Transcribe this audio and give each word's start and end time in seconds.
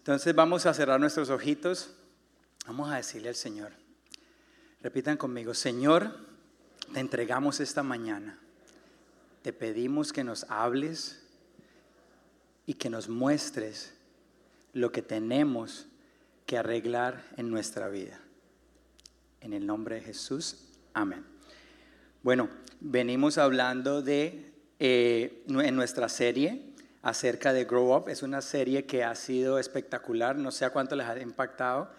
Entonces 0.00 0.34
vamos 0.34 0.64
a 0.64 0.72
cerrar 0.72 0.98
nuestros 0.98 1.28
ojitos. 1.28 1.90
Vamos 2.66 2.90
a 2.90 2.96
decirle 2.96 3.28
al 3.28 3.34
Señor. 3.34 3.72
Repitan 4.80 5.18
conmigo, 5.18 5.52
Señor, 5.52 6.16
te 6.94 7.00
entregamos 7.00 7.60
esta 7.60 7.82
mañana. 7.82 8.38
Te 9.42 9.52
pedimos 9.52 10.14
que 10.14 10.24
nos 10.24 10.44
hables 10.48 11.22
y 12.64 12.74
que 12.74 12.88
nos 12.88 13.10
muestres 13.10 13.92
lo 14.72 14.90
que 14.90 15.02
tenemos 15.02 15.86
que 16.46 16.56
arreglar 16.56 17.22
en 17.36 17.50
nuestra 17.50 17.90
vida. 17.90 18.18
En 19.42 19.52
el 19.52 19.66
nombre 19.66 19.96
de 19.96 20.00
Jesús, 20.00 20.68
amén. 20.94 21.26
Bueno, 22.22 22.48
venimos 22.80 23.36
hablando 23.36 24.00
de, 24.00 24.50
eh, 24.78 25.44
en 25.46 25.76
nuestra 25.76 26.08
serie, 26.08 26.69
acerca 27.02 27.52
de 27.52 27.64
Grow 27.64 27.96
Up. 27.96 28.08
Es 28.08 28.22
una 28.22 28.42
serie 28.42 28.84
que 28.86 29.04
ha 29.04 29.14
sido 29.14 29.58
espectacular, 29.58 30.36
no 30.36 30.50
sé 30.50 30.64
a 30.64 30.70
cuánto 30.70 30.96
les 30.96 31.06
ha 31.06 31.18
impactado, 31.20 31.90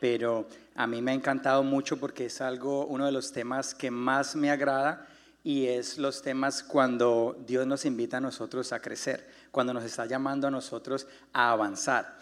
pero 0.00 0.46
a 0.74 0.86
mí 0.86 1.02
me 1.02 1.10
ha 1.10 1.14
encantado 1.14 1.62
mucho 1.62 1.98
porque 1.98 2.26
es 2.26 2.40
algo, 2.40 2.86
uno 2.86 3.06
de 3.06 3.12
los 3.12 3.32
temas 3.32 3.74
que 3.74 3.90
más 3.90 4.36
me 4.36 4.50
agrada 4.50 5.06
y 5.42 5.66
es 5.66 5.98
los 5.98 6.22
temas 6.22 6.62
cuando 6.62 7.42
Dios 7.46 7.66
nos 7.66 7.84
invita 7.84 8.18
a 8.18 8.20
nosotros 8.20 8.72
a 8.72 8.80
crecer, 8.80 9.26
cuando 9.50 9.72
nos 9.72 9.84
está 9.84 10.06
llamando 10.06 10.46
a 10.46 10.50
nosotros 10.50 11.06
a 11.32 11.50
avanzar. 11.50 12.18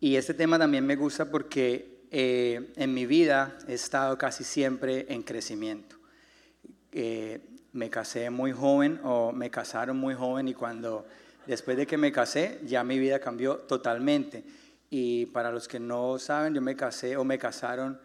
Y 0.00 0.16
este 0.16 0.34
tema 0.34 0.58
también 0.58 0.86
me 0.86 0.96
gusta 0.96 1.24
porque 1.30 2.04
eh, 2.10 2.72
en 2.76 2.94
mi 2.94 3.04
vida 3.06 3.58
he 3.66 3.74
estado 3.74 4.16
casi 4.16 4.44
siempre 4.44 5.06
en 5.08 5.22
crecimiento. 5.22 5.96
Eh, 6.92 7.40
me 7.72 7.90
casé 7.90 8.30
muy 8.30 8.52
joven 8.52 9.00
o 9.04 9.32
me 9.32 9.50
casaron 9.50 9.96
muy 9.98 10.14
joven 10.14 10.48
y 10.48 10.54
cuando 10.54 11.06
Después 11.48 11.78
de 11.78 11.86
que 11.86 11.96
me 11.96 12.12
casé, 12.12 12.60
ya 12.66 12.84
mi 12.84 12.98
vida 12.98 13.20
cambió 13.20 13.56
totalmente. 13.56 14.44
Y 14.90 15.24
para 15.26 15.50
los 15.50 15.66
que 15.66 15.80
no 15.80 16.18
saben, 16.18 16.52
yo 16.52 16.60
me 16.60 16.76
casé 16.76 17.16
o 17.16 17.24
me 17.24 17.38
casaron 17.38 17.98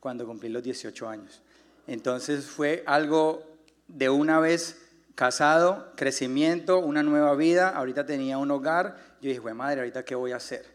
cuando 0.00 0.26
cumplí 0.26 0.48
los 0.48 0.64
18 0.64 1.08
años. 1.08 1.40
Entonces 1.86 2.46
fue 2.46 2.82
algo 2.86 3.44
de 3.86 4.08
una 4.08 4.40
vez 4.40 4.82
casado, 5.14 5.92
crecimiento, 5.94 6.80
una 6.80 7.04
nueva 7.04 7.36
vida. 7.36 7.68
Ahorita 7.68 8.04
tenía 8.04 8.36
un 8.36 8.50
hogar. 8.50 8.96
Yo 9.22 9.28
dije, 9.28 9.54
madre, 9.54 9.82
ahorita 9.82 10.04
qué 10.04 10.16
voy 10.16 10.32
a 10.32 10.36
hacer. 10.38 10.66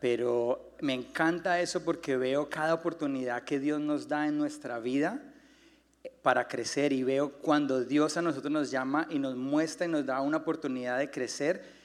Pero 0.00 0.72
me 0.80 0.94
encanta 0.94 1.60
eso 1.60 1.84
porque 1.84 2.16
veo 2.16 2.50
cada 2.50 2.74
oportunidad 2.74 3.44
que 3.44 3.60
Dios 3.60 3.78
nos 3.80 4.08
da 4.08 4.26
en 4.26 4.38
nuestra 4.38 4.80
vida 4.80 5.22
para 6.22 6.48
crecer 6.48 6.92
y 6.92 7.02
veo 7.02 7.32
cuando 7.32 7.84
Dios 7.84 8.16
a 8.16 8.22
nosotros 8.22 8.52
nos 8.52 8.70
llama 8.70 9.06
y 9.10 9.18
nos 9.18 9.36
muestra 9.36 9.86
y 9.86 9.90
nos 9.90 10.04
da 10.04 10.20
una 10.20 10.38
oportunidad 10.38 10.98
de 10.98 11.10
crecer, 11.10 11.78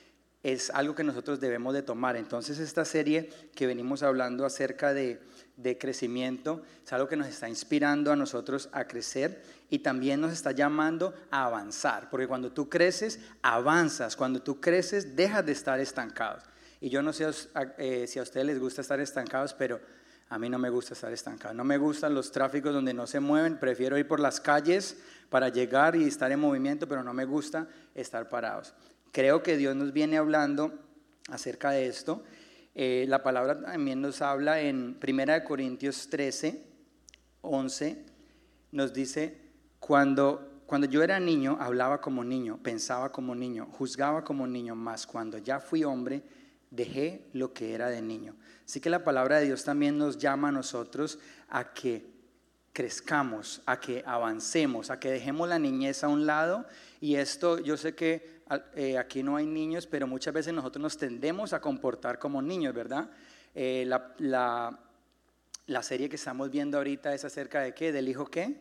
es 0.43 0.69
algo 0.71 0.93
que 0.93 1.03
nosotros 1.03 1.39
debemos 1.39 1.73
de 1.73 1.81
tomar. 1.81 2.17
Entonces 2.17 2.59
esta 2.59 2.83
serie 2.83 3.29
que 3.55 3.65
venimos 3.65 4.03
hablando 4.03 4.45
acerca 4.45 4.93
de, 4.93 5.21
de 5.55 5.77
crecimiento 5.77 6.61
es 6.83 6.91
algo 6.91 7.07
que 7.07 7.15
nos 7.15 7.27
está 7.27 7.47
inspirando 7.47 8.11
a 8.11 8.15
nosotros 8.15 8.69
a 8.73 8.85
crecer 8.85 9.41
y 9.69 9.79
también 9.79 10.19
nos 10.19 10.33
está 10.33 10.51
llamando 10.51 11.13
a 11.31 11.45
avanzar, 11.45 12.09
porque 12.09 12.27
cuando 12.27 12.51
tú 12.51 12.69
creces, 12.69 13.19
avanzas, 13.41 14.15
cuando 14.15 14.41
tú 14.41 14.59
creces, 14.59 15.15
dejas 15.15 15.45
de 15.45 15.53
estar 15.53 15.79
estancados. 15.79 16.43
Y 16.81 16.89
yo 16.89 17.01
no 17.01 17.13
sé 17.13 17.25
eh, 17.77 18.05
si 18.07 18.19
a 18.19 18.23
ustedes 18.23 18.45
les 18.45 18.59
gusta 18.59 18.81
estar 18.81 18.99
estancados, 18.99 19.53
pero 19.53 19.79
a 20.33 20.39
mí 20.39 20.49
no 20.49 20.57
me 20.57 20.71
gusta 20.71 20.95
estar 20.95 21.13
estancado. 21.13 21.53
No 21.53 21.63
me 21.63 21.77
gustan 21.77 22.15
los 22.15 22.31
tráficos 22.31 22.73
donde 22.73 22.91
no 22.91 23.05
se 23.05 23.19
mueven. 23.19 23.59
Prefiero 23.59 23.99
ir 23.99 24.07
por 24.07 24.19
las 24.19 24.39
calles 24.39 24.97
para 25.29 25.49
llegar 25.49 25.95
y 25.95 26.05
estar 26.05 26.31
en 26.31 26.39
movimiento, 26.39 26.87
pero 26.87 27.03
no 27.03 27.13
me 27.13 27.23
gusta 27.23 27.67
estar 27.93 28.29
parados. 28.29 28.73
Creo 29.11 29.43
que 29.43 29.57
Dios 29.57 29.75
nos 29.75 29.93
viene 29.93 30.17
hablando 30.17 30.73
acerca 31.29 31.69
de 31.69 31.85
esto. 31.85 32.23
Eh, 32.73 33.05
la 33.07 33.21
palabra 33.21 33.61
también 33.61 34.01
nos 34.01 34.23
habla 34.23 34.59
en 34.59 34.97
1 35.07 35.43
Corintios 35.43 36.09
13, 36.09 36.65
11. 37.41 38.03
Nos 38.71 38.91
dice, 38.91 39.37
cuando, 39.79 40.63
cuando 40.65 40.87
yo 40.87 41.03
era 41.03 41.19
niño, 41.19 41.57
hablaba 41.61 42.01
como 42.01 42.23
niño, 42.23 42.57
pensaba 42.63 43.11
como 43.11 43.35
niño, 43.35 43.67
juzgaba 43.71 44.23
como 44.23 44.47
niño, 44.47 44.73
más 44.73 45.05
cuando 45.05 45.37
ya 45.37 45.59
fui 45.59 45.83
hombre, 45.83 46.23
dejé 46.71 47.27
lo 47.33 47.53
que 47.53 47.75
era 47.75 47.89
de 47.89 48.01
niño. 48.01 48.33
Así 48.73 48.81
que 48.81 48.89
la 48.89 49.03
palabra 49.03 49.37
de 49.37 49.45
Dios 49.45 49.63
también 49.63 49.99
nos 49.99 50.17
llama 50.17 50.47
a 50.47 50.51
nosotros 50.51 51.19
a 51.47 51.75
que 51.75 52.07
crezcamos, 52.73 53.61
a 53.67 53.79
que 53.79 54.01
avancemos, 54.03 54.89
a 54.89 54.99
que 54.99 55.11
dejemos 55.11 55.47
la 55.47 55.59
niñez 55.59 56.03
a 56.03 56.07
un 56.07 56.25
lado. 56.25 56.65
Y 56.99 57.13
esto, 57.13 57.59
yo 57.59 57.77
sé 57.77 57.93
que 57.93 58.41
eh, 58.73 58.97
aquí 58.97 59.21
no 59.21 59.35
hay 59.35 59.45
niños, 59.45 59.85
pero 59.85 60.07
muchas 60.07 60.33
veces 60.33 60.55
nosotros 60.55 60.81
nos 60.81 60.97
tendemos 60.97 61.53
a 61.53 61.61
comportar 61.61 62.17
como 62.17 62.41
niños, 62.41 62.73
¿verdad? 62.73 63.11
Eh, 63.53 63.85
la, 63.85 64.79
la 65.67 65.83
serie 65.83 66.09
que 66.09 66.15
estamos 66.15 66.49
viendo 66.49 66.79
ahorita 66.79 67.13
es 67.13 67.23
acerca 67.25 67.61
de 67.61 67.75
qué, 67.75 67.91
del 67.91 68.09
hijo 68.09 68.25
qué, 68.25 68.59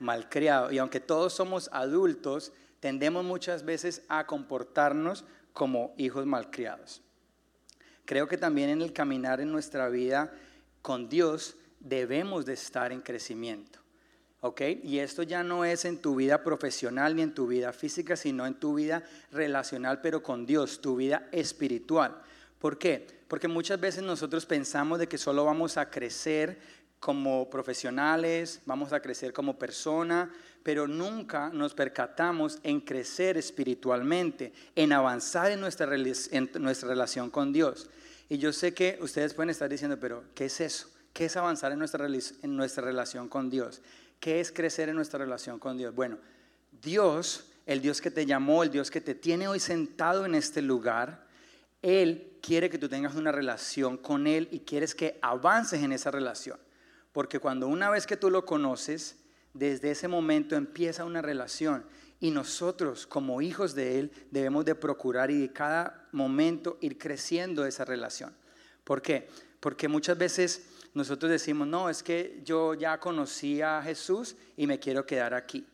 malcriado. 0.00 0.70
Y 0.70 0.76
aunque 0.76 1.00
todos 1.00 1.32
somos 1.32 1.70
adultos, 1.72 2.52
tendemos 2.78 3.24
muchas 3.24 3.64
veces 3.64 4.02
a 4.10 4.26
comportarnos 4.26 5.24
como 5.54 5.94
hijos 5.96 6.26
malcriados. 6.26 7.00
Creo 8.04 8.28
que 8.28 8.36
también 8.36 8.70
en 8.70 8.82
el 8.82 8.92
caminar 8.92 9.40
en 9.40 9.50
nuestra 9.50 9.88
vida 9.88 10.32
con 10.82 11.08
Dios 11.08 11.56
debemos 11.80 12.44
de 12.44 12.54
estar 12.54 12.92
en 12.92 13.00
crecimiento. 13.00 13.80
¿Ok? 14.40 14.60
Y 14.82 14.98
esto 14.98 15.22
ya 15.22 15.42
no 15.42 15.64
es 15.64 15.86
en 15.86 15.98
tu 16.02 16.16
vida 16.16 16.42
profesional 16.42 17.16
ni 17.16 17.22
en 17.22 17.34
tu 17.34 17.46
vida 17.46 17.72
física, 17.72 18.14
sino 18.14 18.46
en 18.46 18.54
tu 18.54 18.74
vida 18.74 19.02
relacional, 19.32 20.02
pero 20.02 20.22
con 20.22 20.44
Dios, 20.44 20.82
tu 20.82 20.96
vida 20.96 21.28
espiritual. 21.32 22.20
¿Por 22.58 22.76
qué? 22.76 23.06
Porque 23.26 23.48
muchas 23.48 23.80
veces 23.80 24.02
nosotros 24.02 24.44
pensamos 24.44 24.98
de 24.98 25.08
que 25.08 25.16
solo 25.16 25.46
vamos 25.46 25.78
a 25.78 25.88
crecer 25.88 26.58
como 27.04 27.50
profesionales, 27.50 28.62
vamos 28.64 28.94
a 28.94 29.00
crecer 29.00 29.34
como 29.34 29.58
persona, 29.58 30.32
pero 30.62 30.88
nunca 30.88 31.50
nos 31.50 31.74
percatamos 31.74 32.58
en 32.62 32.80
crecer 32.80 33.36
espiritualmente, 33.36 34.54
en 34.74 34.90
avanzar 34.90 35.50
en 35.50 35.60
nuestra, 35.60 35.86
en 35.94 36.50
nuestra 36.60 36.88
relación 36.88 37.28
con 37.28 37.52
Dios. 37.52 37.90
Y 38.30 38.38
yo 38.38 38.54
sé 38.54 38.72
que 38.72 38.96
ustedes 39.02 39.34
pueden 39.34 39.50
estar 39.50 39.68
diciendo, 39.68 40.00
pero 40.00 40.24
¿qué 40.34 40.46
es 40.46 40.62
eso? 40.62 40.88
¿Qué 41.12 41.26
es 41.26 41.36
avanzar 41.36 41.72
en 41.72 41.78
nuestra, 41.78 42.06
en 42.06 42.56
nuestra 42.56 42.82
relación 42.82 43.28
con 43.28 43.50
Dios? 43.50 43.82
¿Qué 44.18 44.40
es 44.40 44.50
crecer 44.50 44.88
en 44.88 44.96
nuestra 44.96 45.18
relación 45.18 45.58
con 45.58 45.76
Dios? 45.76 45.94
Bueno, 45.94 46.16
Dios, 46.80 47.50
el 47.66 47.82
Dios 47.82 48.00
que 48.00 48.10
te 48.10 48.24
llamó, 48.24 48.62
el 48.62 48.70
Dios 48.70 48.90
que 48.90 49.02
te 49.02 49.14
tiene 49.14 49.46
hoy 49.46 49.60
sentado 49.60 50.24
en 50.24 50.34
este 50.34 50.62
lugar, 50.62 51.26
Él 51.82 52.38
quiere 52.40 52.70
que 52.70 52.78
tú 52.78 52.88
tengas 52.88 53.14
una 53.14 53.30
relación 53.30 53.98
con 53.98 54.26
Él 54.26 54.48
y 54.50 54.60
quieres 54.60 54.94
que 54.94 55.18
avances 55.20 55.82
en 55.82 55.92
esa 55.92 56.10
relación. 56.10 56.58
Porque 57.14 57.38
cuando 57.38 57.68
una 57.68 57.90
vez 57.90 58.08
que 58.08 58.16
tú 58.16 58.28
lo 58.28 58.44
conoces, 58.44 59.16
desde 59.52 59.92
ese 59.92 60.08
momento 60.08 60.56
empieza 60.56 61.04
una 61.04 61.22
relación 61.22 61.86
y 62.18 62.32
nosotros 62.32 63.06
como 63.06 63.40
hijos 63.40 63.76
de 63.76 64.00
Él 64.00 64.10
debemos 64.32 64.64
de 64.64 64.74
procurar 64.74 65.30
y 65.30 65.38
de 65.38 65.52
cada 65.52 66.08
momento 66.10 66.76
ir 66.80 66.98
creciendo 66.98 67.64
esa 67.66 67.84
relación. 67.84 68.34
¿Por 68.82 69.00
qué? 69.00 69.28
Porque 69.60 69.86
muchas 69.86 70.18
veces 70.18 70.66
nosotros 70.92 71.30
decimos, 71.30 71.68
no, 71.68 71.88
es 71.88 72.02
que 72.02 72.40
yo 72.44 72.74
ya 72.74 72.98
conocí 72.98 73.62
a 73.62 73.80
Jesús 73.80 74.34
y 74.56 74.66
me 74.66 74.80
quiero 74.80 75.06
quedar 75.06 75.34
aquí. 75.34 75.64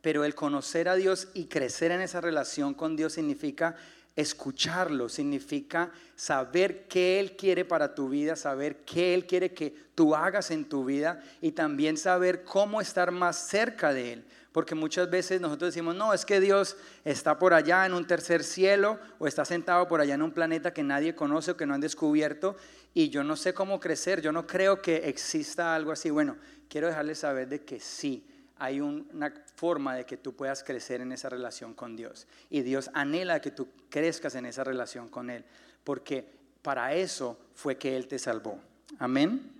Pero 0.00 0.24
el 0.24 0.36
conocer 0.36 0.88
a 0.88 0.94
Dios 0.94 1.26
y 1.34 1.46
crecer 1.46 1.90
en 1.90 2.02
esa 2.02 2.20
relación 2.20 2.72
con 2.72 2.94
Dios 2.94 3.14
significa 3.14 3.74
escucharlo, 4.16 5.08
significa 5.08 5.90
saber 6.14 6.86
qué 6.86 7.18
Él 7.18 7.36
quiere 7.36 7.64
para 7.64 7.94
tu 7.94 8.08
vida, 8.08 8.36
saber 8.36 8.84
qué 8.84 9.14
Él 9.14 9.26
quiere 9.26 9.52
que 9.52 9.74
tú 9.94 10.14
hagas 10.14 10.50
en 10.50 10.66
tu 10.66 10.84
vida 10.84 11.20
y 11.40 11.52
también 11.52 11.96
saber 11.96 12.44
cómo 12.44 12.80
estar 12.80 13.10
más 13.10 13.48
cerca 13.48 13.92
de 13.92 14.12
Él. 14.12 14.24
Porque 14.52 14.76
muchas 14.76 15.10
veces 15.10 15.40
nosotros 15.40 15.74
decimos, 15.74 15.96
no, 15.96 16.14
es 16.14 16.24
que 16.24 16.38
Dios 16.38 16.76
está 17.04 17.40
por 17.40 17.54
allá 17.54 17.86
en 17.86 17.92
un 17.92 18.06
tercer 18.06 18.44
cielo 18.44 19.00
o 19.18 19.26
está 19.26 19.44
sentado 19.44 19.88
por 19.88 20.00
allá 20.00 20.14
en 20.14 20.22
un 20.22 20.30
planeta 20.30 20.72
que 20.72 20.84
nadie 20.84 21.16
conoce 21.16 21.50
o 21.50 21.56
que 21.56 21.66
no 21.66 21.74
han 21.74 21.80
descubierto 21.80 22.54
y 22.94 23.08
yo 23.08 23.24
no 23.24 23.34
sé 23.34 23.52
cómo 23.52 23.80
crecer, 23.80 24.22
yo 24.22 24.30
no 24.30 24.46
creo 24.46 24.80
que 24.80 25.08
exista 25.08 25.74
algo 25.74 25.90
así. 25.90 26.10
Bueno, 26.10 26.36
quiero 26.68 26.86
dejarles 26.86 27.18
saber 27.18 27.48
de 27.48 27.64
que 27.64 27.80
sí, 27.80 28.24
hay 28.64 28.80
una 28.80 29.32
forma 29.56 29.94
de 29.94 30.06
que 30.06 30.16
tú 30.16 30.34
puedas 30.34 30.64
crecer 30.64 31.02
en 31.02 31.12
esa 31.12 31.28
relación 31.28 31.74
con 31.74 31.96
Dios. 31.96 32.26
Y 32.48 32.62
Dios 32.62 32.90
anhela 32.94 33.40
que 33.40 33.50
tú 33.50 33.68
crezcas 33.90 34.34
en 34.34 34.46
esa 34.46 34.64
relación 34.64 35.08
con 35.08 35.28
Él, 35.28 35.44
porque 35.84 36.26
para 36.62 36.94
eso 36.94 37.38
fue 37.54 37.76
que 37.76 37.94
Él 37.96 38.08
te 38.08 38.18
salvó. 38.18 38.58
Amén. 38.98 39.52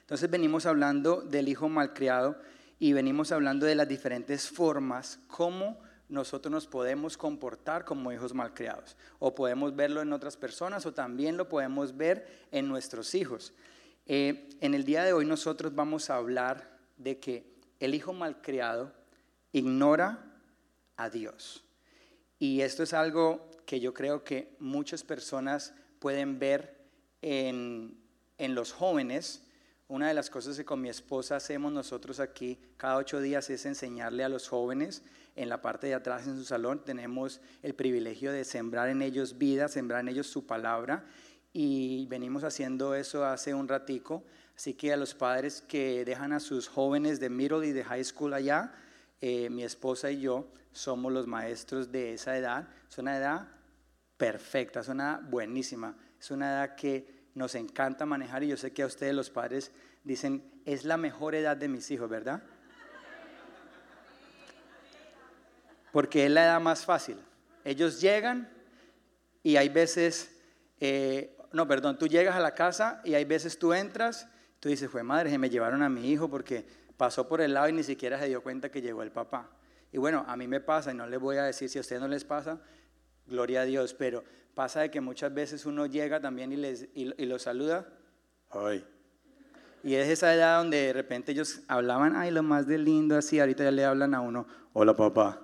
Entonces 0.00 0.30
venimos 0.30 0.66
hablando 0.66 1.20
del 1.20 1.48
hijo 1.48 1.68
malcriado 1.68 2.40
y 2.78 2.92
venimos 2.92 3.32
hablando 3.32 3.66
de 3.66 3.74
las 3.74 3.88
diferentes 3.88 4.48
formas 4.48 5.18
como 5.26 5.80
nosotros 6.08 6.52
nos 6.52 6.66
podemos 6.66 7.16
comportar 7.16 7.84
como 7.84 8.12
hijos 8.12 8.34
malcriados. 8.34 8.96
O 9.18 9.34
podemos 9.34 9.74
verlo 9.74 10.00
en 10.02 10.12
otras 10.12 10.36
personas 10.36 10.86
o 10.86 10.92
también 10.92 11.36
lo 11.36 11.48
podemos 11.48 11.96
ver 11.96 12.46
en 12.52 12.68
nuestros 12.68 13.14
hijos. 13.14 13.52
Eh, 14.06 14.48
en 14.60 14.74
el 14.74 14.84
día 14.84 15.02
de 15.04 15.12
hoy 15.12 15.24
nosotros 15.24 15.74
vamos 15.74 16.10
a 16.10 16.16
hablar 16.16 16.78
de 16.98 17.18
que 17.18 17.51
el 17.84 17.96
hijo 17.96 18.12
malcriado 18.12 18.92
ignora 19.50 20.24
a 20.96 21.10
Dios. 21.10 21.64
Y 22.38 22.60
esto 22.60 22.84
es 22.84 22.92
algo 22.92 23.50
que 23.66 23.80
yo 23.80 23.92
creo 23.92 24.22
que 24.22 24.54
muchas 24.60 25.02
personas 25.02 25.74
pueden 25.98 26.38
ver 26.38 26.78
en, 27.22 27.98
en 28.38 28.54
los 28.54 28.72
jóvenes. 28.72 29.42
Una 29.88 30.06
de 30.06 30.14
las 30.14 30.30
cosas 30.30 30.56
que 30.56 30.64
con 30.64 30.80
mi 30.80 30.90
esposa 30.90 31.34
hacemos 31.34 31.72
nosotros 31.72 32.20
aquí 32.20 32.56
cada 32.76 32.98
ocho 32.98 33.20
días 33.20 33.50
es 33.50 33.66
enseñarle 33.66 34.22
a 34.22 34.28
los 34.28 34.48
jóvenes 34.48 35.02
en 35.34 35.48
la 35.48 35.60
parte 35.60 35.88
de 35.88 35.94
atrás 35.94 36.28
en 36.28 36.36
su 36.36 36.44
salón. 36.44 36.84
Tenemos 36.84 37.40
el 37.62 37.74
privilegio 37.74 38.30
de 38.30 38.44
sembrar 38.44 38.90
en 38.90 39.02
ellos 39.02 39.38
vida, 39.38 39.66
sembrar 39.66 40.02
en 40.02 40.08
ellos 40.08 40.28
su 40.28 40.46
palabra 40.46 41.04
y 41.52 42.06
venimos 42.06 42.44
haciendo 42.44 42.94
eso 42.94 43.24
hace 43.24 43.54
un 43.54 43.66
ratico. 43.66 44.24
Así 44.56 44.74
que 44.74 44.92
a 44.92 44.96
los 44.96 45.14
padres 45.14 45.62
que 45.66 46.04
dejan 46.04 46.32
a 46.32 46.40
sus 46.40 46.68
jóvenes 46.68 47.20
de 47.20 47.30
middle 47.30 47.66
y 47.66 47.72
de 47.72 47.84
high 47.84 48.04
school 48.04 48.34
allá, 48.34 48.72
eh, 49.20 49.48
mi 49.50 49.64
esposa 49.64 50.10
y 50.10 50.20
yo 50.20 50.48
somos 50.72 51.12
los 51.12 51.26
maestros 51.26 51.92
de 51.92 52.14
esa 52.14 52.36
edad. 52.36 52.68
Es 52.88 52.98
una 52.98 53.16
edad 53.16 53.48
perfecta, 54.16 54.80
es 54.80 54.88
una 54.88 55.20
buenísima, 55.22 55.96
es 56.18 56.30
una 56.30 56.50
edad 56.50 56.74
que 56.76 57.22
nos 57.34 57.54
encanta 57.54 58.06
manejar 58.06 58.42
y 58.42 58.48
yo 58.48 58.56
sé 58.56 58.72
que 58.72 58.82
a 58.82 58.86
ustedes 58.86 59.14
los 59.14 59.30
padres 59.30 59.72
dicen, 60.04 60.42
es 60.64 60.84
la 60.84 60.96
mejor 60.96 61.34
edad 61.34 61.56
de 61.56 61.68
mis 61.68 61.90
hijos, 61.90 62.08
¿verdad? 62.08 62.42
Porque 65.92 66.26
es 66.26 66.30
la 66.30 66.44
edad 66.44 66.60
más 66.60 66.84
fácil. 66.84 67.18
Ellos 67.64 68.00
llegan 68.00 68.50
y 69.42 69.56
hay 69.56 69.68
veces, 69.68 70.34
eh, 70.80 71.36
no, 71.52 71.66
perdón, 71.68 71.98
tú 71.98 72.06
llegas 72.06 72.34
a 72.34 72.40
la 72.40 72.54
casa 72.54 73.00
y 73.04 73.14
hay 73.14 73.24
veces 73.24 73.58
tú 73.58 73.72
entras, 73.72 74.28
tú 74.62 74.68
dices, 74.68 74.88
fue 74.88 75.02
madre, 75.02 75.28
se 75.28 75.38
me 75.38 75.50
llevaron 75.50 75.82
a 75.82 75.88
mi 75.88 76.08
hijo 76.08 76.30
porque 76.30 76.64
pasó 76.96 77.26
por 77.26 77.40
el 77.40 77.52
lado 77.52 77.68
y 77.68 77.72
ni 77.72 77.82
siquiera 77.82 78.16
se 78.20 78.28
dio 78.28 78.44
cuenta 78.44 78.70
que 78.70 78.80
llegó 78.80 79.02
el 79.02 79.10
papá. 79.10 79.50
Y 79.90 79.98
bueno, 79.98 80.24
a 80.28 80.36
mí 80.36 80.46
me 80.46 80.60
pasa, 80.60 80.92
y 80.92 80.94
no 80.94 81.04
les 81.04 81.18
voy 81.18 81.36
a 81.36 81.42
decir 81.42 81.68
si 81.68 81.78
a 81.78 81.80
ustedes 81.80 82.00
no 82.00 82.06
les 82.06 82.22
pasa, 82.22 82.60
gloria 83.26 83.62
a 83.62 83.64
Dios, 83.64 83.92
pero 83.92 84.22
pasa 84.54 84.82
de 84.82 84.90
que 84.92 85.00
muchas 85.00 85.34
veces 85.34 85.66
uno 85.66 85.86
llega 85.86 86.20
también 86.20 86.52
y, 86.52 86.56
les, 86.56 86.86
y, 86.94 87.26
los 87.26 87.42
saluda, 87.42 87.88
ay. 88.50 88.86
Y 89.82 89.96
es 89.96 90.08
esa 90.08 90.32
edad 90.32 90.58
donde 90.58 90.76
de 90.76 90.92
repente 90.92 91.32
ellos 91.32 91.62
hablaban, 91.66 92.14
ay, 92.14 92.30
lo 92.30 92.44
más 92.44 92.68
de 92.68 92.78
lindo, 92.78 93.16
así, 93.16 93.40
ahorita 93.40 93.64
ya 93.64 93.72
le 93.72 93.84
hablan 93.84 94.14
a 94.14 94.20
uno, 94.20 94.46
hola 94.74 94.94
papá, 94.94 95.40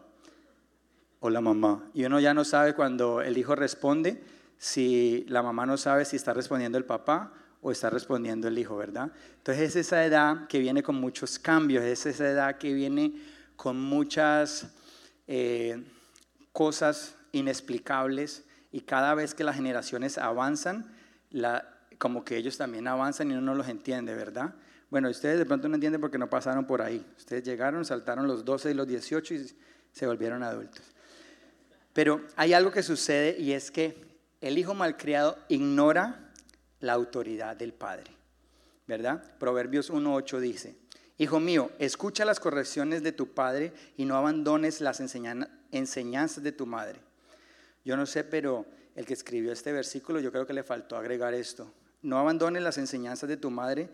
hola 1.18 1.40
mamá. 1.40 1.90
Y 1.92 2.04
uno 2.04 2.20
ya 2.20 2.34
no 2.34 2.44
sabe 2.44 2.72
cuando 2.72 3.20
el 3.20 3.36
hijo 3.36 3.56
responde, 3.56 4.22
si 4.58 5.24
la 5.26 5.42
mamá 5.42 5.66
no 5.66 5.76
sabe 5.76 6.04
si 6.04 6.14
está 6.14 6.32
respondiendo 6.34 6.78
el 6.78 6.84
papá 6.84 7.32
o 7.60 7.72
está 7.72 7.90
respondiendo 7.90 8.48
el 8.48 8.58
hijo, 8.58 8.76
¿verdad? 8.76 9.10
Entonces 9.38 9.70
es 9.70 9.76
esa 9.76 10.04
edad 10.04 10.46
que 10.46 10.58
viene 10.58 10.82
con 10.82 10.96
muchos 10.96 11.38
cambios, 11.38 11.84
es 11.84 12.06
esa 12.06 12.28
edad 12.28 12.58
que 12.58 12.72
viene 12.72 13.14
con 13.56 13.80
muchas 13.80 14.68
eh, 15.26 15.82
cosas 16.52 17.16
inexplicables 17.32 18.44
y 18.70 18.82
cada 18.82 19.14
vez 19.14 19.34
que 19.34 19.44
las 19.44 19.56
generaciones 19.56 20.18
avanzan, 20.18 20.94
como 21.98 22.24
que 22.24 22.36
ellos 22.36 22.56
también 22.56 22.86
avanzan 22.86 23.30
y 23.30 23.34
uno 23.34 23.42
no 23.42 23.54
los 23.54 23.68
entiende, 23.68 24.14
¿verdad? 24.14 24.54
Bueno, 24.90 25.10
ustedes 25.10 25.38
de 25.38 25.44
pronto 25.44 25.68
no 25.68 25.74
entienden 25.74 26.00
porque 26.00 26.18
no 26.18 26.30
pasaron 26.30 26.66
por 26.66 26.80
ahí. 26.80 27.04
Ustedes 27.18 27.42
llegaron, 27.44 27.84
saltaron 27.84 28.26
los 28.26 28.44
12 28.44 28.70
y 28.70 28.74
los 28.74 28.86
18 28.86 29.34
y 29.34 29.56
se 29.92 30.06
volvieron 30.06 30.42
adultos. 30.42 30.82
Pero 31.92 32.22
hay 32.36 32.54
algo 32.54 32.70
que 32.70 32.82
sucede 32.82 33.36
y 33.38 33.52
es 33.52 33.70
que 33.70 34.06
el 34.40 34.56
hijo 34.56 34.72
malcriado 34.72 35.36
ignora 35.48 36.27
la 36.80 36.92
autoridad 36.92 37.56
del 37.56 37.72
Padre. 37.72 38.10
¿Verdad? 38.86 39.36
Proverbios 39.38 39.92
1.8 39.92 40.40
dice, 40.40 40.76
Hijo 41.18 41.40
mío, 41.40 41.72
escucha 41.78 42.24
las 42.24 42.38
correcciones 42.38 43.02
de 43.02 43.12
tu 43.12 43.34
Padre 43.34 43.72
y 43.96 44.04
no 44.04 44.16
abandones 44.16 44.80
las 44.80 45.00
enseñanzas 45.00 46.42
de 46.44 46.52
tu 46.52 46.64
madre. 46.64 47.00
Yo 47.84 47.96
no 47.96 48.06
sé, 48.06 48.22
pero 48.22 48.66
el 48.94 49.04
que 49.04 49.14
escribió 49.14 49.52
este 49.52 49.72
versículo, 49.72 50.20
yo 50.20 50.30
creo 50.30 50.46
que 50.46 50.52
le 50.52 50.62
faltó 50.62 50.96
agregar 50.96 51.34
esto. 51.34 51.72
No 52.02 52.18
abandones 52.18 52.62
las 52.62 52.78
enseñanzas 52.78 53.28
de 53.28 53.36
tu 53.36 53.50
madre 53.50 53.90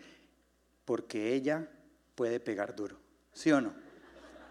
porque 0.85 1.33
ella 1.33 1.67
puede 2.15 2.41
pegar 2.41 2.77
duro. 2.77 2.99
¿Sí 3.33 3.51
o 3.53 3.61
no? 3.61 3.75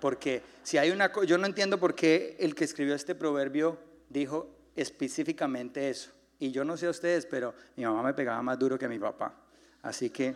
Porque 0.02 0.42
si 0.64 0.78
hay 0.78 0.90
una 0.90 1.12
yo 1.26 1.38
no 1.38 1.46
entiendo 1.46 1.80
por 1.80 1.96
qué 1.96 2.36
el 2.40 2.56
que 2.56 2.64
escribió 2.64 2.96
este 2.96 3.16
proverbio 3.16 3.78
dijo 4.10 4.50
específicamente 4.76 5.90
eso. 5.90 6.12
Y 6.44 6.52
yo 6.52 6.66
no 6.66 6.76
sé 6.76 6.88
a 6.88 6.90
ustedes, 6.90 7.26
pero 7.26 7.54
mi 7.78 7.86
mamá 7.86 8.04
me 8.04 8.14
pegaba 8.14 8.42
más 8.42 8.60
duro 8.60 8.78
que 8.78 8.90
mi 8.90 9.00
papá. 9.00 9.34
Así 9.82 10.10
que 10.10 10.36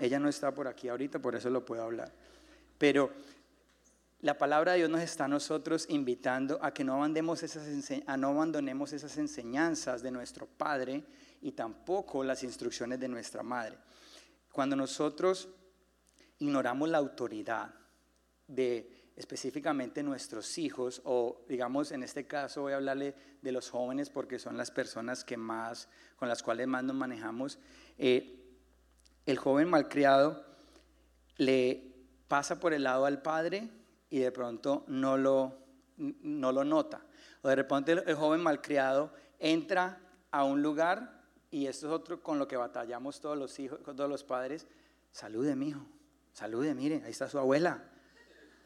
ella 0.00 0.18
no 0.18 0.28
está 0.28 0.52
por 0.52 0.66
aquí 0.66 0.88
ahorita, 0.88 1.20
por 1.20 1.36
eso 1.36 1.48
lo 1.48 1.64
puedo 1.64 1.80
hablar. 1.80 2.10
Pero 2.76 3.12
la 4.22 4.36
palabra 4.36 4.72
de 4.72 4.78
Dios 4.78 4.90
nos 4.90 5.00
está 5.00 5.26
a 5.26 5.28
nosotros 5.28 5.86
invitando 5.90 6.58
a 6.60 6.74
que 6.74 6.82
no, 6.82 6.94
abandonemos 6.94 7.44
esas, 7.44 7.68
a 8.04 8.16
no 8.16 8.30
abandonemos 8.30 8.92
esas 8.92 9.16
enseñanzas 9.16 10.02
de 10.02 10.10
nuestro 10.10 10.46
Padre 10.46 11.04
y 11.40 11.52
tampoco 11.52 12.24
las 12.24 12.42
instrucciones 12.42 12.98
de 12.98 13.06
nuestra 13.06 13.44
Madre. 13.44 13.78
Cuando 14.50 14.74
nosotros 14.74 15.48
ignoramos 16.40 16.88
la 16.88 16.98
autoridad 16.98 17.72
de 18.48 18.90
específicamente 19.16 20.02
nuestros 20.02 20.58
hijos, 20.58 21.00
o 21.04 21.44
digamos 21.48 21.92
en 21.92 22.02
este 22.02 22.26
caso 22.26 22.62
voy 22.62 22.72
a 22.72 22.76
hablarle 22.76 23.14
de 23.42 23.52
los 23.52 23.70
jóvenes 23.70 24.10
porque 24.10 24.38
son 24.38 24.56
las 24.56 24.70
personas 24.70 25.24
que 25.24 25.36
más, 25.36 25.88
con 26.16 26.28
las 26.28 26.42
cuales 26.42 26.66
más 26.66 26.82
nos 26.82 26.96
manejamos, 26.96 27.58
eh, 27.96 28.40
el 29.26 29.38
joven 29.38 29.70
malcriado 29.70 30.44
le 31.36 31.94
pasa 32.28 32.58
por 32.58 32.74
el 32.74 32.82
lado 32.82 33.06
al 33.06 33.22
padre 33.22 33.70
y 34.10 34.18
de 34.18 34.32
pronto 34.32 34.84
no 34.88 35.16
lo, 35.16 35.58
no 35.96 36.52
lo 36.52 36.64
nota. 36.64 37.06
O 37.42 37.48
de 37.48 37.56
repente 37.56 37.92
el, 37.92 38.14
joven 38.14 38.42
malcriado 38.42 39.12
entra 39.38 40.00
a 40.30 40.44
un 40.44 40.60
lugar 40.60 41.22
y 41.50 41.66
esto 41.66 41.86
es 41.86 41.92
otro 41.92 42.20
con 42.20 42.38
lo 42.38 42.48
que 42.48 42.56
batallamos 42.56 43.20
todos 43.20 43.38
los 43.38 43.58
hijos, 43.60 43.80
todos 43.82 44.10
los 44.10 44.24
padres. 44.24 44.66
Salude, 45.12 45.54
mi 45.54 45.68
hijo, 45.68 45.86
salude, 46.32 46.74
mire, 46.74 47.02
ahí 47.04 47.12
está 47.12 47.28
su 47.28 47.38
abuela 47.38 47.93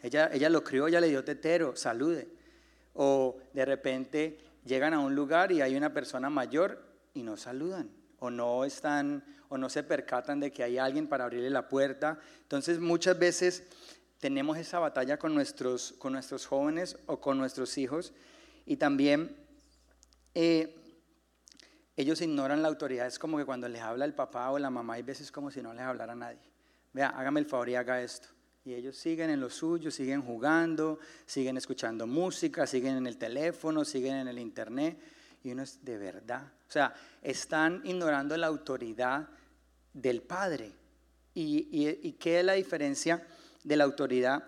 ella, 0.02 0.30
ella 0.32 0.48
lo 0.50 0.62
crió, 0.62 0.86
ella 0.86 1.00
le 1.00 1.08
dio 1.08 1.24
tetero, 1.24 1.74
salude. 1.76 2.28
O 2.94 3.38
de 3.52 3.64
repente 3.64 4.38
llegan 4.64 4.94
a 4.94 5.00
un 5.00 5.14
lugar 5.14 5.52
y 5.52 5.60
hay 5.60 5.76
una 5.76 5.92
persona 5.92 6.30
mayor 6.30 6.82
y 7.14 7.22
no 7.22 7.36
saludan. 7.36 7.90
O 8.20 8.30
no 8.30 8.64
están, 8.64 9.24
o 9.48 9.58
no 9.58 9.68
se 9.68 9.82
percatan 9.82 10.40
de 10.40 10.50
que 10.52 10.62
hay 10.62 10.78
alguien 10.78 11.06
para 11.06 11.24
abrirle 11.24 11.50
la 11.50 11.68
puerta. 11.68 12.18
Entonces 12.42 12.78
muchas 12.78 13.18
veces 13.18 13.64
tenemos 14.18 14.58
esa 14.58 14.78
batalla 14.78 15.18
con 15.18 15.34
nuestros, 15.34 15.92
con 15.98 16.12
nuestros 16.12 16.46
jóvenes 16.46 16.96
o 17.06 17.20
con 17.20 17.38
nuestros 17.38 17.78
hijos. 17.78 18.12
Y 18.66 18.76
también 18.76 19.36
eh, 20.34 20.76
ellos 21.96 22.20
ignoran 22.20 22.62
la 22.62 22.68
autoridad. 22.68 23.06
Es 23.06 23.18
como 23.18 23.38
que 23.38 23.44
cuando 23.44 23.68
les 23.68 23.82
habla 23.82 24.04
el 24.04 24.14
papá 24.14 24.50
o 24.50 24.58
la 24.58 24.70
mamá, 24.70 24.94
hay 24.94 25.02
veces 25.02 25.32
como 25.32 25.50
si 25.50 25.62
no 25.62 25.72
les 25.72 25.82
hablara 25.82 26.14
nadie. 26.14 26.38
Vea, 26.92 27.08
hágame 27.08 27.40
el 27.40 27.46
favor 27.46 27.68
y 27.68 27.74
haga 27.74 28.02
esto. 28.02 28.28
Y 28.68 28.74
ellos 28.74 28.98
siguen 28.98 29.30
en 29.30 29.40
lo 29.40 29.48
suyo, 29.48 29.90
siguen 29.90 30.20
jugando, 30.20 30.98
siguen 31.24 31.56
escuchando 31.56 32.06
música, 32.06 32.66
siguen 32.66 32.98
en 32.98 33.06
el 33.06 33.16
teléfono, 33.16 33.82
siguen 33.82 34.16
en 34.16 34.28
el 34.28 34.38
internet. 34.38 34.98
Y 35.42 35.52
uno 35.52 35.62
es 35.62 35.82
de 35.82 35.96
verdad. 35.96 36.52
O 36.68 36.70
sea, 36.70 36.94
están 37.22 37.80
ignorando 37.84 38.36
la 38.36 38.46
autoridad 38.46 39.26
del 39.94 40.20
Padre. 40.20 40.70
¿Y, 41.32 42.12
qué 42.20 42.40
es 42.40 42.44
la 42.44 42.52
diferencia 42.52 43.26
de 43.64 43.74
la 43.74 43.84
autoridad? 43.84 44.44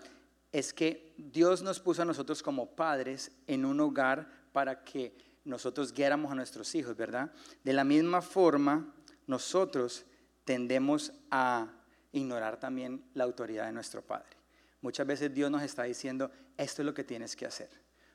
Es 0.52 0.74
que 0.74 1.14
Dios 1.16 1.62
nos 1.62 1.80
puso 1.80 2.02
a 2.02 2.04
nosotros 2.04 2.42
como 2.42 2.76
padres 2.76 3.32
en 3.46 3.64
un 3.64 3.80
hogar 3.80 4.30
para 4.52 4.84
que 4.84 5.16
nosotros 5.46 5.94
guiáramos 5.94 6.30
a 6.30 6.34
nuestros 6.34 6.74
hijos, 6.74 6.94
¿verdad? 6.94 7.32
De 7.64 7.72
la 7.72 7.84
misma 7.84 8.20
forma, 8.20 8.92
nosotros 9.26 10.04
tendemos 10.44 11.10
a 11.30 11.79
ignorar 12.12 12.58
también 12.58 13.04
la 13.14 13.24
autoridad 13.24 13.66
de 13.66 13.72
nuestro 13.72 14.02
Padre. 14.02 14.36
Muchas 14.82 15.06
veces 15.06 15.32
Dios 15.32 15.50
nos 15.50 15.62
está 15.62 15.84
diciendo, 15.84 16.30
esto 16.56 16.82
es 16.82 16.86
lo 16.86 16.94
que 16.94 17.04
tienes 17.04 17.36
que 17.36 17.46
hacer. 17.46 17.70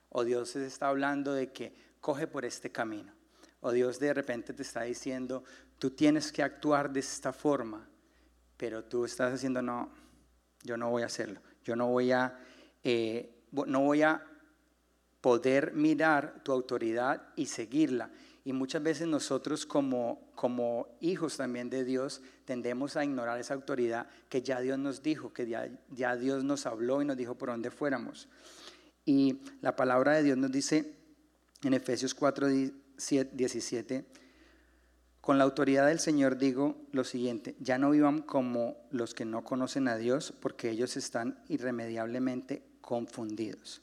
O 0.09 0.23
Dios 0.23 0.53
te 0.53 0.65
está 0.65 0.87
hablando 0.87 1.33
de 1.33 1.51
que 1.51 1.75
coge 2.01 2.27
por 2.27 2.45
este 2.45 2.71
camino. 2.71 3.13
O 3.61 3.71
Dios 3.71 3.99
de 3.99 4.13
repente 4.13 4.53
te 4.53 4.63
está 4.63 4.83
diciendo, 4.83 5.43
tú 5.79 5.91
tienes 5.91 6.31
que 6.31 6.43
actuar 6.43 6.91
de 6.91 6.99
esta 7.01 7.33
forma. 7.33 7.87
Pero 8.57 8.83
tú 8.83 9.05
estás 9.05 9.33
haciendo, 9.33 9.61
no, 9.61 9.91
yo 10.63 10.77
no 10.77 10.89
voy 10.89 11.03
a 11.03 11.07
hacerlo. 11.07 11.41
Yo 11.63 11.75
no 11.75 11.87
voy 11.87 12.11
a, 12.11 12.39
eh, 12.83 13.43
no 13.51 13.81
voy 13.81 14.01
a 14.01 14.23
poder 15.21 15.73
mirar 15.73 16.43
tu 16.43 16.51
autoridad 16.51 17.29
y 17.35 17.47
seguirla. 17.47 18.11
Y 18.45 18.53
muchas 18.53 18.83
veces 18.83 19.07
nosotros 19.07 19.65
como, 19.65 20.29
como 20.35 20.87
hijos 21.01 21.35
también 21.35 21.71
de 21.71 21.83
Dios 21.83 22.21
tendemos 22.45 22.95
a 22.95 23.03
ignorar 23.03 23.39
esa 23.39 23.55
autoridad 23.55 24.07
que 24.29 24.43
ya 24.43 24.61
Dios 24.61 24.77
nos 24.77 25.01
dijo, 25.01 25.33
que 25.33 25.47
ya, 25.47 25.67
ya 25.89 26.15
Dios 26.15 26.43
nos 26.43 26.67
habló 26.67 27.01
y 27.01 27.05
nos 27.05 27.17
dijo 27.17 27.35
por 27.35 27.49
dónde 27.49 27.71
fuéramos. 27.71 28.29
Y 29.03 29.39
la 29.61 29.75
palabra 29.75 30.13
de 30.13 30.23
Dios 30.23 30.37
nos 30.37 30.51
dice 30.51 30.93
en 31.63 31.73
Efesios 31.73 32.13
4, 32.13 32.47
17, 33.33 34.05
con 35.21 35.39
la 35.39 35.43
autoridad 35.43 35.87
del 35.87 35.99
Señor 35.99 36.37
digo 36.37 36.77
lo 36.91 37.03
siguiente, 37.03 37.55
ya 37.59 37.79
no 37.79 37.89
vivan 37.89 38.21
como 38.21 38.77
los 38.91 39.15
que 39.15 39.25
no 39.25 39.43
conocen 39.43 39.87
a 39.87 39.97
Dios, 39.97 40.35
porque 40.39 40.69
ellos 40.69 40.97
están 40.97 41.43
irremediablemente 41.49 42.63
confundidos. 42.81 43.81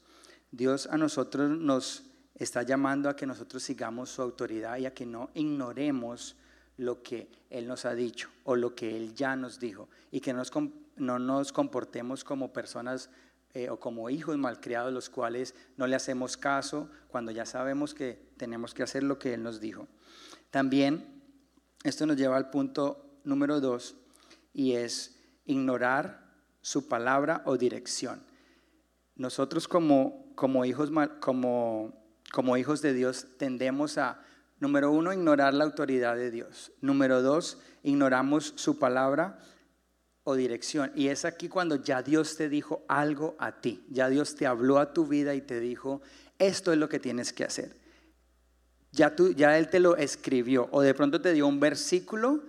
Dios 0.53 0.87
a 0.87 0.99
nosotros 0.99 1.51
nos 1.59 2.12
está 2.45 2.63
llamando 2.63 3.09
a 3.09 3.17
que 3.17 3.27
nosotros 3.27 3.63
sigamos 3.63 4.11
su 4.11 4.23
autoridad 4.23 4.79
y 4.79 4.87
a 4.87 4.95
que 4.95 5.07
no 5.07 5.31
ignoremos 5.35 6.37
lo 6.77 7.03
que 7.03 7.29
Él 7.51 7.67
nos 7.67 7.85
ha 7.85 7.95
dicho 7.95 8.29
o 8.45 8.57
lo 8.57 8.75
que 8.75 8.97
Él 8.97 9.15
ya 9.15 9.37
nos 9.37 9.61
dijo 9.61 9.89
y 10.11 10.21
que 10.21 10.35
no 10.97 11.19
nos 11.19 11.53
comportemos 11.53 12.25
como 12.25 12.53
personas 12.53 13.11
eh, 13.55 13.69
o 13.69 13.79
como 13.79 14.09
hijos 14.09 14.39
malcriados 14.39 14.93
los 14.93 15.11
cuales 15.11 15.55
no 15.77 15.87
le 15.87 15.95
hacemos 15.95 16.39
caso 16.39 16.89
cuando 17.09 17.33
ya 17.33 17.45
sabemos 17.45 17.93
que 17.93 18.31
tenemos 18.39 18.73
que 18.73 18.83
hacer 18.83 19.03
lo 19.03 19.19
que 19.19 19.35
Él 19.35 19.43
nos 19.43 19.61
dijo. 19.61 19.89
También 20.51 21.23
esto 21.85 22.07
nos 22.07 22.17
lleva 22.17 22.37
al 22.37 22.49
punto 22.49 23.21
número 23.25 23.61
dos 23.61 23.97
y 24.55 24.73
es 24.73 25.19
ignorar 25.45 26.23
su 26.63 26.89
palabra 26.89 27.43
o 27.45 27.59
dirección. 27.59 28.23
Nosotros 29.17 29.69
como, 29.69 30.33
como, 30.35 30.65
hijos, 30.65 30.91
como, 31.21 31.93
como 32.33 32.57
hijos 32.57 32.83
de 32.83 32.95
Dios 32.95 33.27
tendemos 33.37 33.99
a, 33.99 34.25
número 34.59 34.91
uno, 34.91 35.13
ignorar 35.13 35.55
la 35.55 35.65
autoridad 35.65 36.17
de 36.17 36.31
Dios. 36.31 36.73
Número 36.81 37.21
dos, 37.21 37.59
ignoramos 37.83 38.55
su 38.57 38.79
palabra 38.79 39.39
o 40.25 40.35
dirección. 40.35 40.91
Y 40.97 41.09
es 41.09 41.25
aquí 41.25 41.49
cuando 41.49 41.77
ya 41.77 42.03
Dios 42.03 42.37
te 42.37 42.49
dijo 42.49 42.85
algo 42.89 43.37
a 43.39 43.61
ti, 43.61 43.85
ya 43.91 44.09
Dios 44.09 44.35
te 44.35 44.47
habló 44.47 44.79
a 44.79 44.95
tu 44.95 45.07
vida 45.07 45.35
y 45.35 45.43
te 45.43 45.61
dijo, 45.61 46.01
esto 46.39 46.73
es 46.73 46.79
lo 46.79 46.89
que 46.89 46.99
tienes 46.99 47.35
que 47.35 47.45
hacer. 47.45 47.77
Ya, 48.93 49.15
tú, 49.15 49.33
ya 49.33 49.59
Él 49.59 49.69
te 49.69 49.79
lo 49.79 49.97
escribió 49.97 50.69
o 50.73 50.81
de 50.81 50.95
pronto 50.95 51.21
te 51.21 51.33
dio 51.35 51.47
un 51.47 51.61
versículo 51.61 52.45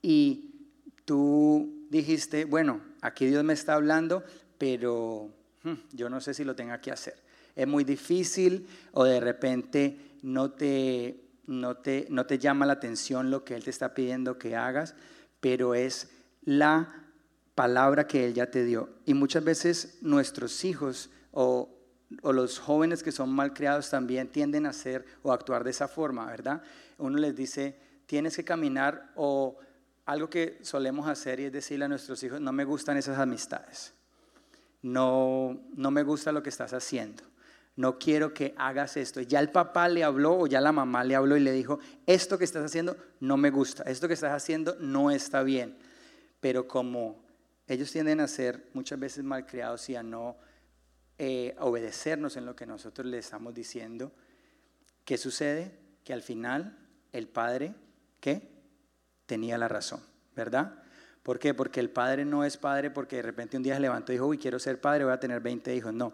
y 0.00 0.70
tú 1.04 1.86
dijiste, 1.90 2.46
bueno, 2.46 2.80
aquí 3.02 3.26
Dios 3.26 3.44
me 3.44 3.52
está 3.52 3.74
hablando, 3.74 4.24
pero 4.56 5.30
hmm, 5.62 5.74
yo 5.92 6.08
no 6.08 6.22
sé 6.22 6.32
si 6.32 6.42
lo 6.42 6.56
tenga 6.56 6.80
que 6.80 6.90
hacer. 6.90 7.25
Es 7.56 7.66
muy 7.66 7.82
difícil 7.82 8.68
o 8.92 9.04
de 9.04 9.18
repente 9.18 9.98
no 10.22 10.52
te, 10.52 11.24
no 11.46 11.76
te, 11.78 12.06
no 12.10 12.26
te 12.26 12.38
llama 12.38 12.66
la 12.66 12.74
atención 12.74 13.30
lo 13.30 13.44
que 13.44 13.56
Él 13.56 13.64
te 13.64 13.70
está 13.70 13.94
pidiendo 13.94 14.38
que 14.38 14.54
hagas, 14.54 14.94
pero 15.40 15.74
es 15.74 16.10
la 16.44 17.06
palabra 17.56 18.06
que 18.06 18.26
Él 18.26 18.34
ya 18.34 18.50
te 18.50 18.64
dio. 18.64 18.90
Y 19.04 19.14
muchas 19.14 19.42
veces 19.42 19.98
nuestros 20.02 20.64
hijos 20.64 21.10
o, 21.32 21.72
los 22.22 22.60
jóvenes 22.60 23.02
que 23.02 23.10
son 23.10 23.30
mal 23.30 23.52
criados 23.52 23.90
también 23.90 24.28
tienden 24.28 24.64
a 24.66 24.68
hacer 24.70 25.04
o 25.24 25.32
actuar 25.32 25.64
de 25.64 25.70
esa 25.70 25.88
forma, 25.88 26.24
¿verdad? 26.26 26.62
Uno 26.98 27.18
les 27.18 27.34
dice, 27.34 27.76
tienes 28.06 28.36
que 28.36 28.44
caminar 28.44 29.10
o 29.16 29.58
algo 30.04 30.30
que 30.30 30.58
solemos 30.62 31.08
hacer 31.08 31.40
y 31.40 31.46
es 31.46 31.52
decirle 31.52 31.86
a 31.86 31.88
nuestros 31.88 32.22
hijos, 32.22 32.40
no 32.40 32.52
me 32.52 32.64
gustan 32.64 32.96
esas 32.96 33.18
amistades, 33.18 33.92
no, 34.82 35.60
no 35.74 35.90
me 35.90 36.04
gusta 36.04 36.30
lo 36.30 36.44
que 36.44 36.50
estás 36.50 36.72
haciendo, 36.72 37.24
no 37.76 37.98
quiero 37.98 38.32
que 38.32 38.54
hagas 38.56 38.96
esto. 38.96 39.20
Ya 39.20 39.38
el 39.38 39.50
papá 39.50 39.88
le 39.88 40.02
habló 40.02 40.38
o 40.38 40.46
ya 40.46 40.60
la 40.60 40.72
mamá 40.72 41.04
le 41.04 41.14
habló 41.14 41.36
y 41.36 41.40
le 41.40 41.52
dijo, 41.52 41.78
esto 42.06 42.38
que 42.38 42.44
estás 42.44 42.64
haciendo 42.64 42.96
no 43.20 43.36
me 43.36 43.50
gusta, 43.50 43.82
esto 43.84 44.08
que 44.08 44.14
estás 44.14 44.32
haciendo 44.32 44.76
no 44.80 45.10
está 45.10 45.42
bien. 45.42 45.76
Pero 46.40 46.66
como 46.66 47.22
ellos 47.68 47.92
tienden 47.92 48.20
a 48.20 48.28
ser 48.28 48.68
muchas 48.72 48.98
veces 48.98 49.24
malcriados 49.24 49.88
y 49.90 49.96
a 49.96 50.02
no 50.02 50.36
eh, 51.18 51.54
obedecernos 51.60 52.36
en 52.36 52.46
lo 52.46 52.56
que 52.56 52.66
nosotros 52.66 53.06
les 53.06 53.26
estamos 53.26 53.54
diciendo. 53.54 54.12
¿Qué 55.04 55.18
sucede? 55.18 55.78
Que 56.04 56.12
al 56.12 56.22
final 56.22 56.78
el 57.12 57.28
padre, 57.28 57.74
¿qué? 58.20 58.50
Tenía 59.26 59.58
la 59.58 59.68
razón, 59.68 60.00
¿verdad? 60.34 60.82
¿Por 61.22 61.38
qué? 61.38 61.54
Porque 61.54 61.80
el 61.80 61.90
padre 61.90 62.24
no 62.24 62.44
es 62.44 62.56
padre 62.56 62.90
porque 62.90 63.16
de 63.16 63.22
repente 63.22 63.56
un 63.56 63.62
día 63.62 63.74
se 63.74 63.80
levantó 63.80 64.12
y 64.12 64.16
dijo, 64.16 64.26
uy, 64.26 64.38
quiero 64.38 64.58
ser 64.58 64.80
padre, 64.80 65.04
voy 65.04 65.12
a 65.12 65.20
tener 65.20 65.40
20 65.40 65.74
hijos. 65.74 65.92
No, 65.92 66.12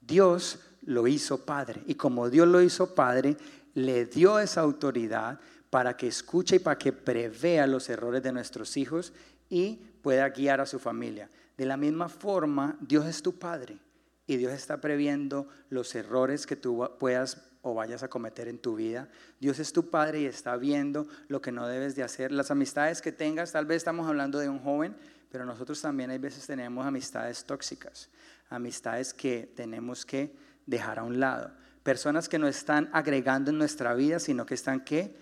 Dios 0.00 0.58
lo 0.82 1.06
hizo 1.06 1.44
padre. 1.44 1.82
Y 1.86 1.94
como 1.94 2.30
Dios 2.30 2.48
lo 2.48 2.62
hizo 2.62 2.94
padre, 2.94 3.36
le 3.74 4.06
dio 4.06 4.38
esa 4.38 4.60
autoridad 4.60 5.38
para 5.70 5.96
que 5.96 6.08
escuche 6.08 6.56
y 6.56 6.60
para 6.60 6.78
que 6.78 6.92
prevea 6.92 7.66
los 7.66 7.88
errores 7.88 8.22
de 8.22 8.32
nuestros 8.32 8.76
hijos 8.76 9.12
y 9.50 9.76
pueda 10.02 10.28
guiar 10.30 10.60
a 10.60 10.66
su 10.66 10.78
familia. 10.78 11.28
De 11.56 11.66
la 11.66 11.76
misma 11.76 12.08
forma, 12.08 12.76
Dios 12.80 13.06
es 13.06 13.22
tu 13.22 13.38
Padre 13.38 13.78
y 14.26 14.36
Dios 14.36 14.52
está 14.52 14.80
previendo 14.80 15.48
los 15.70 15.94
errores 15.94 16.46
que 16.46 16.56
tú 16.56 16.88
puedas 16.98 17.42
o 17.62 17.74
vayas 17.74 18.02
a 18.02 18.08
cometer 18.08 18.48
en 18.48 18.58
tu 18.58 18.76
vida. 18.76 19.08
Dios 19.40 19.58
es 19.58 19.72
tu 19.72 19.90
Padre 19.90 20.20
y 20.20 20.26
está 20.26 20.56
viendo 20.56 21.08
lo 21.28 21.40
que 21.40 21.52
no 21.52 21.66
debes 21.66 21.96
de 21.96 22.02
hacer. 22.02 22.30
Las 22.30 22.50
amistades 22.50 23.02
que 23.02 23.12
tengas, 23.12 23.52
tal 23.52 23.66
vez 23.66 23.78
estamos 23.78 24.06
hablando 24.06 24.38
de 24.38 24.48
un 24.48 24.60
joven, 24.60 24.94
pero 25.30 25.44
nosotros 25.44 25.80
también 25.80 26.10
hay 26.10 26.18
veces 26.18 26.46
tenemos 26.46 26.86
amistades 26.86 27.44
tóxicas, 27.44 28.08
amistades 28.48 29.12
que 29.12 29.52
tenemos 29.54 30.06
que 30.06 30.32
dejar 30.68 30.98
a 30.98 31.02
un 31.02 31.18
lado. 31.18 31.50
Personas 31.82 32.28
que 32.28 32.38
no 32.38 32.46
están 32.46 32.90
agregando 32.92 33.50
en 33.50 33.58
nuestra 33.58 33.94
vida, 33.94 34.20
sino 34.20 34.46
que 34.46 34.54
están 34.54 34.84
que 34.84 35.16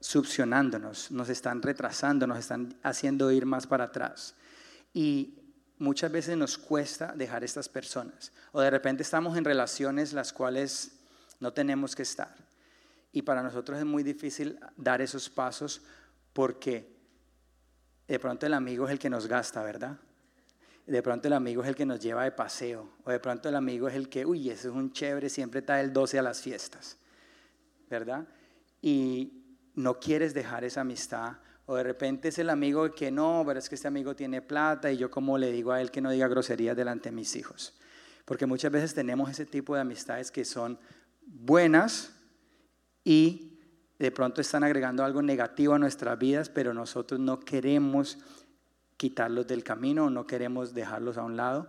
succionándonos, 0.00 1.10
nos 1.10 1.28
están 1.28 1.60
retrasando, 1.60 2.26
nos 2.26 2.38
están 2.38 2.78
haciendo 2.84 3.30
ir 3.32 3.44
más 3.44 3.66
para 3.66 3.84
atrás. 3.84 4.36
Y 4.94 5.34
muchas 5.78 6.12
veces 6.12 6.36
nos 6.36 6.56
cuesta 6.56 7.12
dejar 7.16 7.42
estas 7.42 7.68
personas. 7.68 8.32
O 8.52 8.60
de 8.60 8.70
repente 8.70 9.02
estamos 9.02 9.36
en 9.36 9.44
relaciones 9.44 10.12
las 10.12 10.32
cuales 10.32 10.92
no 11.40 11.52
tenemos 11.52 11.96
que 11.96 12.02
estar. 12.02 12.34
Y 13.12 13.22
para 13.22 13.42
nosotros 13.42 13.78
es 13.78 13.84
muy 13.84 14.04
difícil 14.04 14.60
dar 14.76 15.02
esos 15.02 15.28
pasos 15.28 15.82
porque 16.32 16.96
de 18.06 18.18
pronto 18.20 18.46
el 18.46 18.54
amigo 18.54 18.86
es 18.86 18.92
el 18.92 19.00
que 19.00 19.10
nos 19.10 19.26
gasta, 19.26 19.62
¿verdad? 19.64 19.98
De 20.88 21.02
pronto 21.02 21.28
el 21.28 21.34
amigo 21.34 21.62
es 21.62 21.68
el 21.68 21.74
que 21.74 21.84
nos 21.84 22.00
lleva 22.00 22.24
de 22.24 22.32
paseo. 22.32 22.88
O 23.04 23.10
de 23.10 23.20
pronto 23.20 23.50
el 23.50 23.56
amigo 23.56 23.88
es 23.88 23.94
el 23.94 24.08
que, 24.08 24.24
uy, 24.24 24.48
ese 24.48 24.68
es 24.68 24.74
un 24.74 24.90
chévere, 24.90 25.28
siempre 25.28 25.60
está 25.60 25.82
el 25.82 25.92
12 25.92 26.18
a 26.18 26.22
las 26.22 26.40
fiestas, 26.40 26.96
¿verdad? 27.90 28.26
Y 28.80 29.44
no 29.74 30.00
quieres 30.00 30.32
dejar 30.32 30.64
esa 30.64 30.80
amistad. 30.80 31.34
O 31.66 31.76
de 31.76 31.82
repente 31.82 32.28
es 32.28 32.38
el 32.38 32.48
amigo 32.48 32.90
que 32.94 33.10
no, 33.10 33.44
pero 33.46 33.58
es 33.58 33.68
que 33.68 33.74
este 33.74 33.86
amigo 33.86 34.16
tiene 34.16 34.40
plata 34.40 34.90
y 34.90 34.96
yo 34.96 35.10
como 35.10 35.36
le 35.36 35.52
digo 35.52 35.72
a 35.72 35.82
él 35.82 35.90
que 35.90 36.00
no 36.00 36.10
diga 36.10 36.26
groserías 36.26 36.74
delante 36.74 37.10
de 37.10 37.16
mis 37.16 37.36
hijos. 37.36 37.78
Porque 38.24 38.46
muchas 38.46 38.72
veces 38.72 38.94
tenemos 38.94 39.30
ese 39.30 39.44
tipo 39.44 39.74
de 39.74 39.82
amistades 39.82 40.30
que 40.30 40.46
son 40.46 40.78
buenas 41.20 42.14
y 43.04 43.58
de 43.98 44.10
pronto 44.10 44.40
están 44.40 44.64
agregando 44.64 45.04
algo 45.04 45.20
negativo 45.20 45.74
a 45.74 45.78
nuestras 45.78 46.18
vidas, 46.18 46.48
pero 46.48 46.72
nosotros 46.72 47.20
no 47.20 47.40
queremos 47.40 48.16
quitarlos 48.98 49.46
del 49.46 49.64
camino, 49.64 50.10
no 50.10 50.26
queremos 50.26 50.74
dejarlos 50.74 51.16
a 51.16 51.22
un 51.22 51.38
lado. 51.38 51.68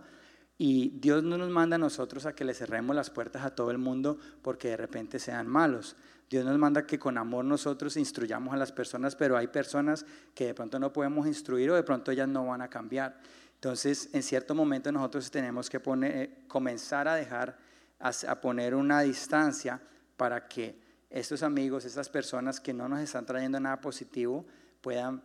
Y 0.58 0.90
Dios 1.00 1.22
no 1.22 1.38
nos 1.38 1.48
manda 1.48 1.76
a 1.76 1.78
nosotros 1.78 2.26
a 2.26 2.34
que 2.34 2.44
le 2.44 2.52
cerremos 2.52 2.94
las 2.94 3.08
puertas 3.08 3.46
a 3.46 3.54
todo 3.54 3.70
el 3.70 3.78
mundo 3.78 4.18
porque 4.42 4.68
de 4.68 4.76
repente 4.76 5.18
sean 5.18 5.46
malos. 5.46 5.96
Dios 6.28 6.44
nos 6.44 6.58
manda 6.58 6.86
que 6.86 6.98
con 6.98 7.16
amor 7.16 7.46
nosotros 7.46 7.96
instruyamos 7.96 8.52
a 8.52 8.58
las 8.58 8.70
personas, 8.70 9.16
pero 9.16 9.38
hay 9.38 9.46
personas 9.46 10.04
que 10.34 10.46
de 10.46 10.54
pronto 10.54 10.78
no 10.78 10.92
podemos 10.92 11.26
instruir 11.26 11.70
o 11.70 11.74
de 11.76 11.82
pronto 11.82 12.10
ellas 12.10 12.28
no 12.28 12.44
van 12.46 12.60
a 12.60 12.68
cambiar. 12.68 13.18
Entonces, 13.54 14.10
en 14.12 14.22
cierto 14.22 14.54
momento 14.54 14.92
nosotros 14.92 15.30
tenemos 15.30 15.70
que 15.70 15.80
poner, 15.80 16.16
eh, 16.16 16.44
comenzar 16.46 17.08
a 17.08 17.14
dejar, 17.14 17.58
a, 17.98 18.40
poner 18.40 18.74
una 18.74 19.00
distancia 19.00 19.80
para 20.16 20.46
que 20.46 20.78
estos 21.10 21.42
amigos, 21.42 21.84
estas 21.84 22.08
personas 22.08 22.60
que 22.60 22.72
no 22.72 22.88
nos 22.88 23.00
están 23.00 23.24
trayendo 23.24 23.58
nada 23.58 23.80
positivo, 23.80 24.46
puedan 24.80 25.22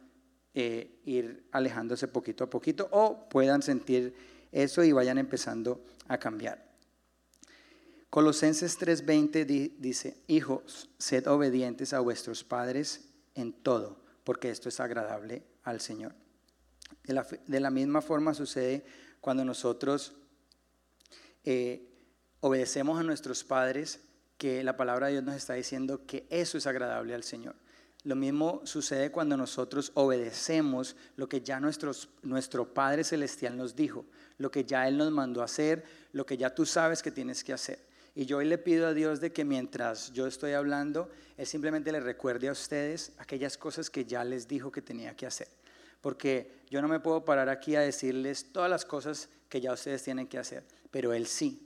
eh, 0.58 1.02
ir 1.04 1.44
alejándose 1.52 2.08
poquito 2.08 2.46
a 2.46 2.50
poquito 2.50 2.88
o 2.92 3.28
puedan 3.28 3.62
sentir 3.62 4.16
eso 4.54 4.86
y 4.86 4.94
vayan 4.94 5.18
empezando 5.18 5.84
a 6.08 6.18
cambiar. 6.18 6.64
Colosenses 8.10 8.80
3:20 8.80 9.76
dice, 9.78 10.16
hijos, 10.28 10.90
sed 10.98 11.28
obedientes 11.28 11.92
a 11.92 12.00
vuestros 12.00 12.46
padres 12.46 13.10
en 13.34 13.52
todo, 13.52 14.00
porque 14.24 14.50
esto 14.50 14.70
es 14.70 14.80
agradable 14.80 15.44
al 15.64 15.82
Señor. 15.82 16.16
De 17.04 17.60
la, 17.60 17.70
misma 17.70 18.02
forma 18.02 18.34
sucede 18.34 18.86
cuando 19.20 19.44
nosotros 19.44 20.14
eh, 21.44 21.90
obedecemos 22.40 22.98
a 22.98 23.04
nuestros 23.04 23.44
padres, 23.44 24.00
que 24.38 24.64
la 24.64 24.78
palabra 24.78 25.08
de 25.08 25.14
Dios 25.14 25.26
nos 25.26 25.36
está 25.36 25.56
diciendo 25.56 26.06
que 26.06 26.26
eso 26.30 26.58
es 26.58 26.66
agradable 26.66 27.14
al 27.14 27.24
Señor. 27.24 27.56
Lo 28.06 28.16
mismo 28.16 28.62
sucede 28.66 29.12
cuando 29.12 29.36
nosotros 29.36 29.92
obedecemos 29.96 30.96
lo 31.18 31.28
que 31.28 31.42
ya 31.42 31.60
nuestro 31.60 32.74
Padre 32.74 33.04
Celestial 33.04 33.58
nos 33.58 33.76
dijo, 33.76 34.06
lo 34.38 34.52
que 34.52 34.64
ya 34.64 34.88
Él 34.88 34.96
nos 34.98 35.12
mandó 35.12 35.42
hacer, 35.42 35.84
lo 36.14 36.24
que 36.24 36.38
ya 36.38 36.54
tú 36.54 36.68
sabes 36.68 37.02
que 37.02 37.10
tienes 37.10 37.44
que 37.44 37.52
hacer. 37.52 37.80
Y 38.14 38.28
yo 38.28 38.38
hoy 38.38 38.46
le 38.46 38.60
pido 38.60 38.86
a 38.86 38.94
Dios 38.94 39.20
de 39.22 39.34
que 39.34 39.44
mientras 39.44 40.14
yo 40.14 40.28
estoy 40.28 40.52
hablando, 40.52 41.10
Él 41.36 41.48
simplemente 41.48 41.92
le 41.92 42.00
recuerde 42.00 42.48
a 42.48 42.52
ustedes 42.52 43.12
aquellas 43.18 43.58
cosas 43.58 43.90
que 43.90 44.06
ya 44.06 44.24
les 44.24 44.48
dijo 44.48 44.72
que 44.72 44.84
tenía 44.84 45.16
que 45.16 45.26
hacer. 45.26 45.48
Porque 46.00 46.62
yo 46.70 46.84
no 46.84 46.88
me 46.88 47.00
puedo 47.00 47.26
parar 47.26 47.50
aquí 47.50 47.76
a 47.76 47.82
decirles 47.82 48.52
todas 48.54 48.70
las 48.70 48.86
cosas 48.86 49.30
que 49.50 49.62
ya 49.62 49.74
ustedes 49.74 50.04
tienen 50.04 50.28
que 50.28 50.38
hacer, 50.38 50.64
pero 50.92 51.12
Él 51.12 51.26
sí. 51.26 51.65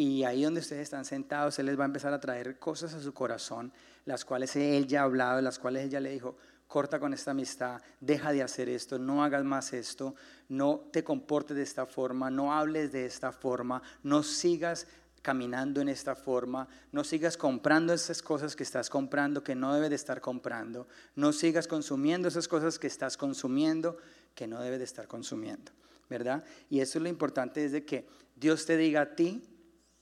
Y 0.00 0.24
ahí 0.24 0.44
donde 0.44 0.60
ustedes 0.60 0.84
están 0.84 1.04
sentados, 1.04 1.58
Él 1.58 1.66
les 1.66 1.78
va 1.78 1.82
a 1.82 1.84
empezar 1.84 2.14
a 2.14 2.20
traer 2.20 2.58
cosas 2.58 2.94
a 2.94 3.02
su 3.02 3.12
corazón 3.12 3.70
las 4.06 4.24
cuales 4.24 4.56
Él 4.56 4.86
ya 4.86 5.02
ha 5.02 5.04
hablado, 5.04 5.42
las 5.42 5.58
cuales 5.58 5.84
ella 5.84 6.00
le 6.00 6.10
dijo, 6.10 6.38
corta 6.66 6.98
con 6.98 7.12
esta 7.12 7.32
amistad, 7.32 7.82
deja 8.00 8.32
de 8.32 8.42
hacer 8.42 8.70
esto, 8.70 8.98
no 8.98 9.22
hagas 9.22 9.44
más 9.44 9.74
esto, 9.74 10.14
no 10.48 10.88
te 10.90 11.04
comportes 11.04 11.54
de 11.54 11.62
esta 11.62 11.84
forma, 11.84 12.30
no 12.30 12.54
hables 12.54 12.92
de 12.92 13.04
esta 13.04 13.30
forma, 13.30 13.82
no 14.02 14.22
sigas 14.22 14.86
caminando 15.20 15.82
en 15.82 15.90
esta 15.90 16.16
forma, 16.16 16.66
no 16.92 17.04
sigas 17.04 17.36
comprando 17.36 17.92
esas 17.92 18.22
cosas 18.22 18.56
que 18.56 18.62
estás 18.62 18.88
comprando 18.88 19.44
que 19.44 19.54
no 19.54 19.74
debes 19.74 19.90
de 19.90 19.96
estar 19.96 20.22
comprando, 20.22 20.88
no 21.14 21.34
sigas 21.34 21.66
consumiendo 21.66 22.28
esas 22.28 22.48
cosas 22.48 22.78
que 22.78 22.86
estás 22.86 23.18
consumiendo 23.18 23.98
que 24.34 24.46
no 24.46 24.62
debes 24.62 24.78
de 24.78 24.86
estar 24.86 25.06
consumiendo, 25.06 25.72
¿verdad? 26.08 26.42
Y 26.70 26.80
eso 26.80 26.96
es 26.96 27.02
lo 27.02 27.10
importante 27.10 27.62
es 27.62 27.72
de 27.72 27.84
que 27.84 28.08
Dios 28.34 28.64
te 28.64 28.78
diga 28.78 29.02
a 29.02 29.14
ti 29.14 29.46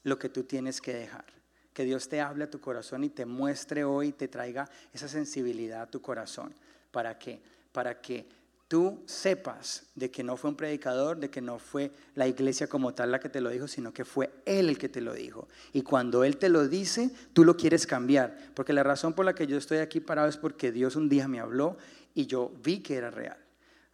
lo 0.09 0.19
que 0.19 0.29
tú 0.29 0.45
tienes 0.45 0.81
que 0.81 0.95
dejar, 0.95 1.25
que 1.73 1.85
Dios 1.85 2.09
te 2.09 2.21
hable 2.21 2.45
a 2.45 2.51
tu 2.51 2.61
corazón 2.61 3.05
y 3.05 3.11
te 3.11 3.27
muestre 3.27 3.85
hoy, 3.85 4.13
te 4.13 4.29
traiga 4.29 4.69
esa 4.93 5.09
sensibilidad 5.09 5.83
a 5.83 5.91
tu 5.91 6.01
corazón, 6.01 6.55
¿para 6.91 7.19
qué? 7.19 7.41
Para 7.73 8.01
que 8.01 8.27
tú 8.69 9.03
sepas 9.07 9.85
de 9.95 10.11
que 10.11 10.23
no 10.23 10.37
fue 10.37 10.51
un 10.51 10.57
predicador, 10.57 11.17
de 11.17 11.31
que 11.31 11.41
no 11.41 11.59
fue 11.59 11.91
la 12.15 12.29
iglesia 12.29 12.69
como 12.69 12.93
tal 12.93 13.11
la 13.11 13.19
que 13.19 13.31
te 13.31 13.41
lo 13.41 13.49
dijo, 13.49 13.67
sino 13.67 13.93
que 13.93 14.05
fue 14.05 14.31
Él 14.45 14.69
el 14.69 14.79
que 14.79 14.91
te 14.91 15.01
lo 15.01 15.15
dijo. 15.15 15.49
Y 15.73 15.83
cuando 15.83 16.23
Él 16.23 16.37
te 16.37 16.51
lo 16.51 16.69
dice, 16.69 17.11
tú 17.33 17.45
lo 17.45 17.57
quieres 17.57 17.87
cambiar. 17.87 18.37
Porque 18.55 18.75
la 18.75 18.83
razón 18.83 19.15
por 19.15 19.25
la 19.25 19.35
que 19.35 19.47
yo 19.47 19.57
estoy 19.57 19.79
aquí 19.79 20.01
parado 20.01 20.29
es 20.29 20.37
porque 20.37 20.71
Dios 20.71 20.97
un 20.97 21.09
día 21.09 21.27
me 21.27 21.41
habló 21.41 21.79
y 22.15 22.27
yo 22.27 22.53
vi 22.63 22.81
que 22.81 22.97
era 22.97 23.11
real. 23.11 23.39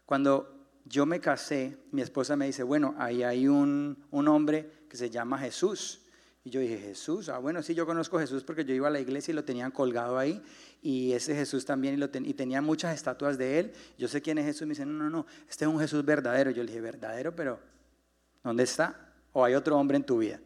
Cuando 0.05 0.69
yo 0.85 1.07
me 1.07 1.21
casé, 1.21 1.79
mi 1.93 2.03
esposa 2.03 2.37
me 2.37 2.47
dice, 2.47 2.65
bueno, 2.65 2.95
ahí 2.99 3.23
hay 3.23 3.47
un, 3.47 4.05
un 4.11 4.29
hombre 4.29 4.71
que 4.89 4.97
se 4.97 5.09
llama 5.09 5.39
Jesús. 5.39 6.01
Y 6.45 6.51
yo 6.51 6.61
dije, 6.61 6.79
Jesús, 6.79 7.31
ah, 7.31 7.39
bueno, 7.39 7.63
sí, 7.63 7.75
yo 7.75 7.87
conozco 7.87 8.19
Jesús 8.19 8.45
porque 8.45 8.67
yo 8.67 8.75
iba 8.75 8.89
a 8.89 8.91
la 8.91 9.01
iglesia 9.01 9.33
y 9.33 9.35
lo 9.35 9.45
tenían 9.45 9.71
colgado 9.71 10.19
ahí. 10.19 10.43
Y 10.83 11.13
ese 11.13 11.35
Jesús 11.35 11.65
también, 11.65 11.95
y, 11.95 11.97
lo 11.97 12.11
y 12.13 12.35
tenía 12.35 12.61
muchas 12.61 12.95
estatuas 12.95 13.39
de 13.39 13.59
él. 13.59 13.73
Yo 13.97 14.09
sé 14.09 14.21
quién 14.21 14.37
es 14.37 14.45
Jesús. 14.45 14.67
Me 14.67 14.73
dice, 14.73 14.85
no, 14.85 14.93
no, 14.93 15.09
no, 15.09 15.27
este 15.49 15.65
es 15.65 15.71
un 15.71 15.81
Jesús 15.81 16.05
verdadero. 16.05 16.51
Yo 16.51 16.63
le 16.63 16.69
dije, 16.69 16.83
verdadero, 16.83 17.35
pero 17.35 17.59
¿dónde 18.43 18.65
está? 18.65 19.13
¿O 19.33 19.43
hay 19.43 19.55
otro 19.55 19.79
hombre 19.79 19.97
en 19.97 20.05
tu 20.05 20.19
vida? 20.19 20.39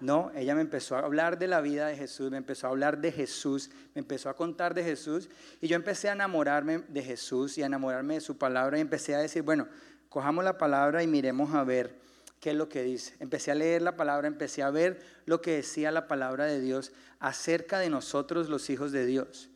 No, 0.00 0.30
ella 0.34 0.54
me 0.54 0.60
empezó 0.60 0.96
a 0.96 0.98
hablar 0.98 1.38
de 1.38 1.48
la 1.48 1.62
vida 1.62 1.86
de 1.86 1.96
Jesús, 1.96 2.30
me 2.30 2.36
empezó 2.36 2.66
a 2.66 2.70
hablar 2.70 2.98
de 2.98 3.10
Jesús, 3.10 3.70
me 3.94 4.00
empezó 4.00 4.28
a 4.28 4.34
contar 4.34 4.74
de 4.74 4.84
Jesús. 4.84 5.30
Y 5.62 5.68
yo 5.68 5.76
empecé 5.76 6.10
a 6.10 6.12
enamorarme 6.12 6.82
de 6.88 7.02
Jesús 7.02 7.56
y 7.56 7.62
a 7.62 7.66
enamorarme 7.66 8.14
de 8.14 8.20
su 8.20 8.36
palabra. 8.36 8.76
Y 8.76 8.80
empecé 8.82 9.14
a 9.14 9.18
decir, 9.18 9.42
bueno, 9.42 9.66
cojamos 10.10 10.44
la 10.44 10.58
palabra 10.58 11.02
y 11.02 11.06
miremos 11.06 11.54
a 11.54 11.64
ver 11.64 12.03
qué 12.44 12.50
es 12.50 12.56
lo 12.56 12.68
que 12.68 12.82
dice. 12.82 13.14
Empecé 13.20 13.52
a 13.52 13.54
leer 13.54 13.80
la 13.80 13.96
palabra, 13.96 14.28
empecé 14.28 14.62
a 14.62 14.68
ver 14.68 15.00
lo 15.24 15.40
que 15.40 15.52
decía 15.52 15.90
la 15.90 16.06
palabra 16.06 16.44
de 16.44 16.60
Dios 16.60 16.92
acerca 17.18 17.78
de 17.78 17.88
nosotros 17.88 18.50
los 18.50 18.68
hijos 18.68 18.92
de 18.92 19.06
Dios. 19.06 19.48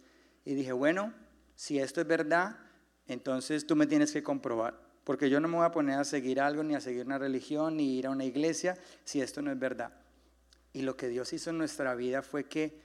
Y 0.47 0.54
dije, 0.54 0.73
bueno, 0.73 1.12
si 1.54 1.78
esto 1.78 2.00
es 2.00 2.07
verdad, 2.07 2.57
entonces 3.07 3.66
tú 3.66 3.76
me 3.76 3.87
tienes 3.87 4.11
que 4.11 4.23
comprobar. 4.23 4.80
Porque 5.04 5.28
yo 5.28 5.38
no 5.38 5.49
me 5.49 5.59
voy 5.59 5.66
a 5.66 5.71
poner 5.71 5.99
a 5.99 6.04
seguir 6.04 6.40
algo, 6.40 6.62
ni 6.62 6.75
a 6.75 6.80
seguir 6.80 7.04
una 7.04 7.18
religión, 7.18 7.76
ni 7.76 7.99
ir 7.99 8.07
a 8.07 8.11
una 8.11 8.25
iglesia, 8.25 8.75
si 9.04 9.21
esto 9.21 9.42
no 9.42 9.52
es 9.52 9.59
verdad. 9.59 9.92
Y 10.73 10.80
lo 10.80 10.97
que 10.97 11.09
Dios 11.09 11.30
hizo 11.35 11.50
en 11.50 11.59
nuestra 11.59 11.95
vida 11.95 12.23
fue 12.23 12.49
que 12.49 12.80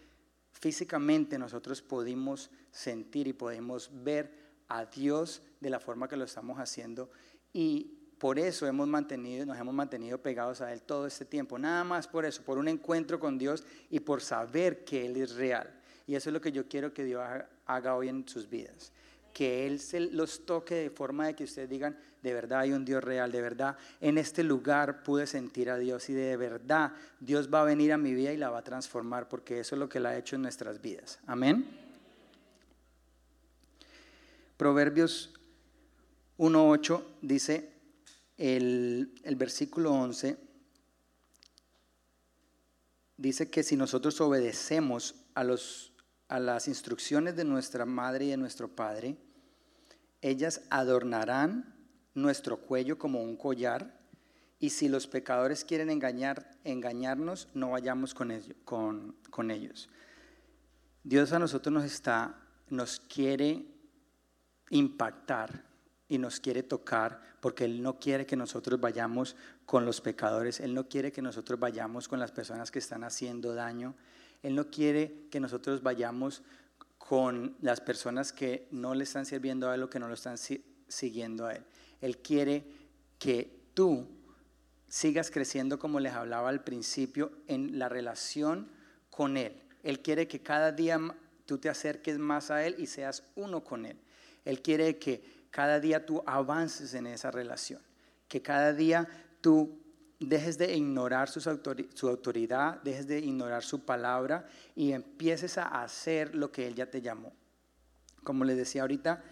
físicamente 0.51 1.39
nosotros 1.39 1.81
pudimos 1.81 2.51
sentir 2.72 3.29
y 3.29 3.31
podemos 3.31 3.89
ver 4.03 4.33
a 4.67 4.83
Dios 4.83 5.43
de 5.62 5.69
la 5.69 5.79
forma 5.79 6.10
que 6.10 6.17
lo 6.17 6.25
estamos 6.25 6.60
haciendo. 6.60 7.10
Y 7.53 8.02
por 8.24 8.39
eso 8.39 8.65
hemos 8.65 8.88
mantenido, 8.88 9.46
nos 9.46 9.58
hemos 9.58 9.74
mantenido 9.74 10.18
pegados 10.18 10.62
a 10.62 10.72
Él 10.72 10.82
todo 10.82 11.06
este 11.08 11.25
tiempo. 11.25 11.60
Nada 11.60 11.84
más 11.84 12.08
por 12.08 12.24
eso, 12.24 12.42
por 12.42 12.58
un 12.58 12.70
encuentro 12.70 13.20
con 13.20 13.38
Dios 13.38 13.65
y 13.89 14.00
por 14.00 14.22
saber 14.22 14.86
que 14.86 15.06
Él 15.06 15.18
es 15.18 15.36
real. 15.36 15.70
Y 16.08 16.15
eso 16.15 16.30
es 16.30 16.34
lo 16.34 16.39
que 16.39 16.53
yo 16.53 16.65
quiero 16.70 16.94
que 16.94 17.03
Dios 17.03 17.22
haga 17.65 17.96
hoy 17.96 18.08
en 18.08 18.25
sus 18.25 18.50
vidas. 18.50 18.94
Que 19.34 19.68
Él 19.68 19.82
se 19.82 20.00
los 20.00 20.46
toque 20.46 20.74
de 20.74 20.89
forma 20.89 21.27
de 21.27 21.34
que 21.34 21.44
ustedes 21.44 21.70
digan, 21.70 21.98
de 22.22 22.34
verdad 22.34 22.62
hay 22.62 22.72
un 22.72 22.86
Dios 22.86 23.03
real, 23.03 23.30
de 23.30 23.42
verdad 23.42 23.75
en 24.00 24.18
este 24.18 24.42
lugar 24.42 25.03
pude 25.03 25.27
sentir 25.27 25.70
a 25.70 25.77
Dios 25.77 26.10
y 26.10 26.13
de 26.13 26.38
verdad 26.38 26.94
Dios 27.20 27.53
va 27.53 27.60
a 27.60 27.65
venir 27.65 27.92
a 27.92 27.98
mi 27.98 28.13
vida 28.13 28.32
y 28.32 28.38
la 28.38 28.50
va 28.50 28.60
a 28.60 28.63
transformar 28.63 29.27
porque 29.27 29.60
eso 29.60 29.75
es 29.75 29.80
lo 29.80 29.89
que 29.89 29.98
Él 29.98 30.06
ha 30.06 30.18
hecho 30.18 30.38
en 30.38 30.44
nuestras 30.44 30.82
vidas. 30.82 31.20
Amén. 31.27 31.68
Proverbios 34.56 35.34
1.8 36.38 37.03
dice, 37.22 37.73
el, 38.37 39.13
versículo 39.37 39.91
11 39.91 40.37
dice 43.17 43.50
que 43.50 43.63
si 43.63 43.75
nosotros 43.75 44.19
obedecemos 44.22 45.15
a, 45.35 45.43
los, 45.43 45.93
a 46.27 46.39
las 46.39 46.67
instrucciones 46.67 47.35
de 47.35 47.46
nuestra 47.46 47.85
madre 47.85 48.25
y 48.25 48.29
de 48.29 48.37
nuestro 48.37 48.75
padre, 48.75 49.17
ellas 50.22 50.61
adornarán 50.69 51.75
nuestro 52.13 52.57
cuello 52.61 52.98
como 52.98 53.22
un 53.22 53.37
collar, 53.37 54.01
y 54.59 54.69
si 54.69 54.87
los 54.87 55.07
pecadores 55.07 55.65
quieren 55.65 55.89
engañar, 55.89 56.57
engañarnos, 56.63 57.50
no 57.53 57.72
vayamos 57.72 58.13
con, 58.13 59.15
con 59.29 59.51
ellos. 59.51 59.89
Dios 61.03 61.33
a 61.33 61.39
nosotros 61.39 61.74
nos 61.74 61.83
está, 61.83 62.39
nos 62.69 63.01
quiere 63.01 63.65
impactar 64.69 65.73
y 66.13 66.19
nos 66.19 66.39
quiere 66.39 66.61
tocar 66.61 67.19
porque 67.39 67.65
Él 67.65 67.81
no 67.81 67.99
quiere 67.99 68.27
que 68.27 68.35
nosotros 68.35 68.79
vayamos 68.79 69.35
con 69.65 69.83
los 69.83 69.99
pecadores, 69.99 70.59
Él 70.59 70.75
no 70.75 70.87
quiere 70.87 71.11
que 71.11 71.23
nosotros 71.23 71.59
vayamos 71.59 72.07
con 72.07 72.19
las 72.19 72.31
personas 72.31 72.69
que 72.69 72.77
están 72.77 73.03
haciendo 73.03 73.55
daño, 73.55 73.95
Él 74.43 74.53
no 74.53 74.69
quiere 74.69 75.25
que 75.31 75.39
nosotros 75.39 75.81
vayamos 75.81 76.43
con 76.99 77.55
las 77.61 77.81
personas 77.81 78.31
que 78.31 78.67
no 78.69 78.93
le 78.93 79.05
están 79.05 79.25
sirviendo 79.25 79.67
a 79.67 79.73
Él 79.73 79.81
o 79.81 79.89
que 79.89 79.97
no 79.97 80.07
lo 80.07 80.13
están 80.13 80.37
siguiendo 80.87 81.47
a 81.47 81.55
Él. 81.55 81.63
Él 81.99 82.19
quiere 82.19 82.63
que 83.17 83.63
tú 83.73 84.07
sigas 84.87 85.31
creciendo 85.31 85.79
como 85.79 85.99
les 85.99 86.13
hablaba 86.13 86.49
al 86.49 86.63
principio 86.63 87.31
en 87.47 87.79
la 87.79 87.89
relación 87.89 88.69
con 89.09 89.35
Él. 89.35 89.53
Él 89.81 90.01
quiere 90.01 90.27
que 90.27 90.43
cada 90.43 90.71
día 90.71 90.99
tú 91.47 91.57
te 91.57 91.69
acerques 91.69 92.19
más 92.19 92.51
a 92.51 92.63
Él 92.63 92.75
y 92.77 92.85
seas 92.85 93.23
uno 93.35 93.63
con 93.63 93.87
Él. 93.87 93.97
Él 94.45 94.61
quiere 94.61 94.99
que 94.99 95.43
cada 95.53 95.79
día 95.79 96.03
tú 96.03 96.24
avances 96.25 96.96
en 96.96 97.05
esa 97.05 97.29
relación, 97.29 97.79
que 98.27 98.42
cada 98.42 98.74
día 98.74 99.07
tú 99.39 99.79
dejes 100.20 100.57
de 100.57 100.75
ignorar 100.75 101.29
su 101.29 102.07
autoridad, 102.09 102.81
dejes 102.81 103.05
de 103.05 103.20
ignorar 103.20 103.61
su 103.61 103.85
palabra 103.85 104.48
y 104.75 104.94
empieces 104.94 105.59
a 105.59 105.83
hacer 105.83 106.33
lo 106.33 106.51
que 106.51 106.66
Él 106.66 106.74
ya 106.74 106.89
te 106.89 107.03
llamó. 107.03 107.33
Como 108.24 108.46
les 108.46 108.57
decía 108.57 108.81
ahorita, 108.81 109.24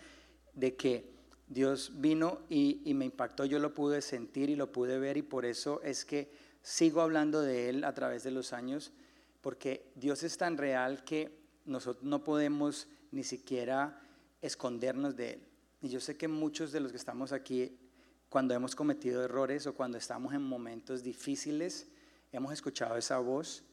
de 0.54 0.76
que 0.76 1.12
Dios 1.48 1.94
vino 1.96 2.42
y, 2.50 2.84
y, 2.86 2.94
me 2.94 3.06
impactó, 3.06 3.46
yo 3.46 3.58
lo 3.58 3.74
pude 3.74 4.04
sentir 4.04 4.52
y 4.52 4.56
lo 4.56 4.72
pude 4.72 5.00
ver 5.00 5.18
y 5.18 5.24
por 5.24 5.44
eso 5.44 5.82
es 5.82 6.06
que 6.06 6.32
sigo 6.62 7.02
hablando 7.02 7.42
de 7.42 7.68
Él 7.70 7.84
a 7.84 7.96
través 7.96 8.22
de 8.22 8.30
los 8.30 8.54
años, 8.54 8.94
porque 9.42 9.92
Dios 9.96 10.22
es 10.22 10.38
tan 10.38 10.60
real 10.60 11.04
que 11.04 11.36
nosotros 11.66 12.04
no 12.04 12.24
podemos 12.24 12.88
ni 13.10 13.24
siquiera 13.24 14.00
escondernos 14.40 15.16
de 15.16 15.32
Él. 15.32 15.51
Y 15.82 15.90
yo 15.90 16.00
sé 16.00 16.16
que 16.16 16.28
muchos 16.28 16.72
de 16.72 16.80
los 16.80 16.92
que 16.92 16.98
estamos 16.98 17.32
aquí, 17.32 17.78
cuando 18.30 18.54
hemos 18.54 18.76
cometido 18.76 19.24
errores 19.24 19.66
o 19.66 19.74
cuando 19.74 19.98
estamos 19.98 20.34
en 20.34 20.44
momentos 20.44 21.02
difíciles, 21.02 21.88
hemos 22.32 22.54
escuchado 22.54 22.96
esa 22.98 23.18
voz 23.18 23.64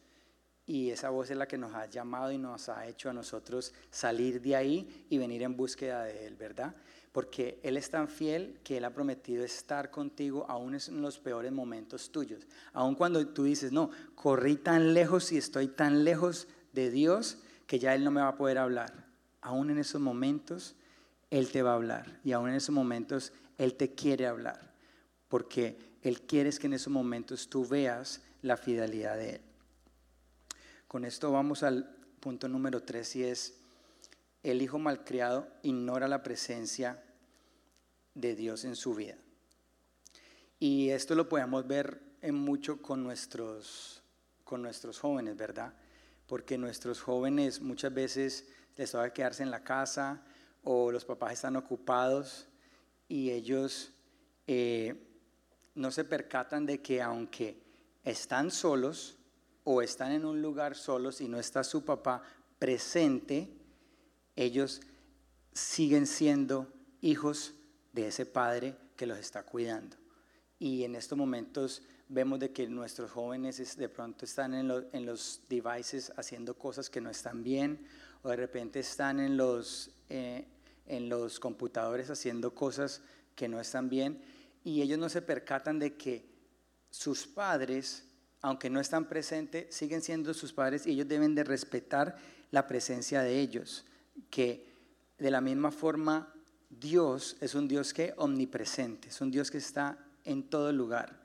y 0.69 0.91
esa 0.91 1.11
voz 1.11 1.31
es 1.31 1.37
la 1.37 1.47
que 1.47 1.59
nos 1.59 1.75
ha 1.75 1.87
llamado 1.87 2.33
y 2.33 2.39
nos 2.39 2.69
ha 2.69 2.87
hecho 2.87 3.09
a 3.09 3.13
nosotros 3.13 3.73
salir 3.91 4.41
de 4.41 4.57
ahí 4.57 5.07
y 5.09 5.19
venir 5.19 5.43
en 5.43 5.57
búsqueda 5.57 6.05
de 6.05 6.27
Él, 6.27 6.37
¿verdad? 6.37 6.75
Porque 7.13 7.59
Él 7.63 7.77
es 7.77 7.91
tan 7.91 8.09
fiel 8.09 8.61
que 8.65 8.79
Él 8.79 8.85
ha 8.85 8.93
prometido 8.93 9.45
estar 9.45 9.91
contigo 9.91 10.47
aún 10.49 10.75
en 10.75 11.03
los 11.03 11.19
peores 11.19 11.53
momentos 11.53 12.11
tuyos. 12.11 12.47
Aún 12.73 12.95
cuando 12.95 13.27
tú 13.29 13.45
dices, 13.45 13.73
no, 13.73 13.91
corrí 14.15 14.57
tan 14.57 14.93
lejos 14.93 15.33
y 15.33 15.39
estoy 15.39 15.69
tan 15.69 16.05
lejos 16.05 16.49
de 16.73 16.91
Dios 16.91 17.39
que 17.67 17.79
ya 17.79 17.95
Él 17.95 18.05
no 18.05 18.11
me 18.11 18.21
va 18.21 18.29
a 18.29 18.37
poder 18.37 18.59
hablar. 18.59 19.07
Aún 19.41 19.71
en 19.71 19.79
esos 19.79 20.01
momentos 20.01 20.75
él 21.31 21.51
te 21.51 21.63
va 21.63 21.73
a 21.73 21.75
hablar 21.75 22.21
y 22.25 22.33
aún 22.33 22.49
en 22.49 22.57
esos 22.57 22.75
momentos 22.75 23.33
Él 23.59 23.75
te 23.75 23.95
quiere 23.95 24.27
hablar, 24.27 24.73
porque 25.29 25.97
Él 26.03 26.23
quiere 26.23 26.51
que 26.53 26.67
en 26.67 26.73
esos 26.73 26.93
momentos 26.93 27.49
tú 27.49 27.67
veas 27.67 28.23
la 28.43 28.57
fidelidad 28.57 29.17
de 29.17 29.31
Él. 29.37 29.41
Con 30.87 31.05
esto 31.05 31.31
vamos 31.31 31.63
al 31.63 31.85
punto 32.21 32.49
número 32.49 32.83
tres 32.83 33.15
y 33.17 33.25
es, 33.25 33.59
el 34.43 34.63
hijo 34.63 34.79
malcriado 34.79 35.49
ignora 35.63 36.09
la 36.09 36.23
presencia 36.23 37.03
de 38.15 38.35
Dios 38.35 38.65
en 38.65 38.77
su 38.77 38.95
vida. 38.95 39.17
Y 40.59 40.89
esto 40.91 41.15
lo 41.15 41.29
podemos 41.29 41.67
ver 41.67 42.01
en 42.23 42.35
mucho 42.35 42.81
con 42.81 43.03
nuestros, 43.03 44.03
con 44.45 44.63
nuestros 44.63 44.99
jóvenes, 44.99 45.37
¿verdad? 45.37 45.75
Porque 46.27 46.57
nuestros 46.57 47.01
jóvenes 47.01 47.61
muchas 47.61 47.93
veces 47.93 48.47
les 48.77 48.91
toca 48.91 49.13
quedarse 49.13 49.43
en 49.43 49.51
la 49.51 49.63
casa, 49.63 50.25
o 50.71 50.93
los 50.93 51.07
papás 51.07 51.33
están 51.33 51.57
ocupados 51.57 52.47
y 53.09 53.31
ellos 53.31 53.91
eh, 54.47 54.95
no 55.75 55.91
se 55.91 56.05
percatan 56.05 56.67
de 56.67 56.83
que 56.83 57.01
aunque 57.01 57.57
están 58.05 58.51
solos 58.51 59.17
o 59.65 59.81
están 59.81 60.13
en 60.13 60.27
un 60.27 60.43
lugar 60.43 60.77
solos 60.77 61.23
y 61.23 61.29
no 61.29 61.39
está 61.39 61.65
su 61.65 61.87
papá 61.87 62.23
presente, 62.59 63.49
ellos 64.37 64.83
siguen 65.55 66.07
siendo 66.07 66.71
hijos 67.01 67.55
de 67.95 68.09
ese 68.09 68.27
padre 68.27 68.77
que 68.95 69.07
los 69.07 69.17
está 69.17 69.45
cuidando. 69.45 69.97
Y 70.59 70.85
en 70.85 70.97
estos 70.97 71.17
momentos 71.17 71.81
vemos 72.11 72.41
de 72.41 72.53
que 72.53 72.69
nuestros 72.69 73.11
jóvenes 73.11 73.75
de 73.75 73.89
pronto 73.89 74.27
están 74.27 74.53
en, 74.53 74.71
en, 74.93 75.07
los 75.07 75.41
devices 75.49 76.13
haciendo 76.19 76.59
cosas 76.59 76.91
que 76.91 77.01
no 77.01 77.09
están 77.09 77.43
bien, 77.43 77.87
o 78.23 78.29
de 78.29 78.37
repente 78.37 78.81
están 78.81 79.21
en 79.21 79.39
los, 79.39 79.91
eh, 80.11 80.47
en 80.89 81.09
los 81.09 81.39
computadores 81.39 82.11
haciendo 82.11 82.55
cosas 82.55 83.03
que 83.35 83.49
no 83.49 83.61
están 83.61 83.89
bien, 83.89 84.21
y 84.65 84.83
ellos 84.83 84.99
no 84.99 85.09
se 85.09 85.23
percatan 85.23 85.79
de 85.79 85.97
que 85.97 86.29
sus 86.91 87.27
padres, 87.27 88.05
aunque 88.41 88.71
no 88.71 88.81
están 88.81 89.09
presentes, 89.09 89.75
siguen 89.75 90.03
siendo 90.03 90.35
sus 90.35 90.53
padres 90.53 90.87
y 90.87 90.93
ellos 90.93 91.09
deben 91.09 91.35
de 91.35 91.45
respetar 91.45 92.17
la 92.51 92.67
presencia 92.67 93.23
de 93.23 93.41
ellos, 93.41 93.85
que 94.31 94.67
de 95.19 95.31
la 95.31 95.41
misma 95.41 95.71
forma 95.71 96.33
Dios 96.71 97.37
es 97.41 97.55
un 97.55 97.69
Dios 97.69 97.95
que 97.95 98.15
omnipresente, 98.17 99.09
es 99.09 99.21
un 99.21 99.31
Dios 99.31 99.51
que 99.51 99.59
está 99.59 99.99
en 100.25 100.49
todo 100.49 100.73
lugar. 100.73 101.21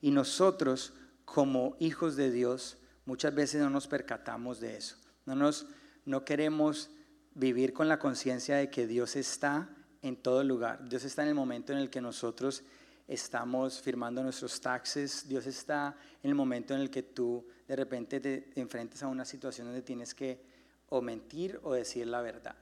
Y 0.00 0.10
nosotros, 0.10 0.92
como 1.24 1.76
hijos 1.78 2.16
de 2.16 2.30
Dios, 2.30 2.76
muchas 3.04 3.34
veces 3.34 3.60
no 3.60 3.70
nos 3.70 3.86
percatamos 3.86 4.60
de 4.60 4.76
eso. 4.76 4.96
No, 5.24 5.34
nos, 5.34 5.66
no 6.04 6.24
queremos 6.24 6.90
vivir 7.36 7.74
con 7.74 7.86
la 7.86 7.98
conciencia 7.98 8.56
de 8.56 8.70
que 8.70 8.86
Dios 8.86 9.14
está 9.14 9.68
en 10.00 10.16
todo 10.16 10.42
lugar. 10.42 10.88
Dios 10.88 11.04
está 11.04 11.22
en 11.22 11.28
el 11.28 11.34
momento 11.34 11.72
en 11.72 11.78
el 11.78 11.90
que 11.90 12.00
nosotros 12.00 12.62
estamos 13.06 13.80
firmando 13.80 14.22
nuestros 14.22 14.58
taxes. 14.60 15.28
Dios 15.28 15.46
está 15.46 15.94
en 16.22 16.30
el 16.30 16.34
momento 16.34 16.74
en 16.74 16.80
el 16.80 16.90
que 16.90 17.02
tú 17.02 17.46
de 17.68 17.76
repente 17.76 18.20
te 18.20 18.60
enfrentas 18.60 19.02
a 19.02 19.08
una 19.08 19.24
situación 19.24 19.66
donde 19.66 19.82
tienes 19.82 20.14
que 20.14 20.40
o 20.88 21.02
mentir 21.02 21.60
o 21.62 21.74
decir 21.74 22.06
la 22.06 22.22
verdad. 22.22 22.56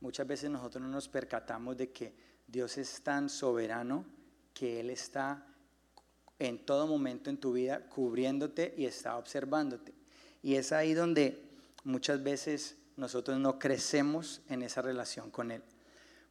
Muchas 0.00 0.26
veces 0.26 0.50
nosotros 0.50 0.82
no 0.82 0.88
nos 0.88 1.08
percatamos 1.08 1.76
de 1.76 1.90
que 1.90 2.14
Dios 2.46 2.78
es 2.78 3.02
tan 3.02 3.28
soberano 3.28 4.06
que 4.54 4.80
Él 4.80 4.88
está 4.88 5.46
en 6.38 6.64
todo 6.64 6.86
momento 6.86 7.28
en 7.28 7.36
tu 7.36 7.52
vida 7.52 7.88
cubriéndote 7.90 8.74
y 8.76 8.86
está 8.86 9.18
observándote. 9.18 9.92
Y 10.42 10.54
es 10.54 10.72
ahí 10.72 10.94
donde 10.94 11.42
muchas 11.84 12.22
veces 12.22 12.76
nosotros 12.96 13.38
no 13.38 13.58
crecemos 13.58 14.42
en 14.48 14.62
esa 14.62 14.82
relación 14.82 15.30
con 15.30 15.50
Él. 15.50 15.62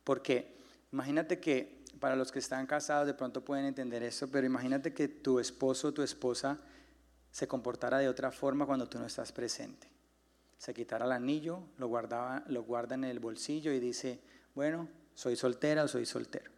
Porque 0.04 0.56
imagínate 0.91 1.39
que 1.39 1.84
para 1.99 2.15
los 2.15 2.32
que 2.32 2.39
están 2.39 2.65
casados 2.65 3.08
de 3.08 3.13
pronto 3.13 3.43
pueden 3.43 3.65
entender 3.65 4.04
eso, 4.04 4.30
pero 4.30 4.45
imagínate 4.45 4.93
que 4.93 5.08
tu 5.08 5.39
esposo 5.39 5.89
o 5.89 5.93
tu 5.93 6.02
esposa 6.02 6.60
se 7.32 7.47
comportara 7.47 7.97
de 7.97 8.10
otra 8.10 8.32
forma 8.32 8.65
cuando 8.65 8.88
tú 8.88 8.99
no 8.99 9.06
estás 9.06 9.32
presente. 9.32 9.88
Se 10.58 10.73
quitara 10.73 11.06
el 11.06 11.12
anillo, 11.12 11.63
lo, 11.78 11.88
guardaba, 11.88 12.43
lo 12.47 12.63
guarda 12.63 12.95
en 12.95 13.04
el 13.06 13.19
bolsillo 13.19 13.71
y 13.71 13.80
dice, 13.80 14.21
bueno, 14.56 14.88
soy 15.13 15.36
soltera 15.36 15.84
o 15.84 15.88
soy 15.88 16.06
soltero. 16.06 16.52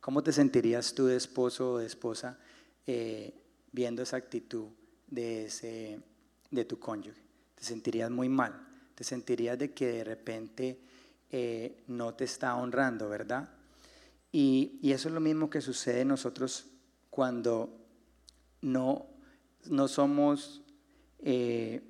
¿Cómo 0.00 0.22
te 0.22 0.32
sentirías 0.32 0.94
tú 0.94 1.06
de 1.06 1.16
esposo 1.16 1.72
o 1.72 1.78
de 1.78 1.86
esposa 1.86 2.38
eh, 2.86 3.34
viendo 3.72 4.02
esa 4.02 4.16
actitud 4.16 4.68
de, 5.08 5.46
ese, 5.46 6.00
de 6.50 6.64
tu 6.64 6.78
cónyuge? 6.78 7.20
Te 7.54 7.64
sentirías 7.64 8.10
muy 8.10 8.28
mal, 8.28 8.69
te 9.00 9.04
sentirías 9.04 9.58
de 9.58 9.72
que 9.72 9.86
de 9.86 10.04
repente 10.04 10.78
eh, 11.30 11.84
no 11.86 12.12
te 12.12 12.24
está 12.24 12.54
honrando, 12.56 13.08
¿verdad? 13.08 13.48
Y, 14.30 14.78
eso 14.92 15.08
es 15.08 15.14
lo 15.14 15.20
mismo 15.20 15.48
que 15.48 15.62
sucede 15.62 16.04
nosotros 16.04 16.66
cuando 17.08 17.78
no, 18.60 19.06
no 19.64 19.88
somos, 19.88 20.60
eh, 21.20 21.80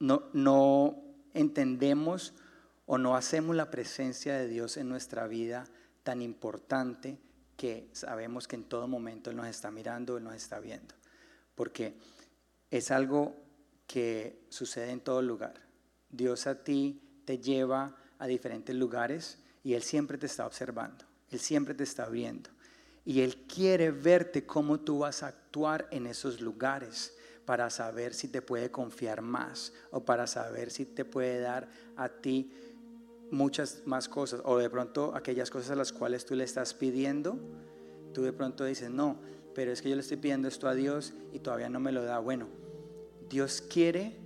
no, 0.00 0.24
no 0.32 1.00
entendemos 1.34 2.34
o 2.84 2.98
no 2.98 3.14
hacemos 3.14 3.54
la 3.54 3.70
presencia 3.70 4.36
de 4.36 4.48
Dios 4.48 4.76
en 4.76 4.88
nuestra 4.88 5.28
vida 5.28 5.68
tan 6.02 6.20
importante 6.20 7.20
que 7.56 7.88
sabemos 7.92 8.48
que 8.48 8.56
en 8.56 8.64
todo 8.64 8.88
momento 8.88 9.30
Él 9.30 9.36
nos 9.36 9.46
está 9.46 9.70
mirando, 9.70 10.16
Él 10.16 10.24
nos 10.24 10.34
está 10.34 10.58
viendo. 10.58 10.96
Porque 11.54 11.94
es 12.72 12.90
algo 12.90 13.36
que 13.86 14.42
sucede 14.48 14.90
en 14.90 15.00
todo 15.00 15.22
lugar. 15.22 15.69
Dios 16.10 16.46
a 16.46 16.62
ti 16.62 17.00
te 17.24 17.38
lleva 17.38 17.96
a 18.18 18.26
diferentes 18.26 18.74
lugares 18.74 19.38
y 19.62 19.74
Él 19.74 19.82
siempre 19.82 20.18
te 20.18 20.26
está 20.26 20.46
observando. 20.46 21.04
Él 21.30 21.38
siempre 21.38 21.74
te 21.74 21.84
está 21.84 22.08
viendo. 22.08 22.50
Y 23.04 23.20
Él 23.20 23.36
quiere 23.46 23.90
verte 23.90 24.44
cómo 24.44 24.80
tú 24.80 25.00
vas 25.00 25.22
a 25.22 25.28
actuar 25.28 25.88
en 25.90 26.06
esos 26.06 26.40
lugares 26.40 27.14
para 27.44 27.70
saber 27.70 28.14
si 28.14 28.28
te 28.28 28.42
puede 28.42 28.70
confiar 28.70 29.22
más 29.22 29.72
o 29.90 30.04
para 30.04 30.26
saber 30.26 30.70
si 30.70 30.86
te 30.86 31.04
puede 31.04 31.40
dar 31.40 31.68
a 31.96 32.08
ti 32.08 32.52
muchas 33.30 33.82
más 33.86 34.08
cosas 34.08 34.40
o 34.44 34.58
de 34.58 34.68
pronto 34.68 35.14
aquellas 35.14 35.50
cosas 35.50 35.70
a 35.70 35.76
las 35.76 35.92
cuales 35.92 36.26
tú 36.26 36.34
le 36.34 36.44
estás 36.44 36.74
pidiendo, 36.74 37.38
tú 38.12 38.22
de 38.22 38.32
pronto 38.32 38.64
dices, 38.64 38.90
no, 38.90 39.18
pero 39.54 39.72
es 39.72 39.82
que 39.82 39.88
yo 39.88 39.96
le 39.96 40.02
estoy 40.02 40.16
pidiendo 40.16 40.48
esto 40.48 40.68
a 40.68 40.74
Dios 40.74 41.12
y 41.32 41.40
todavía 41.40 41.68
no 41.68 41.80
me 41.80 41.92
lo 41.92 42.02
da. 42.02 42.18
Bueno, 42.18 42.48
Dios 43.28 43.62
quiere 43.62 44.16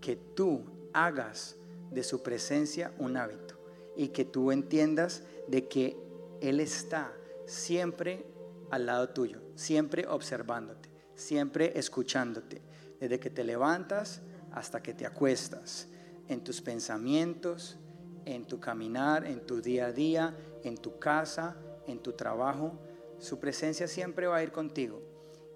que 0.00 0.16
tú 0.16 0.64
hagas 0.92 1.56
de 1.90 2.02
su 2.02 2.22
presencia 2.22 2.92
un 2.98 3.16
hábito 3.16 3.58
y 3.96 4.08
que 4.08 4.24
tú 4.24 4.52
entiendas 4.52 5.22
de 5.48 5.68
que 5.68 5.96
él 6.40 6.60
está 6.60 7.12
siempre 7.46 8.24
al 8.70 8.86
lado 8.86 9.10
tuyo, 9.10 9.40
siempre 9.56 10.06
observándote, 10.06 10.88
siempre 11.14 11.78
escuchándote, 11.78 12.62
desde 13.00 13.18
que 13.18 13.30
te 13.30 13.44
levantas 13.44 14.22
hasta 14.52 14.82
que 14.82 14.94
te 14.94 15.06
acuestas, 15.06 15.88
en 16.28 16.44
tus 16.44 16.60
pensamientos, 16.60 17.76
en 18.24 18.44
tu 18.46 18.60
caminar, 18.60 19.26
en 19.26 19.44
tu 19.44 19.60
día 19.60 19.86
a 19.86 19.92
día, 19.92 20.36
en 20.62 20.76
tu 20.76 20.98
casa, 20.98 21.56
en 21.86 21.98
tu 21.98 22.12
trabajo. 22.12 22.78
Su 23.18 23.40
presencia 23.40 23.88
siempre 23.88 24.28
va 24.28 24.36
a 24.36 24.42
ir 24.42 24.52
contigo. 24.52 25.02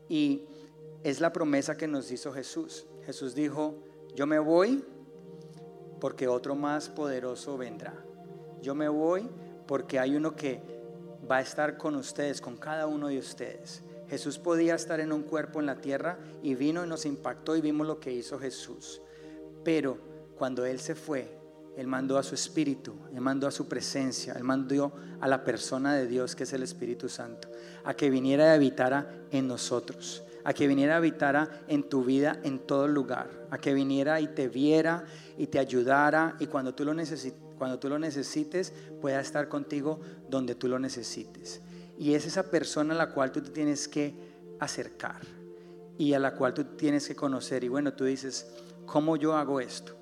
Y 0.09 0.47
es 1.05 1.20
la 1.20 1.33
promesa 1.33 1.77
que 1.77 1.87
nos 1.87 2.11
hizo 2.11 2.33
Jesús. 2.33 2.87
Jesús 3.05 3.35
dijo, 3.35 3.85
yo 4.14 4.27
me 4.27 4.38
voy 4.38 4.85
porque 6.05 6.29
otro 6.29 6.55
más 6.55 6.90
poderoso 6.90 7.57
vendrá. 7.57 7.95
Yo 8.61 8.75
me 8.75 8.90
voy 8.90 9.27
porque 9.67 9.99
hay 9.99 10.14
uno 10.14 10.37
que 10.37 10.61
va 11.31 11.38
a 11.38 11.40
estar 11.40 11.79
con 11.79 11.95
ustedes, 11.95 12.43
con 12.43 12.59
cada 12.59 12.87
uno 12.87 13.09
de 13.09 13.19
ustedes. 13.19 13.83
Jesús 14.11 14.38
podía 14.38 14.75
estar 14.75 15.01
en 15.01 15.12
un 15.12 15.23
cuerpo 15.23 15.61
en 15.61 15.67
la 15.67 15.81
tierra 15.81 16.19
y 16.43 16.57
vino 16.57 16.85
y 16.85 16.88
nos 16.88 17.07
impactó 17.07 17.57
y 17.57 17.62
vimos 17.62 17.87
lo 17.87 18.01
que 18.01 18.12
hizo 18.12 18.38
Jesús. 18.38 19.01
Pero 19.64 19.97
cuando 20.37 20.67
Él 20.67 20.79
se 20.79 20.95
fue, 20.95 21.38
Él 21.75 21.87
mandó 21.87 22.19
a 22.19 22.23
su 22.23 22.35
Espíritu, 22.35 22.95
Él 23.14 23.23
mandó 23.23 23.47
a 23.47 23.51
su 23.51 23.67
presencia, 23.67 24.35
Él 24.35 24.45
mandó 24.45 24.93
a 25.23 25.27
la 25.27 25.43
persona 25.43 25.95
de 25.95 26.07
Dios 26.07 26.37
que 26.37 26.43
es 26.43 26.53
el 26.53 26.64
Espíritu 26.64 27.09
Santo, 27.09 27.49
a 27.83 27.95
que 27.95 28.11
viniera 28.11 28.49
y 28.49 28.57
habitara 28.57 29.11
en 29.31 29.49
nosotros, 29.49 30.23
a 30.44 30.52
que 30.52 30.68
viniera 30.68 30.94
y 30.94 30.96
habitara 30.98 31.64
en 31.68 31.88
tu 31.88 32.04
vida 32.04 32.38
en 32.44 32.61
todo 32.61 32.87
lugar, 32.87 33.46
a 33.50 33.59
que 33.59 33.74
viniera 33.74 34.20
y 34.20 34.28
te 34.28 34.48
viera 34.48 35.04
y 35.37 35.46
te 35.46 35.59
ayudara 35.59 36.37
y 36.38 36.46
cuando 36.46 36.74
tú 36.74 36.85
lo 36.85 36.94
cuando 37.59 37.78
tú 37.78 37.88
lo 37.88 37.98
necesites, 37.98 38.72
pueda 39.00 39.20
estar 39.20 39.48
contigo 39.48 40.00
donde 40.28 40.54
tú 40.54 40.68
lo 40.68 40.78
necesites. 40.78 41.62
Y 41.96 42.14
es 42.14 42.26
esa 42.26 42.50
persona 42.50 42.94
a 42.94 42.98
la 42.98 43.11
cual 43.11 43.33
tú 43.33 43.40
te 43.40 43.50
tienes 43.50 43.88
que 43.88 44.14
acercar 44.59 45.20
y 45.96 46.12
a 46.12 46.18
la 46.18 46.35
cual 46.35 46.52
tú 46.52 46.64
tienes 46.76 47.07
que 47.07 47.14
conocer. 47.14 47.64
Y 47.64 47.68
bueno, 47.68 47.92
tú 47.94 48.04
dices, 48.04 48.48
¿cómo 48.87 49.16
yo 49.16 49.35
hago 49.35 49.61
esto? 49.61 49.94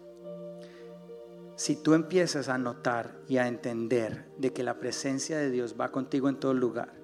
Si 1.57 1.77
tú 1.77 1.95
empiezas 1.95 2.49
a 2.49 2.59
notar 2.59 3.15
y 3.29 3.37
a 3.37 3.47
entender 3.47 4.25
de 4.39 4.53
que 4.53 4.63
la 4.63 4.81
presencia 4.81 5.39
de 5.39 5.51
Dios 5.51 5.77
va 5.79 5.93
contigo 5.93 6.29
en 6.29 6.41
todo 6.41 6.55
lugar, 6.55 6.95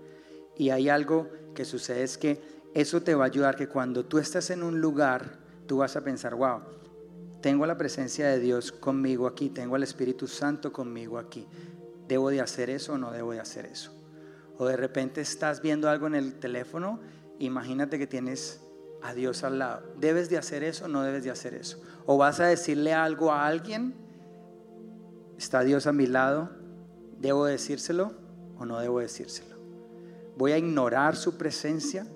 y 0.57 0.70
hay 0.70 0.88
algo 0.88 1.29
que 1.55 1.64
sucede 1.64 2.03
es 2.03 2.18
que 2.18 2.40
eso 2.75 3.03
te 3.03 3.15
va 3.15 3.25
a 3.25 3.27
ayudar 3.27 3.57
que 3.57 3.69
cuando 3.69 4.05
tú 4.05 4.19
estás 4.19 4.51
en 4.51 4.63
un 4.63 4.81
lugar, 4.81 5.39
tú 5.67 5.79
vas 5.79 5.97
a 5.97 6.03
pensar, 6.03 6.35
wow, 6.35 6.61
tengo 7.41 7.67
la 7.67 7.77
presencia 7.77 8.29
de 8.29 8.41
Dios 8.41 8.73
conmigo 8.73 9.27
aquí, 9.27 9.51
tengo 9.51 9.77
al 9.77 9.83
Espíritu 9.83 10.27
Santo 10.27 10.73
conmigo 10.73 11.19
aquí. 11.19 11.47
¿Debo 12.09 12.31
de 12.31 12.41
hacer 12.41 12.71
eso 12.71 12.95
o 12.95 12.99
no 12.99 13.13
debo 13.13 13.33
de 13.33 13.41
hacer 13.41 13.67
eso? 13.67 13.93
O 14.57 14.67
de 14.67 14.77
repente 14.77 15.21
estás 15.21 15.63
viendo 15.63 15.89
algo 15.89 16.07
en 16.07 16.15
el 16.15 16.35
teléfono, 16.35 17.01
imagínate 17.39 17.99
que 17.99 18.07
tienes 18.07 18.61
a 19.03 19.15
Dios 19.15 19.45
al 19.45 19.59
lado. 19.61 19.83
¿Debes 19.99 20.29
de 20.31 20.39
hacer 20.39 20.65
eso 20.65 20.87
o 20.87 20.89
no 20.89 21.03
debes 21.03 21.23
de 21.23 21.31
hacer 21.31 21.55
eso? 21.55 21.81
O 22.07 22.17
vas 22.17 22.41
a 22.41 22.47
decirle 22.47 22.93
algo 22.93 23.31
a 23.31 23.47
alguien, 23.47 23.95
está 25.37 25.63
Dios 25.63 25.87
a 25.87 25.93
mi 25.93 26.07
lado, 26.07 26.51
¿debo 27.21 27.45
decírselo 27.45 28.15
o 28.59 28.65
no 28.65 28.81
debo 28.81 28.99
decírselo? 28.99 29.57
Voy 30.37 30.53
a 30.53 30.59
ignorar 30.59 31.15
su 31.15 31.37
presencia 31.37 32.07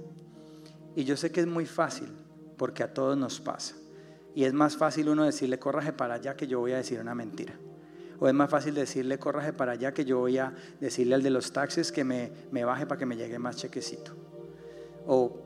y 0.94 1.05
yo 1.05 1.16
sé 1.16 1.31
que 1.31 1.40
es 1.40 1.46
muy 1.46 1.66
fácil 1.66 2.09
porque 2.57 2.83
a 2.83 2.92
todos 2.92 3.16
nos 3.16 3.40
pasa. 3.40 3.74
Y 4.35 4.44
es 4.44 4.52
más 4.52 4.76
fácil 4.76 5.09
uno 5.09 5.24
decirle, 5.24 5.59
córraje 5.59 5.92
para 5.92 6.14
allá 6.14 6.37
que 6.37 6.46
yo 6.46 6.61
voy 6.61 6.72
a 6.72 6.76
decir 6.76 7.00
una 7.00 7.14
mentira. 7.14 7.55
O 8.18 8.28
es 8.28 8.35
más 8.35 8.50
fácil 8.50 8.74
decirle, 8.74 9.18
córraje 9.18 9.52
para 9.52 9.72
allá 9.72 9.92
que 9.92 10.05
yo 10.05 10.18
voy 10.18 10.38
a 10.38 10.55
decirle 10.81 11.14
al 11.14 11.22
de 11.22 11.31
los 11.31 11.52
taxis 11.52 11.90
que 11.92 12.05
me, 12.05 12.31
me 12.50 12.64
baje 12.64 12.87
para 12.87 12.98
que 12.98 13.07
me 13.07 13.16
llegue 13.16 13.38
más 13.38 13.57
chequecito. 13.57 14.12
O 15.07 15.42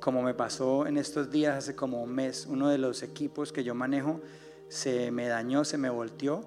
como 0.00 0.22
me 0.22 0.32
pasó 0.32 0.86
en 0.86 0.96
estos 0.96 1.30
días, 1.30 1.56
hace 1.56 1.74
como 1.74 2.02
un 2.02 2.14
mes, 2.14 2.46
uno 2.46 2.68
de 2.68 2.78
los 2.78 3.02
equipos 3.02 3.52
que 3.52 3.64
yo 3.64 3.74
manejo 3.74 4.20
se 4.68 5.10
me 5.10 5.26
dañó, 5.26 5.64
se 5.64 5.76
me 5.76 5.90
volteó 5.90 6.42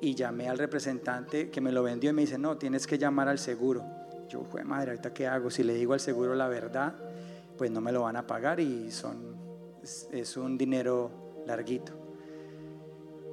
y 0.00 0.14
llamé 0.14 0.48
al 0.48 0.58
representante 0.58 1.50
que 1.50 1.60
me 1.60 1.72
lo 1.72 1.82
vendió 1.82 2.10
y 2.10 2.12
me 2.12 2.22
dice, 2.22 2.38
no, 2.38 2.58
tienes 2.58 2.86
que 2.86 2.98
llamar 2.98 3.28
al 3.28 3.38
seguro. 3.38 3.84
Yo, 4.28 4.46
madre, 4.64 4.90
ahorita 4.90 5.12
qué 5.12 5.26
hago? 5.26 5.50
Si 5.50 5.62
le 5.62 5.74
digo 5.74 5.94
al 5.94 6.00
seguro 6.00 6.34
la 6.34 6.48
verdad, 6.48 6.94
pues 7.56 7.70
no 7.70 7.80
me 7.80 7.92
lo 7.92 8.02
van 8.02 8.16
a 8.16 8.26
pagar 8.26 8.60
y 8.60 8.90
son, 8.90 9.36
es, 9.82 10.36
un 10.36 10.56
dinero 10.56 11.10
larguito. 11.46 11.92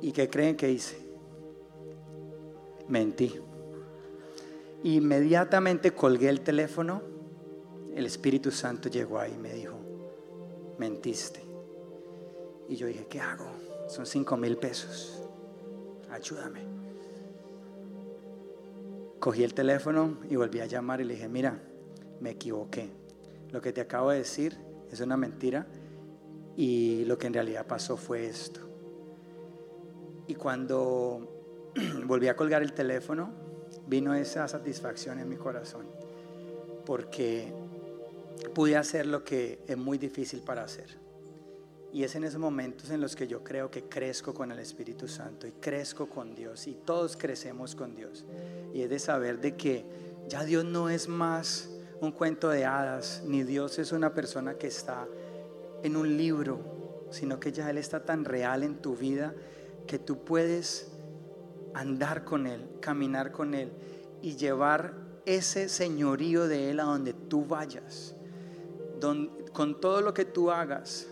¿Y 0.01 0.11
qué 0.11 0.29
creen 0.29 0.55
que 0.55 0.71
hice? 0.71 0.97
Mentí. 2.87 3.39
Inmediatamente 4.83 5.91
colgué 5.91 6.29
el 6.29 6.41
teléfono, 6.41 7.01
el 7.93 8.05
Espíritu 8.05 8.51
Santo 8.51 8.89
llegó 8.89 9.19
ahí 9.19 9.33
y 9.33 9.37
me 9.37 9.53
dijo, 9.53 9.75
mentiste. 10.77 11.43
Y 12.69 12.75
yo 12.75 12.87
dije, 12.87 13.07
¿qué 13.09 13.19
hago? 13.19 13.47
Son 13.87 14.05
cinco 14.05 14.37
mil 14.37 14.57
pesos. 14.57 15.23
Ayúdame. 16.09 16.61
Cogí 19.19 19.43
el 19.43 19.53
teléfono 19.53 20.17
y 20.29 20.37
volví 20.37 20.61
a 20.61 20.65
llamar 20.65 21.01
y 21.01 21.03
le 21.03 21.15
dije, 21.15 21.27
mira, 21.27 21.61
me 22.21 22.31
equivoqué. 22.31 22.98
Lo 23.51 23.61
que 23.61 23.73
te 23.73 23.81
acabo 23.81 24.11
de 24.11 24.19
decir 24.19 24.57
es 24.91 24.99
una 24.99 25.17
mentira 25.17 25.67
y 26.55 27.05
lo 27.05 27.17
que 27.17 27.27
en 27.27 27.33
realidad 27.33 27.65
pasó 27.65 27.97
fue 27.97 28.25
esto. 28.25 28.61
Y 30.27 30.35
cuando 30.35 31.71
volví 32.05 32.27
a 32.27 32.35
colgar 32.35 32.61
el 32.61 32.73
teléfono, 32.73 33.31
vino 33.87 34.13
esa 34.13 34.47
satisfacción 34.47 35.19
en 35.19 35.29
mi 35.29 35.37
corazón, 35.37 35.87
porque 36.85 37.51
pude 38.53 38.77
hacer 38.77 39.05
lo 39.05 39.23
que 39.23 39.59
es 39.67 39.77
muy 39.77 39.97
difícil 39.97 40.41
para 40.41 40.63
hacer. 40.63 40.97
Y 41.91 42.03
es 42.03 42.13
en 42.15 42.23
esos 42.23 42.39
momentos 42.39 42.91
en 42.91 43.01
los 43.01 43.15
que 43.15 43.27
yo 43.27 43.43
creo 43.43 43.71
que 43.71 43.85
crezco 43.85 44.33
con 44.33 44.51
el 44.51 44.59
Espíritu 44.59 45.07
Santo 45.07 45.47
y 45.47 45.53
crezco 45.53 46.07
con 46.07 46.35
Dios 46.35 46.67
y 46.67 46.75
todos 46.75 47.17
crecemos 47.17 47.73
con 47.73 47.95
Dios. 47.95 48.25
Y 48.73 48.83
es 48.83 48.89
de 48.91 48.99
saber 48.99 49.39
de 49.39 49.55
que 49.55 49.85
ya 50.27 50.43
Dios 50.43 50.65
no 50.65 50.89
es 50.89 51.07
más 51.07 51.69
un 52.01 52.11
cuento 52.11 52.49
de 52.49 52.65
hadas, 52.65 53.23
ni 53.25 53.43
Dios 53.43 53.79
es 53.79 53.91
una 53.91 54.13
persona 54.13 54.55
que 54.55 54.67
está 54.67 55.07
en 55.83 55.95
un 55.95 56.17
libro, 56.17 57.07
sino 57.11 57.39
que 57.39 57.51
ya 57.51 57.69
Él 57.69 57.77
está 57.77 58.05
tan 58.05 58.25
real 58.25 58.63
en 58.63 58.75
tu 58.81 58.95
vida 58.95 59.33
que 59.87 59.99
tú 59.99 60.23
puedes 60.23 60.91
andar 61.73 62.23
con 62.23 62.47
Él, 62.47 62.67
caminar 62.79 63.31
con 63.31 63.53
Él 63.53 63.71
y 64.21 64.35
llevar 64.35 64.93
ese 65.25 65.69
señorío 65.69 66.47
de 66.47 66.71
Él 66.71 66.79
a 66.79 66.83
donde 66.83 67.13
tú 67.13 67.45
vayas. 67.45 68.15
con 69.53 69.79
todo 69.79 70.01
lo 70.01 70.13
que 70.13 70.25
tú 70.25 70.51
hagas, 70.51 71.07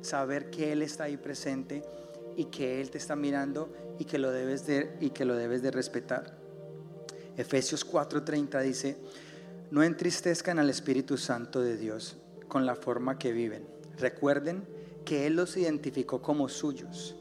saber 0.00 0.50
que 0.50 0.72
Él 0.72 0.82
está 0.82 1.04
ahí 1.04 1.16
presente 1.16 1.82
y 2.36 2.46
que 2.46 2.80
Él 2.80 2.90
te 2.90 2.98
está 2.98 3.16
mirando 3.16 3.72
y 3.98 4.04
que 4.04 4.18
lo 4.18 4.30
debes 4.30 4.66
de, 4.66 4.96
y 5.00 5.10
que 5.10 5.24
lo 5.24 5.34
debes 5.34 5.62
de 5.62 5.70
respetar. 5.70 6.36
Efesios 7.36 7.84
4:30 7.86 8.62
dice, 8.62 8.96
no 9.70 9.82
entristezcan 9.82 10.58
al 10.58 10.70
Espíritu 10.70 11.16
Santo 11.16 11.60
de 11.60 11.76
Dios 11.76 12.16
con 12.48 12.66
la 12.66 12.76
forma 12.76 13.18
que 13.18 13.32
viven. 13.32 13.66
Recuerden 13.98 14.66
que 15.04 15.26
Él 15.26 15.36
los 15.36 15.56
identificó 15.56 16.22
como 16.22 16.48
suyos 16.48 17.16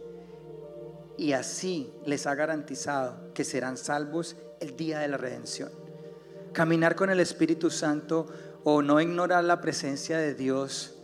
y 1.17 1.33
así 1.33 1.93
les 2.05 2.25
ha 2.27 2.35
garantizado 2.35 3.33
que 3.33 3.43
serán 3.43 3.77
salvos 3.77 4.35
el 4.59 4.75
día 4.75 4.99
de 4.99 5.07
la 5.07 5.17
redención. 5.17 5.69
Caminar 6.53 6.95
con 6.95 7.09
el 7.09 7.19
Espíritu 7.19 7.69
Santo 7.69 8.27
o 8.63 8.81
no 8.81 9.01
ignorar 9.01 9.43
la 9.43 9.61
presencia 9.61 10.17
de 10.17 10.33
Dios 10.33 10.95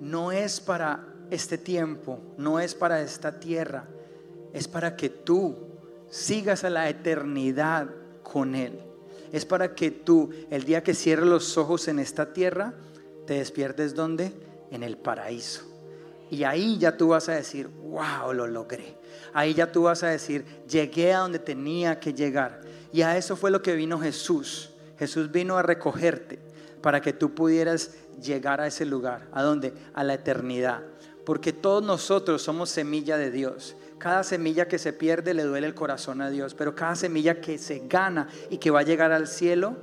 no 0.00 0.32
es 0.32 0.60
para 0.60 1.06
este 1.30 1.58
tiempo, 1.58 2.20
no 2.36 2.60
es 2.60 2.74
para 2.74 3.00
esta 3.00 3.38
tierra, 3.38 3.84
es 4.52 4.68
para 4.68 4.96
que 4.96 5.08
tú 5.08 5.56
sigas 6.08 6.64
a 6.64 6.70
la 6.70 6.88
eternidad 6.88 7.88
con 8.22 8.54
Él. 8.54 8.89
Es 9.32 9.44
para 9.44 9.74
que 9.74 9.90
tú, 9.90 10.30
el 10.50 10.64
día 10.64 10.82
que 10.82 10.94
cierres 10.94 11.26
los 11.26 11.56
ojos 11.56 11.88
en 11.88 11.98
esta 11.98 12.32
tierra, 12.32 12.74
te 13.26 13.34
despiertes 13.34 13.94
donde? 13.94 14.32
En 14.70 14.82
el 14.82 14.96
paraíso. 14.96 15.62
Y 16.30 16.44
ahí 16.44 16.78
ya 16.78 16.96
tú 16.96 17.08
vas 17.08 17.28
a 17.28 17.34
decir, 17.34 17.68
wow, 17.68 18.32
lo 18.32 18.46
logré. 18.46 18.96
Ahí 19.32 19.54
ya 19.54 19.70
tú 19.70 19.82
vas 19.82 20.02
a 20.02 20.08
decir, 20.08 20.44
llegué 20.68 21.12
a 21.12 21.20
donde 21.20 21.38
tenía 21.38 21.98
que 21.98 22.14
llegar. 22.14 22.60
Y 22.92 23.02
a 23.02 23.16
eso 23.16 23.36
fue 23.36 23.50
lo 23.50 23.62
que 23.62 23.74
vino 23.74 23.98
Jesús. 23.98 24.70
Jesús 24.98 25.30
vino 25.30 25.56
a 25.56 25.62
recogerte 25.62 26.38
para 26.80 27.00
que 27.00 27.12
tú 27.12 27.34
pudieras 27.34 27.92
llegar 28.22 28.60
a 28.60 28.66
ese 28.66 28.84
lugar. 28.84 29.28
¿A 29.32 29.42
dónde? 29.42 29.72
A 29.94 30.04
la 30.04 30.14
eternidad 30.14 30.82
porque 31.24 31.52
todos 31.52 31.84
nosotros 31.84 32.42
somos 32.42 32.70
semilla 32.70 33.16
de 33.16 33.30
Dios. 33.30 33.76
Cada 34.00 34.24
semilla 34.24 34.66
que 34.66 34.78
se 34.78 34.94
pierde 34.94 35.34
le 35.34 35.42
duele 35.42 35.66
el 35.66 35.74
corazón 35.74 36.22
a 36.22 36.30
Dios, 36.30 36.54
pero 36.54 36.74
cada 36.74 36.96
semilla 36.96 37.42
que 37.42 37.58
se 37.58 37.82
gana 37.86 38.28
y 38.48 38.56
que 38.56 38.70
va 38.70 38.80
a 38.80 38.82
llegar 38.82 39.12
al 39.12 39.28
cielo 39.28 39.76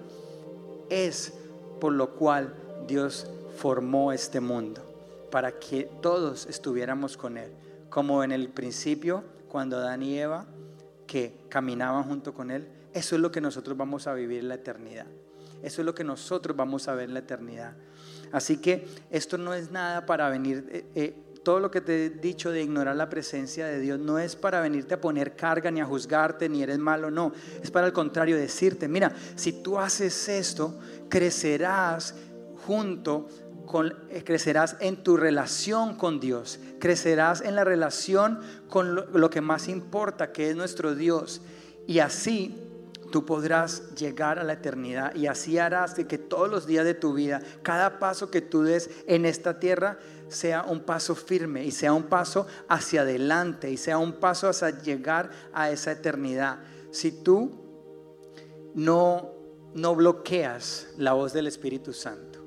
es 0.90 1.34
por 1.80 1.94
lo 1.94 2.16
cual 2.16 2.56
Dios 2.88 3.30
formó 3.58 4.12
este 4.12 4.40
mundo, 4.40 4.82
para 5.30 5.60
que 5.60 5.84
todos 6.02 6.48
estuviéramos 6.48 7.16
con 7.16 7.38
Él, 7.38 7.52
como 7.92 8.24
en 8.24 8.32
el 8.32 8.50
principio, 8.50 9.24
cuando 9.48 9.78
Adán 9.78 10.02
y 10.02 10.18
Eva, 10.18 10.48
que 11.06 11.38
caminaban 11.48 12.04
junto 12.06 12.34
con 12.34 12.50
Él, 12.50 12.68
eso 12.96 13.14
es 13.14 13.22
lo 13.22 13.32
que 13.32 13.40
nosotros 13.40 13.78
vamos 13.78 14.08
a 14.08 14.16
vivir 14.16 14.40
en 14.40 14.48
la 14.48 14.56
eternidad. 14.56 15.06
Eso 15.62 15.82
es 15.82 15.86
lo 15.86 15.94
que 15.94 16.04
nosotros 16.04 16.58
vamos 16.58 16.88
a 16.88 16.96
ver 16.96 17.06
en 17.06 17.14
la 17.14 17.20
eternidad. 17.20 17.74
Así 18.32 18.58
que 18.58 18.88
esto 19.12 19.38
no 19.38 19.54
es 19.54 19.70
nada 19.70 20.08
para 20.08 20.28
venir 20.30 20.68
eh, 20.72 20.86
eh, 20.96 21.16
todo 21.48 21.62
lo 21.62 21.72
que 21.72 21.80
te 21.80 22.08
he 22.08 22.10
dicho 22.10 22.52
de 22.52 22.62
ignorar 22.62 22.98
la 22.98 23.08
presencia 23.08 23.68
de 23.68 23.80
Dios 23.80 24.02
no 24.02 24.20
es 24.20 24.36
para 24.36 24.60
venirte 24.60 24.96
a 24.96 25.00
poner 25.00 25.38
carga 25.38 25.72
ni 25.72 25.80
a 25.80 25.86
juzgarte 25.86 26.50
ni 26.50 26.62
eres 26.62 26.78
malo, 26.78 27.10
no. 27.10 27.32
Es 27.64 27.72
para 27.72 27.88
el 27.88 27.94
contrario 27.94 28.36
decirte, 28.36 28.90
mira, 28.90 29.14
si 29.38 29.54
tú 29.54 29.80
haces 29.80 30.28
esto, 30.28 30.78
crecerás 31.08 32.16
junto 32.66 33.30
con, 33.66 33.96
eh, 34.10 34.26
crecerás 34.26 34.76
en 34.82 34.98
tu 34.98 35.16
relación 35.16 35.96
con 35.96 36.20
Dios, 36.20 36.60
crecerás 36.82 37.40
en 37.40 37.56
la 37.56 37.64
relación 37.64 38.42
con 38.68 38.96
lo, 38.96 39.30
que 39.30 39.40
más 39.40 39.70
importa, 39.70 40.34
que 40.34 40.50
es 40.50 40.56
nuestro 40.58 40.96
Dios. 40.96 41.40
Y 41.88 42.00
así 42.00 42.62
tú 43.10 43.26
podrás 43.26 43.96
llegar 43.96 44.38
a 44.38 44.44
la 44.44 44.52
eternidad 44.52 45.16
y 45.16 45.28
así 45.28 45.58
harás 45.58 45.94
que, 45.94 46.08
que 46.08 46.18
todos 46.18 46.50
los 46.50 46.68
días 46.68 46.84
de 46.84 46.94
tu 46.94 47.14
vida, 47.14 47.42
cada 47.64 48.00
paso 48.00 48.30
que 48.30 48.42
tú 48.42 48.64
des 48.64 48.90
en 49.08 49.26
esta 49.26 49.62
tierra, 49.62 49.98
sea 50.30 50.64
un 50.64 50.82
paso 50.82 51.16
firme 51.16 51.64
y 51.66 51.72
sea 51.72 51.94
un 51.94 52.04
paso 52.04 52.48
hacia 52.68 53.02
adelante 53.02 53.72
y 53.72 53.78
sea 53.78 53.98
un 53.98 54.14
paso 54.14 54.50
hacia 54.50 54.70
llegar 54.82 55.30
a 55.54 55.72
esa 55.72 55.92
eternidad. 55.92 56.60
Si 56.92 57.12
tú 57.12 57.52
no, 58.74 59.32
no 59.74 59.96
bloqueas 59.96 60.88
la 60.98 61.14
voz 61.14 61.34
del 61.34 61.48
Espíritu 61.48 61.94
Santo, 61.94 62.40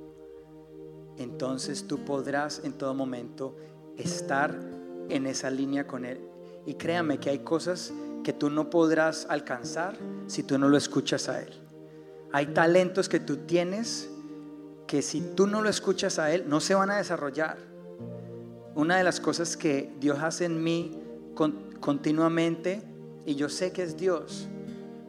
entonces 1.17 1.87
tú 1.87 2.05
podrás 2.05 2.63
en 2.65 2.73
todo 2.73 2.95
momento 2.95 3.57
estar 3.97 4.59
en 5.09 5.27
esa 5.27 5.51
línea 5.51 5.87
con 5.87 6.05
Él. 6.05 6.21
Y 6.67 6.75
créame 6.75 7.19
que 7.19 7.31
hay 7.31 7.41
cosas 7.41 7.93
que 8.23 8.33
tú 8.33 8.51
no 8.51 8.71
podrás 8.71 9.27
alcanzar 9.29 9.97
si 10.27 10.43
tú 10.43 10.59
no 10.59 10.69
lo 10.69 10.77
escuchas 10.77 11.29
a 11.29 11.41
Él. 11.43 11.53
Hay 12.33 12.47
talentos 12.47 13.09
que 13.09 13.21
tú 13.21 13.39
tienes 13.39 14.09
que 14.87 15.03
si 15.03 15.21
tú 15.21 15.47
no 15.47 15.63
lo 15.63 15.69
escuchas 15.69 16.19
a 16.19 16.33
Él, 16.33 16.45
no 16.49 16.61
se 16.61 16.75
van 16.75 16.91
a 16.91 16.97
desarrollar. 16.97 17.59
Una 18.75 18.97
de 18.97 19.05
las 19.05 19.21
cosas 19.21 19.57
que 19.57 19.91
Dios 19.99 20.21
hace 20.21 20.45
en 20.45 20.63
mí 20.63 20.93
continuamente, 21.81 22.83
y 23.27 23.35
yo 23.35 23.49
sé 23.49 23.73
que 23.73 23.83
es 23.83 23.97
Dios, 23.97 24.49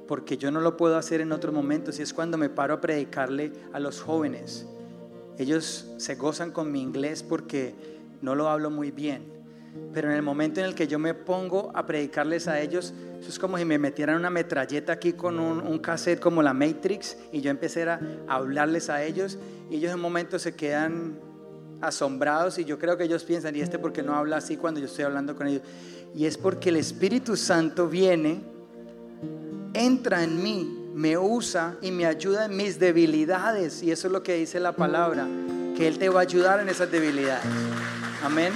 porque 0.08 0.38
yo 0.38 0.52
no 0.52 0.62
lo 0.62 0.78
puedo 0.78 0.98
hacer 0.98 1.22
en 1.22 1.32
otros 1.32 1.54
momentos, 1.54 2.00
y 2.00 2.02
es 2.02 2.14
cuando 2.14 2.38
me 2.38 2.50
paro 2.50 2.74
a 2.74 2.82
predicarle 2.82 3.54
a 3.72 3.80
los 3.80 4.02
jóvenes. 4.02 4.66
Ellos 5.38 5.92
se 5.98 6.16
gozan 6.16 6.52
con 6.52 6.72
mi 6.72 6.82
inglés 6.82 7.24
porque 7.24 7.74
no 8.22 8.36
lo 8.36 8.50
hablo 8.50 8.72
muy 8.72 8.92
bien, 8.92 9.24
pero 9.94 10.10
en 10.10 10.16
el 10.16 10.22
momento 10.22 10.60
en 10.60 10.66
el 10.66 10.76
que 10.76 10.88
yo 10.88 11.00
me 11.00 11.14
pongo 11.14 11.72
a 11.76 11.86
predicarles 11.86 12.48
a 12.48 12.60
ellos, 12.60 12.94
eso 13.20 13.30
es 13.30 13.40
como 13.40 13.58
si 13.58 13.66
me 13.66 13.78
metieran 13.78 14.18
una 14.18 14.30
metralleta 14.32 14.94
aquí 14.94 15.14
con 15.14 15.40
un, 15.40 15.60
un 15.60 15.80
cassette 15.80 16.20
como 16.20 16.42
la 16.42 16.54
Matrix 16.54 17.18
y 17.32 17.42
yo 17.42 17.52
empecé 17.52 17.84
a 17.84 18.00
hablarles 18.28 18.90
a 18.90 19.04
ellos 19.04 19.38
y 19.70 19.78
ellos 19.78 19.92
en 19.92 19.96
un 19.96 20.02
momento 20.02 20.40
se 20.40 20.56
quedan 20.56 21.31
asombrados 21.82 22.58
y 22.60 22.66
yo 22.66 22.78
creo 22.78 22.98
que 22.98 23.04
ellos 23.04 23.24
piensan, 23.24 23.56
¿y 23.56 23.62
este 23.62 23.80
porque 23.80 24.04
no 24.04 24.16
habla 24.16 24.38
así 24.38 24.58
cuando 24.58 24.80
yo 24.80 24.86
estoy 24.86 25.06
hablando 25.06 25.36
con 25.36 25.48
ellos? 25.48 25.64
Y 26.16 26.26
es 26.26 26.38
porque 26.38 26.70
el 26.70 26.78
Espíritu 26.78 27.36
Santo 27.36 27.88
viene, 27.88 28.42
entra 29.74 30.24
en 30.24 30.42
mí, 30.42 30.90
me 30.94 31.18
usa 31.18 31.78
y 31.82 31.92
me 31.92 32.06
ayuda 32.06 32.46
en 32.46 32.56
mis 32.56 32.80
debilidades. 32.80 33.82
Y 33.82 33.92
eso 33.92 34.08
es 34.08 34.14
lo 34.14 34.24
que 34.24 34.36
dice 34.36 34.60
la 34.60 34.74
palabra, 34.74 35.26
que 35.76 35.88
Él 35.88 35.98
te 35.98 36.10
va 36.10 36.20
a 36.20 36.24
ayudar 36.24 36.60
en 36.60 36.70
esas 36.70 36.92
debilidades. 36.92 37.46
Amén. 38.24 38.54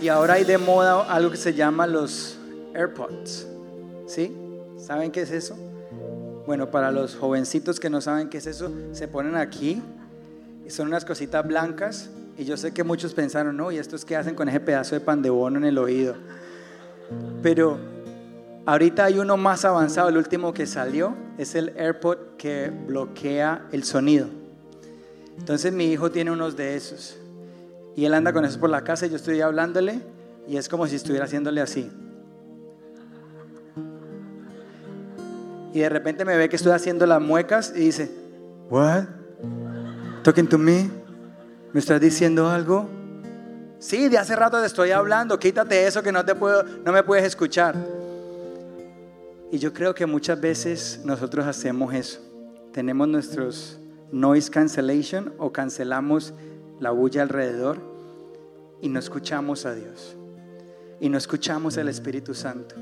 Y 0.00 0.08
ahora 0.08 0.34
hay 0.34 0.44
de 0.44 0.58
moda 0.58 1.02
algo 1.02 1.30
que 1.30 1.38
se 1.38 1.54
llama 1.54 1.86
los 1.86 2.36
AirPods. 2.74 3.46
¿Sí? 4.06 4.36
¿Saben 4.76 5.10
qué 5.10 5.22
es 5.22 5.30
eso? 5.30 5.56
Bueno, 6.46 6.70
para 6.70 6.90
los 6.90 7.16
jovencitos 7.16 7.80
que 7.80 7.90
no 7.90 8.00
saben 8.00 8.28
qué 8.28 8.38
es 8.38 8.46
eso, 8.46 8.70
se 8.92 9.08
ponen 9.08 9.36
aquí. 9.36 9.82
Son 10.68 10.88
unas 10.88 11.04
cositas 11.04 11.46
blancas. 11.46 12.10
Y 12.36 12.44
yo 12.44 12.56
sé 12.56 12.72
que 12.72 12.84
muchos 12.84 13.14
pensaron, 13.14 13.56
no, 13.56 13.70
¿y 13.70 13.78
estos 13.78 14.04
qué 14.04 14.16
hacen 14.16 14.34
con 14.34 14.48
ese 14.48 14.60
pedazo 14.60 14.94
de 14.94 15.00
pan 15.00 15.22
de 15.22 15.30
bono 15.30 15.58
en 15.58 15.64
el 15.64 15.78
oído? 15.78 16.16
Pero 17.42 17.78
Ahorita 18.66 19.04
hay 19.04 19.18
uno 19.18 19.36
más 19.36 19.66
avanzado, 19.66 20.08
el 20.08 20.16
último 20.16 20.54
que 20.54 20.66
salió, 20.66 21.14
es 21.36 21.54
el 21.54 21.74
AirPod 21.76 22.36
que 22.38 22.70
bloquea 22.70 23.66
el 23.72 23.84
sonido. 23.84 24.26
Entonces 25.38 25.74
mi 25.74 25.92
hijo 25.92 26.10
tiene 26.10 26.30
unos 26.30 26.56
de 26.56 26.74
esos. 26.74 27.18
Y 27.94 28.06
él 28.06 28.14
anda 28.14 28.32
con 28.32 28.42
eso 28.46 28.58
por 28.58 28.70
la 28.70 28.82
casa 28.82 29.04
y 29.04 29.10
yo 29.10 29.16
estoy 29.16 29.42
hablándole 29.42 30.00
y 30.48 30.56
es 30.56 30.70
como 30.70 30.86
si 30.86 30.96
estuviera 30.96 31.26
haciéndole 31.26 31.60
así. 31.60 31.90
Y 35.74 35.80
de 35.80 35.88
repente 35.88 36.24
me 36.24 36.36
ve 36.36 36.48
que 36.48 36.54
estoy 36.54 36.70
haciendo 36.70 37.04
las 37.04 37.20
muecas 37.20 37.72
y 37.74 37.80
dice, 37.80 38.08
What? 38.70 39.06
Talking 40.22 40.46
to 40.46 40.56
me? 40.56 40.88
¿Me 41.72 41.80
estás 41.80 42.00
diciendo 42.00 42.48
algo? 42.48 42.88
Sí, 43.80 44.08
de 44.08 44.16
hace 44.16 44.36
rato 44.36 44.60
te 44.60 44.66
estoy 44.66 44.92
hablando, 44.92 45.36
quítate 45.36 45.84
eso 45.84 46.00
que 46.00 46.12
no, 46.12 46.24
te 46.24 46.36
puedo, 46.36 46.62
no 46.62 46.92
me 46.92 47.02
puedes 47.02 47.24
escuchar. 47.24 47.74
Y 49.50 49.58
yo 49.58 49.72
creo 49.72 49.96
que 49.96 50.06
muchas 50.06 50.40
veces 50.40 51.00
nosotros 51.04 51.44
hacemos 51.44 51.92
eso. 51.92 52.20
Tenemos 52.72 53.08
nuestros 53.08 53.80
noise 54.12 54.52
cancellation 54.52 55.34
o 55.38 55.52
cancelamos 55.52 56.34
la 56.78 56.92
bulla 56.92 57.22
alrededor 57.22 57.78
y 58.80 58.88
no 58.88 59.00
escuchamos 59.00 59.66
a 59.66 59.74
Dios. 59.74 60.14
Y 61.00 61.08
no 61.08 61.18
escuchamos 61.18 61.76
al 61.78 61.88
Espíritu 61.88 62.32
Santo. 62.32 62.76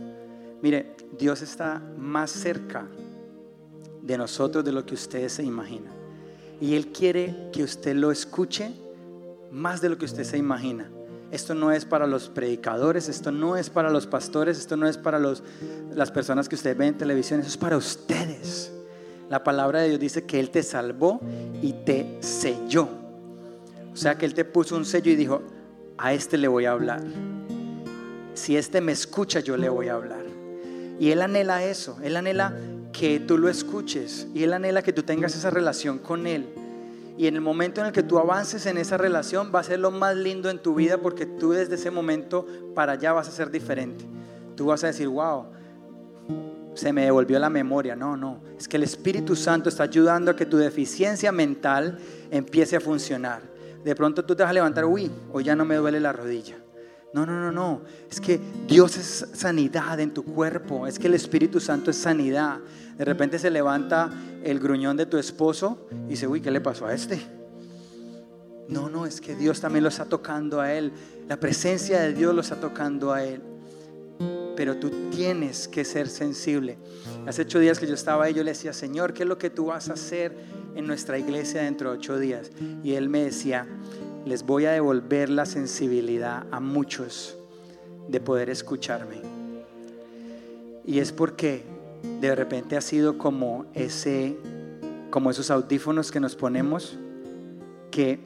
Mire, 0.62 0.94
Dios 1.18 1.42
está 1.42 1.82
más 1.98 2.30
cerca 2.30 2.86
de 4.00 4.16
nosotros 4.16 4.64
de 4.64 4.72
lo 4.72 4.86
que 4.86 4.94
ustedes 4.94 5.32
se 5.32 5.42
imaginan. 5.42 5.92
Y 6.60 6.74
Él 6.76 6.92
quiere 6.92 7.50
que 7.52 7.64
usted 7.64 7.96
lo 7.96 8.12
escuche 8.12 8.72
más 9.50 9.80
de 9.80 9.88
lo 9.88 9.98
que 9.98 10.04
usted 10.04 10.22
se 10.22 10.38
imagina. 10.38 10.88
Esto 11.32 11.54
no 11.54 11.72
es 11.72 11.84
para 11.84 12.06
los 12.06 12.28
predicadores, 12.28 13.08
esto 13.08 13.32
no 13.32 13.56
es 13.56 13.70
para 13.70 13.90
los 13.90 14.06
pastores, 14.06 14.58
esto 14.58 14.76
no 14.76 14.86
es 14.86 14.98
para 14.98 15.18
los, 15.18 15.42
las 15.94 16.10
personas 16.10 16.48
que 16.48 16.54
usted 16.54 16.76
ve 16.76 16.86
en 16.86 16.98
televisión, 16.98 17.40
eso 17.40 17.48
es 17.48 17.56
para 17.56 17.76
ustedes. 17.76 18.70
La 19.28 19.42
palabra 19.42 19.80
de 19.80 19.88
Dios 19.88 20.00
dice 20.00 20.24
que 20.24 20.38
Él 20.38 20.50
te 20.50 20.62
salvó 20.62 21.20
y 21.62 21.72
te 21.72 22.18
selló. 22.20 22.88
O 23.92 23.96
sea 23.96 24.16
que 24.16 24.26
Él 24.26 24.34
te 24.34 24.44
puso 24.44 24.76
un 24.76 24.84
sello 24.84 25.10
y 25.10 25.16
dijo, 25.16 25.42
a 25.98 26.12
este 26.12 26.38
le 26.38 26.48
voy 26.48 26.66
a 26.66 26.72
hablar. 26.72 27.02
Si 28.34 28.56
este 28.56 28.80
me 28.80 28.92
escucha, 28.92 29.40
yo 29.40 29.56
le 29.56 29.68
voy 29.68 29.88
a 29.88 29.94
hablar. 29.94 30.31
Y 31.02 31.10
Él 31.10 31.20
anhela 31.20 31.64
eso, 31.64 31.98
Él 32.04 32.14
anhela 32.14 32.56
que 32.92 33.18
tú 33.18 33.36
lo 33.36 33.48
escuches 33.48 34.28
y 34.34 34.44
Él 34.44 34.52
anhela 34.52 34.82
que 34.82 34.92
tú 34.92 35.02
tengas 35.02 35.34
esa 35.34 35.50
relación 35.50 35.98
con 35.98 36.28
Él. 36.28 36.54
Y 37.18 37.26
en 37.26 37.34
el 37.34 37.40
momento 37.40 37.80
en 37.80 37.88
el 37.88 37.92
que 37.92 38.04
tú 38.04 38.20
avances 38.20 38.66
en 38.66 38.78
esa 38.78 38.98
relación 38.98 39.50
va 39.52 39.58
a 39.58 39.64
ser 39.64 39.80
lo 39.80 39.90
más 39.90 40.14
lindo 40.14 40.48
en 40.48 40.60
tu 40.60 40.76
vida 40.76 40.98
porque 40.98 41.26
tú 41.26 41.50
desde 41.50 41.74
ese 41.74 41.90
momento 41.90 42.46
para 42.76 42.92
allá 42.92 43.12
vas 43.12 43.26
a 43.26 43.32
ser 43.32 43.50
diferente. 43.50 44.04
Tú 44.54 44.66
vas 44.66 44.84
a 44.84 44.86
decir, 44.86 45.08
wow, 45.08 45.46
se 46.74 46.92
me 46.92 47.02
devolvió 47.02 47.40
la 47.40 47.50
memoria. 47.50 47.96
No, 47.96 48.16
no. 48.16 48.40
Es 48.56 48.68
que 48.68 48.76
el 48.76 48.84
Espíritu 48.84 49.34
Santo 49.34 49.70
está 49.70 49.82
ayudando 49.82 50.30
a 50.30 50.36
que 50.36 50.46
tu 50.46 50.56
deficiencia 50.56 51.32
mental 51.32 51.98
empiece 52.30 52.76
a 52.76 52.80
funcionar. 52.80 53.42
De 53.82 53.96
pronto 53.96 54.24
tú 54.24 54.36
te 54.36 54.44
vas 54.44 54.50
a 54.50 54.54
levantar, 54.54 54.84
uy, 54.84 55.10
hoy 55.32 55.42
ya 55.42 55.56
no 55.56 55.64
me 55.64 55.74
duele 55.74 55.98
la 55.98 56.12
rodilla. 56.12 56.61
No, 57.12 57.26
no, 57.26 57.38
no, 57.40 57.52
no. 57.52 57.82
Es 58.10 58.20
que 58.20 58.40
Dios 58.66 58.96
es 58.96 59.28
sanidad 59.34 60.00
en 60.00 60.14
tu 60.14 60.24
cuerpo. 60.24 60.86
Es 60.86 60.98
que 60.98 61.08
el 61.08 61.14
Espíritu 61.14 61.60
Santo 61.60 61.90
es 61.90 61.96
sanidad. 61.96 62.58
De 62.96 63.04
repente 63.04 63.38
se 63.38 63.50
levanta 63.50 64.10
el 64.42 64.58
gruñón 64.58 64.96
de 64.96 65.06
tu 65.06 65.18
esposo 65.18 65.86
y 66.06 66.10
dice, 66.10 66.26
uy, 66.26 66.40
¿qué 66.40 66.50
le 66.50 66.60
pasó 66.60 66.86
a 66.86 66.94
este? 66.94 67.20
No, 68.68 68.88
no, 68.88 69.04
es 69.04 69.20
que 69.20 69.34
Dios 69.34 69.60
también 69.60 69.82
lo 69.82 69.90
está 69.90 70.06
tocando 70.06 70.60
a 70.60 70.72
él. 70.72 70.92
La 71.28 71.38
presencia 71.38 72.00
de 72.00 72.14
Dios 72.14 72.34
lo 72.34 72.40
está 72.40 72.60
tocando 72.60 73.12
a 73.12 73.22
él. 73.22 73.42
Pero 74.56 74.76
tú 74.76 74.90
tienes 75.10 75.68
que 75.68 75.84
ser 75.84 76.08
sensible. 76.08 76.78
Hace 77.26 77.42
ocho 77.42 77.58
días 77.58 77.78
que 77.78 77.86
yo 77.86 77.94
estaba 77.94 78.24
ahí, 78.24 78.34
yo 78.34 78.42
le 78.42 78.52
decía, 78.52 78.72
Señor, 78.72 79.12
¿qué 79.12 79.24
es 79.24 79.28
lo 79.28 79.38
que 79.38 79.50
tú 79.50 79.66
vas 79.66 79.90
a 79.90 79.94
hacer 79.94 80.34
en 80.74 80.86
nuestra 80.86 81.18
iglesia 81.18 81.62
dentro 81.62 81.90
de 81.90 81.98
ocho 81.98 82.18
días? 82.18 82.50
Y 82.82 82.94
él 82.94 83.08
me 83.08 83.24
decía, 83.24 83.66
les 84.24 84.44
voy 84.44 84.66
a 84.66 84.72
devolver 84.72 85.30
la 85.30 85.46
sensibilidad 85.46 86.46
a 86.50 86.60
muchos 86.60 87.36
de 88.08 88.20
poder 88.20 88.50
escucharme. 88.50 89.16
Y 90.84 90.98
es 90.98 91.12
porque 91.12 91.64
de 92.20 92.34
repente 92.34 92.76
ha 92.76 92.80
sido 92.80 93.18
como 93.18 93.66
ese 93.74 94.36
como 95.10 95.30
esos 95.30 95.50
audífonos 95.50 96.10
que 96.10 96.20
nos 96.20 96.36
ponemos 96.36 96.98
que 97.90 98.18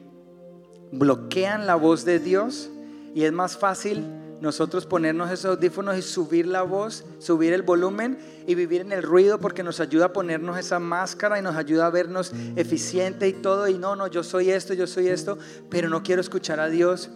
bloquean 0.91 1.67
la 1.67 1.75
voz 1.75 2.05
de 2.05 2.19
Dios 2.19 2.69
y 3.13 3.23
es 3.23 3.33
más 3.33 3.57
fácil 3.57 4.05
nosotros 4.41 4.85
ponernos 4.85 5.31
esos 5.31 5.57
audífonos 5.57 5.97
y 5.97 6.01
subir 6.01 6.45
la 6.45 6.61
voz, 6.61 7.03
subir 7.19 7.53
el 7.53 7.63
volumen 7.63 8.19
y 8.45 8.55
vivir 8.55 8.81
en 8.81 8.91
el 8.91 9.01
ruido 9.01 9.39
porque 9.39 9.63
nos 9.63 9.79
ayuda 9.79 10.05
a 10.05 10.13
ponernos 10.13 10.57
esa 10.57 10.79
máscara 10.79 11.39
y 11.39 11.41
nos 11.41 11.55
ayuda 11.55 11.87
a 11.87 11.89
vernos 11.89 12.33
eficiente 12.55 13.27
y 13.27 13.33
todo. 13.33 13.67
Y 13.67 13.77
no, 13.77 13.95
no, 13.95 14.07
yo 14.07 14.23
soy 14.23 14.51
esto, 14.51 14.73
yo 14.73 14.85
soy 14.85 15.07
esto, 15.07 15.37
pero 15.69 15.89
no 15.89 16.03
quiero 16.03 16.21
escuchar 16.21 16.59
a 16.59 16.69
Dios. 16.69 17.09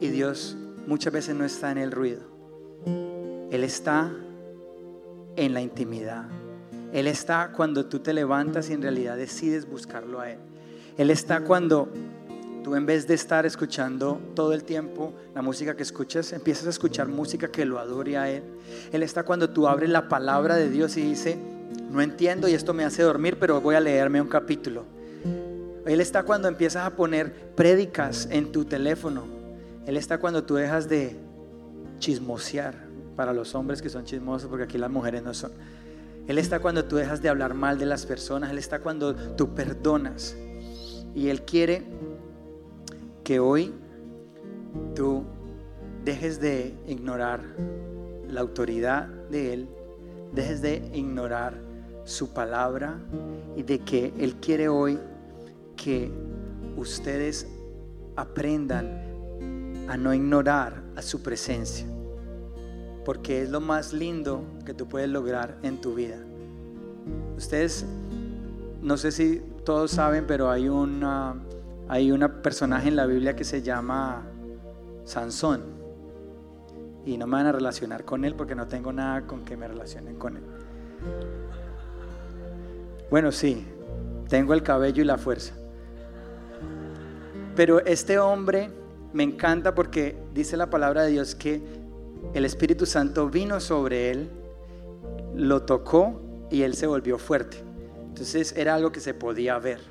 Y 0.00 0.08
Dios 0.08 0.56
muchas 0.86 1.12
veces 1.12 1.34
no 1.34 1.44
está 1.44 1.70
en 1.70 1.78
el 1.78 1.92
ruido. 1.92 2.22
Él 3.50 3.64
está 3.64 4.12
en 5.36 5.54
la 5.54 5.62
intimidad. 5.62 6.26
Él 6.92 7.06
está 7.06 7.52
cuando 7.52 7.86
tú 7.86 8.00
te 8.00 8.12
levantas 8.12 8.70
y 8.70 8.74
en 8.74 8.82
realidad 8.82 9.16
decides 9.16 9.68
buscarlo 9.68 10.20
a 10.20 10.30
Él. 10.30 10.38
Él 10.98 11.10
está 11.10 11.40
cuando 11.42 11.88
Tú 12.62 12.76
en 12.76 12.84
vez 12.84 13.06
de 13.06 13.14
estar 13.14 13.46
escuchando 13.46 14.20
todo 14.34 14.52
el 14.52 14.64
tiempo 14.64 15.14
la 15.34 15.42
música 15.42 15.76
que 15.76 15.82
escuchas, 15.82 16.32
empiezas 16.32 16.66
a 16.66 16.70
escuchar 16.70 17.08
música 17.08 17.48
que 17.48 17.64
lo 17.64 17.78
adore 17.78 18.18
a 18.18 18.30
Él. 18.30 18.42
Él 18.92 19.02
está 19.02 19.22
cuando 19.22 19.50
tú 19.50 19.66
abres 19.66 19.88
la 19.88 20.08
palabra 20.08 20.56
de 20.56 20.68
Dios 20.68 20.96
y 20.96 21.02
dice, 21.02 21.38
no 21.90 22.02
entiendo 22.02 22.48
y 22.48 22.54
esto 22.54 22.74
me 22.74 22.84
hace 22.84 23.02
dormir, 23.02 23.38
pero 23.40 23.60
voy 23.60 23.76
a 23.76 23.80
leerme 23.80 24.20
un 24.20 24.28
capítulo. 24.28 24.84
Él 25.86 26.00
está 26.00 26.22
cuando 26.22 26.48
empiezas 26.48 26.84
a 26.86 26.94
poner 26.96 27.32
prédicas 27.54 28.28
en 28.30 28.52
tu 28.52 28.64
teléfono. 28.66 29.24
Él 29.86 29.96
está 29.96 30.18
cuando 30.18 30.44
tú 30.44 30.54
dejas 30.54 30.88
de 30.88 31.16
chismosear 31.98 32.74
para 33.16 33.32
los 33.32 33.54
hombres 33.54 33.80
que 33.80 33.88
son 33.88 34.04
chismosos, 34.04 34.48
porque 34.48 34.64
aquí 34.64 34.78
las 34.78 34.90
mujeres 34.90 35.22
no 35.22 35.32
son. 35.32 35.52
Él 36.28 36.38
está 36.38 36.60
cuando 36.60 36.84
tú 36.84 36.96
dejas 36.96 37.22
de 37.22 37.28
hablar 37.28 37.54
mal 37.54 37.78
de 37.78 37.86
las 37.86 38.06
personas. 38.06 38.50
Él 38.50 38.58
está 38.58 38.80
cuando 38.80 39.14
tú 39.14 39.54
perdonas. 39.54 40.36
Y 41.14 41.28
Él 41.28 41.42
quiere 41.42 41.82
que 43.24 43.40
hoy 43.40 43.74
tú 44.94 45.24
dejes 46.04 46.40
de 46.40 46.74
ignorar 46.86 47.40
la 48.28 48.40
autoridad 48.40 49.08
de 49.30 49.52
Él, 49.52 49.68
dejes 50.32 50.62
de 50.62 50.90
ignorar 50.94 51.60
su 52.04 52.32
palabra 52.32 52.98
y 53.56 53.62
de 53.62 53.80
que 53.80 54.12
Él 54.18 54.36
quiere 54.36 54.68
hoy 54.68 54.98
que 55.76 56.10
ustedes 56.76 57.46
aprendan 58.16 59.86
a 59.88 59.96
no 59.96 60.14
ignorar 60.14 60.82
a 60.96 61.02
su 61.02 61.22
presencia, 61.22 61.86
porque 63.04 63.42
es 63.42 63.50
lo 63.50 63.60
más 63.60 63.92
lindo 63.92 64.44
que 64.64 64.74
tú 64.74 64.88
puedes 64.88 65.08
lograr 65.08 65.58
en 65.62 65.80
tu 65.80 65.94
vida. 65.94 66.18
Ustedes, 67.36 67.84
no 68.82 68.96
sé 68.96 69.10
si 69.10 69.42
todos 69.64 69.90
saben, 69.90 70.26
pero 70.26 70.50
hay 70.50 70.68
una 70.68 71.36
hay 71.90 72.12
un 72.12 72.20
personaje 72.40 72.86
en 72.86 72.94
la 72.94 73.04
Biblia 73.04 73.34
que 73.34 73.42
se 73.42 73.62
llama 73.62 74.22
Sansón. 75.02 75.64
Y 77.04 77.18
no 77.18 77.26
me 77.26 77.32
van 77.32 77.46
a 77.46 77.52
relacionar 77.52 78.04
con 78.04 78.24
él 78.24 78.36
porque 78.36 78.54
no 78.54 78.68
tengo 78.68 78.92
nada 78.92 79.26
con 79.26 79.44
que 79.44 79.56
me 79.56 79.66
relacionen 79.66 80.14
con 80.14 80.36
él. 80.36 80.44
Bueno, 83.10 83.32
sí, 83.32 83.66
tengo 84.28 84.54
el 84.54 84.62
cabello 84.62 85.02
y 85.02 85.04
la 85.04 85.18
fuerza. 85.18 85.52
Pero 87.56 87.84
este 87.84 88.20
hombre 88.20 88.70
me 89.12 89.24
encanta 89.24 89.74
porque 89.74 90.16
dice 90.32 90.56
la 90.56 90.70
palabra 90.70 91.02
de 91.02 91.10
Dios 91.10 91.34
que 91.34 91.60
el 92.34 92.44
Espíritu 92.44 92.86
Santo 92.86 93.28
vino 93.28 93.58
sobre 93.58 94.12
él, 94.12 94.30
lo 95.34 95.62
tocó 95.62 96.22
y 96.52 96.62
él 96.62 96.74
se 96.74 96.86
volvió 96.86 97.18
fuerte. 97.18 97.56
Entonces 98.06 98.54
era 98.56 98.76
algo 98.76 98.92
que 98.92 99.00
se 99.00 99.12
podía 99.12 99.58
ver. 99.58 99.89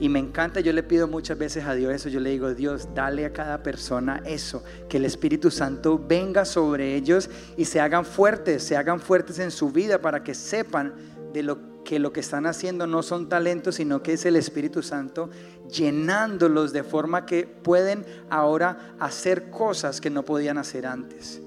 Y 0.00 0.08
me 0.08 0.20
encanta, 0.20 0.60
yo 0.60 0.72
le 0.72 0.84
pido 0.84 1.08
muchas 1.08 1.36
veces 1.36 1.64
a 1.64 1.74
Dios 1.74 1.92
eso, 1.92 2.08
yo 2.08 2.20
le 2.20 2.30
digo, 2.30 2.54
Dios, 2.54 2.88
dale 2.94 3.24
a 3.24 3.32
cada 3.32 3.64
persona 3.64 4.22
eso, 4.24 4.62
que 4.88 4.98
el 4.98 5.04
Espíritu 5.04 5.50
Santo 5.50 5.98
venga 5.98 6.44
sobre 6.44 6.94
ellos 6.94 7.28
y 7.56 7.64
se 7.64 7.80
hagan 7.80 8.04
fuertes, 8.04 8.62
se 8.62 8.76
hagan 8.76 9.00
fuertes 9.00 9.40
en 9.40 9.50
su 9.50 9.72
vida 9.72 10.00
para 10.00 10.22
que 10.22 10.34
sepan 10.34 10.94
de 11.32 11.42
lo 11.42 11.82
que 11.82 11.98
lo 11.98 12.12
que 12.12 12.20
están 12.20 12.44
haciendo 12.44 12.86
no 12.86 13.02
son 13.02 13.30
talentos, 13.30 13.76
sino 13.76 14.02
que 14.02 14.12
es 14.12 14.26
el 14.26 14.36
Espíritu 14.36 14.82
Santo 14.82 15.30
llenándolos 15.70 16.72
de 16.72 16.82
forma 16.84 17.24
que 17.24 17.46
pueden 17.46 18.04
ahora 18.28 18.94
hacer 19.00 19.48
cosas 19.50 20.00
que 20.00 20.10
no 20.10 20.22
podían 20.22 20.58
hacer 20.58 20.86
antes. 20.86 21.40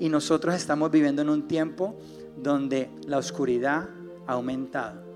Y 0.00 0.08
nosotros 0.08 0.54
estamos 0.54 0.90
viviendo 0.90 1.20
en 1.20 1.28
un 1.28 1.46
tiempo 1.46 1.98
donde 2.36 2.90
la 3.06 3.18
oscuridad 3.18 3.90
ha 4.26 4.32
aumentado 4.32 5.11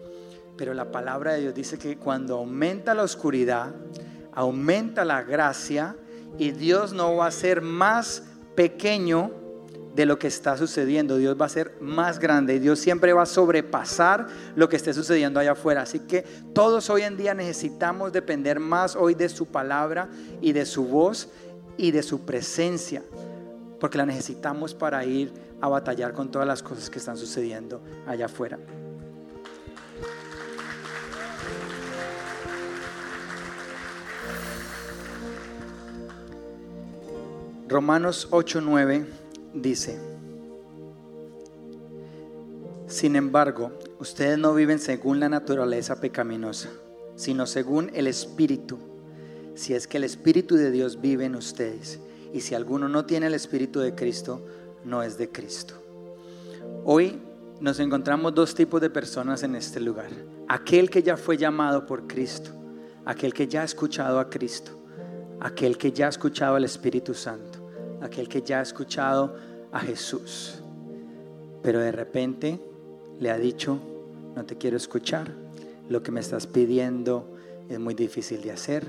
pero 0.56 0.74
la 0.74 0.90
palabra 0.90 1.34
de 1.34 1.40
Dios 1.40 1.54
dice 1.54 1.78
que 1.78 1.96
cuando 1.96 2.36
aumenta 2.36 2.94
la 2.94 3.02
oscuridad, 3.02 3.74
aumenta 4.32 5.04
la 5.04 5.22
gracia 5.22 5.96
y 6.38 6.50
Dios 6.50 6.92
no 6.92 7.16
va 7.16 7.26
a 7.26 7.30
ser 7.30 7.62
más 7.62 8.22
pequeño, 8.54 9.30
de 9.96 10.04
lo 10.04 10.18
que 10.18 10.26
está 10.28 10.56
sucediendo. 10.56 11.16
Dios 11.16 11.36
va 11.40 11.46
a 11.46 11.48
ser 11.48 11.74
más 11.80 12.18
grande 12.18 12.54
y 12.54 12.58
Dios 12.58 12.78
siempre 12.78 13.14
va 13.14 13.22
a 13.22 13.26
sobrepasar 13.26 14.26
lo 14.54 14.68
que 14.68 14.76
esté 14.76 14.92
sucediendo 14.92 15.40
allá 15.40 15.52
afuera. 15.52 15.82
Así 15.82 16.00
que 16.00 16.22
todos 16.52 16.90
hoy 16.90 17.02
en 17.02 17.16
día 17.16 17.34
necesitamos 17.34 18.12
depender 18.12 18.60
más 18.60 18.94
hoy 18.94 19.14
de 19.14 19.30
su 19.30 19.46
palabra 19.46 20.08
y 20.42 20.52
de 20.52 20.66
su 20.66 20.84
voz 20.84 21.30
y 21.78 21.90
de 21.90 22.02
su 22.02 22.26
presencia, 22.26 23.02
porque 23.80 23.98
la 23.98 24.06
necesitamos 24.06 24.74
para 24.74 25.04
ir 25.04 25.32
a 25.62 25.68
batallar 25.68 26.12
con 26.12 26.30
todas 26.30 26.46
las 26.46 26.62
cosas 26.62 26.90
que 26.90 26.98
están 26.98 27.16
sucediendo 27.16 27.80
allá 28.06 28.26
afuera. 28.26 28.58
Romanos 37.76 38.28
8:9 38.30 39.04
dice, 39.52 40.00
sin 42.86 43.16
embargo, 43.16 43.70
ustedes 43.98 44.38
no 44.38 44.54
viven 44.54 44.78
según 44.78 45.20
la 45.20 45.28
naturaleza 45.28 46.00
pecaminosa, 46.00 46.70
sino 47.16 47.44
según 47.44 47.90
el 47.92 48.06
Espíritu, 48.06 48.78
si 49.56 49.74
es 49.74 49.86
que 49.86 49.98
el 49.98 50.04
Espíritu 50.04 50.54
de 50.54 50.70
Dios 50.70 51.02
vive 51.02 51.26
en 51.26 51.36
ustedes. 51.36 52.00
Y 52.32 52.40
si 52.40 52.54
alguno 52.54 52.88
no 52.88 53.04
tiene 53.04 53.26
el 53.26 53.34
Espíritu 53.34 53.80
de 53.80 53.94
Cristo, 53.94 54.40
no 54.82 55.02
es 55.02 55.18
de 55.18 55.30
Cristo. 55.30 55.74
Hoy 56.86 57.20
nos 57.60 57.78
encontramos 57.78 58.34
dos 58.34 58.54
tipos 58.54 58.80
de 58.80 58.88
personas 58.88 59.42
en 59.42 59.54
este 59.54 59.80
lugar. 59.80 60.08
Aquel 60.48 60.88
que 60.88 61.02
ya 61.02 61.18
fue 61.18 61.36
llamado 61.36 61.84
por 61.84 62.06
Cristo, 62.06 62.52
aquel 63.04 63.34
que 63.34 63.46
ya 63.46 63.60
ha 63.60 63.64
escuchado 63.64 64.18
a 64.18 64.30
Cristo, 64.30 64.72
aquel 65.40 65.76
que 65.76 65.92
ya 65.92 66.06
ha 66.06 66.08
escuchado 66.08 66.56
al 66.56 66.64
Espíritu 66.64 67.12
Santo, 67.12 67.55
aquel 68.06 68.28
que 68.28 68.42
ya 68.42 68.60
ha 68.60 68.62
escuchado 68.62 69.36
a 69.72 69.80
Jesús, 69.80 70.60
pero 71.62 71.80
de 71.80 71.92
repente 71.92 72.60
le 73.20 73.30
ha 73.30 73.38
dicho, 73.38 73.78
no 74.34 74.44
te 74.44 74.56
quiero 74.56 74.76
escuchar, 74.76 75.32
lo 75.88 76.02
que 76.02 76.10
me 76.12 76.20
estás 76.20 76.46
pidiendo 76.46 77.36
es 77.68 77.78
muy 77.78 77.94
difícil 77.94 78.42
de 78.42 78.52
hacer. 78.52 78.86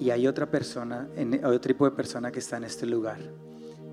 Y 0.00 0.10
hay 0.10 0.26
otra 0.26 0.50
persona, 0.50 1.08
otro 1.44 1.60
tipo 1.60 1.84
de 1.84 1.90
persona 1.90 2.30
que 2.30 2.38
está 2.38 2.56
en 2.56 2.64
este 2.64 2.86
lugar, 2.86 3.18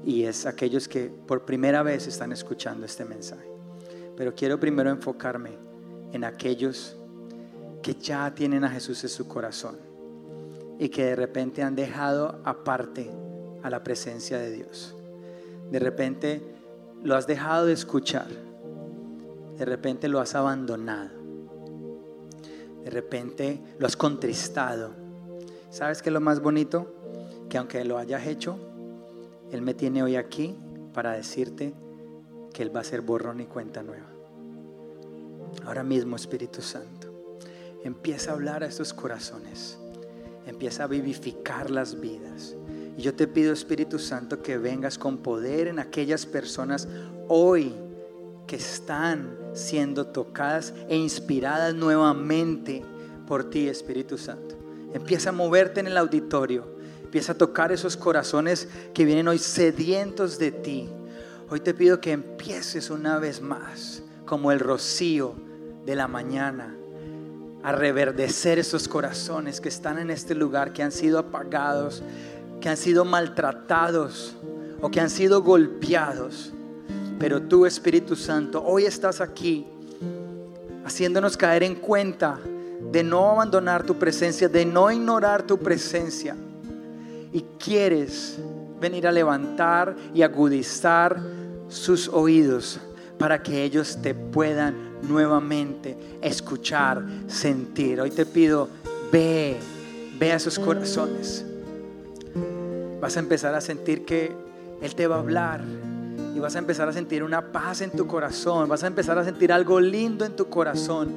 y 0.05 0.23
es 0.23 0.45
aquellos 0.45 0.87
que 0.87 1.09
por 1.09 1.45
primera 1.45 1.81
vez 1.81 2.07
están 2.07 2.31
escuchando 2.31 2.85
este 2.85 3.05
mensaje. 3.05 3.49
Pero 4.15 4.35
quiero 4.35 4.59
primero 4.59 4.89
enfocarme 4.89 5.51
en 6.11 6.23
aquellos 6.23 6.95
que 7.81 7.95
ya 7.95 8.33
tienen 8.33 8.63
a 8.63 8.69
Jesús 8.69 9.03
en 9.03 9.09
su 9.09 9.27
corazón 9.27 9.84
y 10.77 10.89
que 10.89 11.05
de 11.05 11.15
repente 11.15 11.63
han 11.63 11.75
dejado 11.75 12.39
aparte 12.43 13.09
a 13.63 13.69
la 13.69 13.83
presencia 13.83 14.37
de 14.37 14.51
Dios. 14.51 14.95
De 15.71 15.79
repente 15.79 16.41
lo 17.03 17.15
has 17.15 17.27
dejado 17.27 17.65
de 17.65 17.73
escuchar. 17.73 18.27
De 19.57 19.65
repente 19.65 20.07
lo 20.07 20.19
has 20.19 20.35
abandonado. 20.35 21.11
De 22.83 22.89
repente 22.89 23.61
lo 23.79 23.87
has 23.87 23.95
contristado. 23.95 24.91
¿Sabes 25.69 26.01
qué 26.01 26.09
es 26.09 26.13
lo 26.13 26.21
más 26.21 26.41
bonito? 26.41 26.93
Que 27.49 27.57
aunque 27.57 27.83
lo 27.85 27.97
hayas 27.97 28.27
hecho, 28.27 28.57
Él 29.51 29.61
me 29.61 29.73
tiene 29.73 30.03
hoy 30.03 30.15
aquí 30.15 30.55
para 30.93 31.13
decirte 31.13 31.73
que 32.53 32.63
Él 32.63 32.75
va 32.75 32.81
a 32.81 32.83
ser 32.83 33.01
borrón 33.01 33.39
y 33.41 33.45
cuenta 33.45 33.81
nueva. 33.83 34.07
Ahora 35.65 35.83
mismo, 35.83 36.15
Espíritu 36.15 36.61
Santo, 36.61 37.07
empieza 37.83 38.31
a 38.31 38.33
hablar 38.33 38.63
a 38.63 38.67
estos 38.67 38.93
corazones. 38.93 39.79
Empieza 40.45 40.83
a 40.83 40.87
vivificar 40.87 41.69
las 41.69 41.99
vidas. 41.99 42.55
Y 42.97 43.01
yo 43.01 43.13
te 43.13 43.27
pido, 43.27 43.51
Espíritu 43.51 43.99
Santo, 43.99 44.41
que 44.41 44.57
vengas 44.57 44.97
con 44.97 45.17
poder 45.17 45.67
en 45.67 45.79
aquellas 45.79 46.25
personas 46.25 46.87
hoy 47.27 47.73
que 48.47 48.57
están 48.57 49.37
siendo 49.53 50.07
tocadas 50.07 50.73
e 50.87 50.95
inspiradas 50.95 51.73
nuevamente 51.73 52.83
por 53.27 53.49
ti, 53.49 53.67
Espíritu 53.67 54.17
Santo. 54.17 54.55
Empieza 54.93 55.29
a 55.29 55.33
moverte 55.33 55.79
en 55.79 55.87
el 55.87 55.97
auditorio. 55.97 56.75
Empieza 57.03 57.33
a 57.33 57.37
tocar 57.37 57.71
esos 57.71 57.97
corazones 57.97 58.67
que 58.93 59.05
vienen 59.05 59.27
hoy 59.27 59.39
sedientos 59.39 60.37
de 60.37 60.51
ti. 60.51 60.89
Hoy 61.49 61.59
te 61.59 61.73
pido 61.73 62.01
que 62.01 62.11
empieces 62.11 62.89
una 62.89 63.19
vez 63.19 63.41
más, 63.41 64.03
como 64.25 64.51
el 64.51 64.59
rocío 64.59 65.35
de 65.85 65.95
la 65.95 66.07
mañana, 66.07 66.75
a 67.65 67.71
reverdecer 67.71 68.59
esos 68.59 68.87
corazones 68.87 69.59
que 69.59 69.69
están 69.69 69.97
en 69.97 70.11
este 70.11 70.35
lugar, 70.35 70.71
que 70.71 70.83
han 70.83 70.91
sido 70.91 71.17
apagados, 71.17 72.03
que 72.61 72.69
han 72.69 72.77
sido 72.77 73.05
maltratados 73.05 74.35
o 74.81 74.91
que 74.91 75.01
han 75.01 75.09
sido 75.09 75.41
golpeados. 75.41 76.53
Pero 77.17 77.41
tú, 77.41 77.65
Espíritu 77.65 78.15
Santo, 78.15 78.63
hoy 78.63 78.85
estás 78.85 79.19
aquí 79.19 79.65
haciéndonos 80.85 81.35
caer 81.35 81.63
en 81.63 81.73
cuenta 81.73 82.39
de 82.91 83.03
no 83.03 83.31
abandonar 83.31 83.83
tu 83.83 83.97
presencia, 83.97 84.47
de 84.47 84.63
no 84.63 84.91
ignorar 84.91 85.41
tu 85.41 85.57
presencia. 85.57 86.35
Y 87.33 87.41
quieres 87.57 88.37
venir 88.79 89.07
a 89.07 89.11
levantar 89.11 89.95
y 90.13 90.21
agudizar 90.21 91.19
sus 91.67 92.09
oídos 92.09 92.79
para 93.17 93.41
que 93.41 93.63
ellos 93.63 93.99
te 94.01 94.13
puedan 94.13 94.99
nuevamente 95.01 95.97
escuchar, 96.21 97.03
sentir. 97.27 98.01
Hoy 98.01 98.11
te 98.11 98.25
pido, 98.25 98.69
ve, 99.11 99.57
ve 100.19 100.31
a 100.33 100.39
sus 100.39 100.59
corazones 100.59 101.45
vas 103.05 103.17
a 103.17 103.19
empezar 103.19 103.53
a 103.53 103.61
sentir 103.61 104.03
que 104.03 104.35
Él 104.81 104.95
te 104.95 105.05
va 105.05 105.17
a 105.17 105.19
hablar 105.19 105.61
y 106.35 106.39
vas 106.39 106.55
a 106.55 106.57
empezar 106.57 106.89
a 106.89 106.91
sentir 106.91 107.23
una 107.23 107.51
paz 107.51 107.81
en 107.81 107.91
tu 107.91 108.07
corazón, 108.07 108.67
vas 108.67 108.83
a 108.83 108.87
empezar 108.87 109.19
a 109.19 109.23
sentir 109.23 109.53
algo 109.53 109.79
lindo 109.79 110.25
en 110.25 110.35
tu 110.35 110.49
corazón 110.49 111.11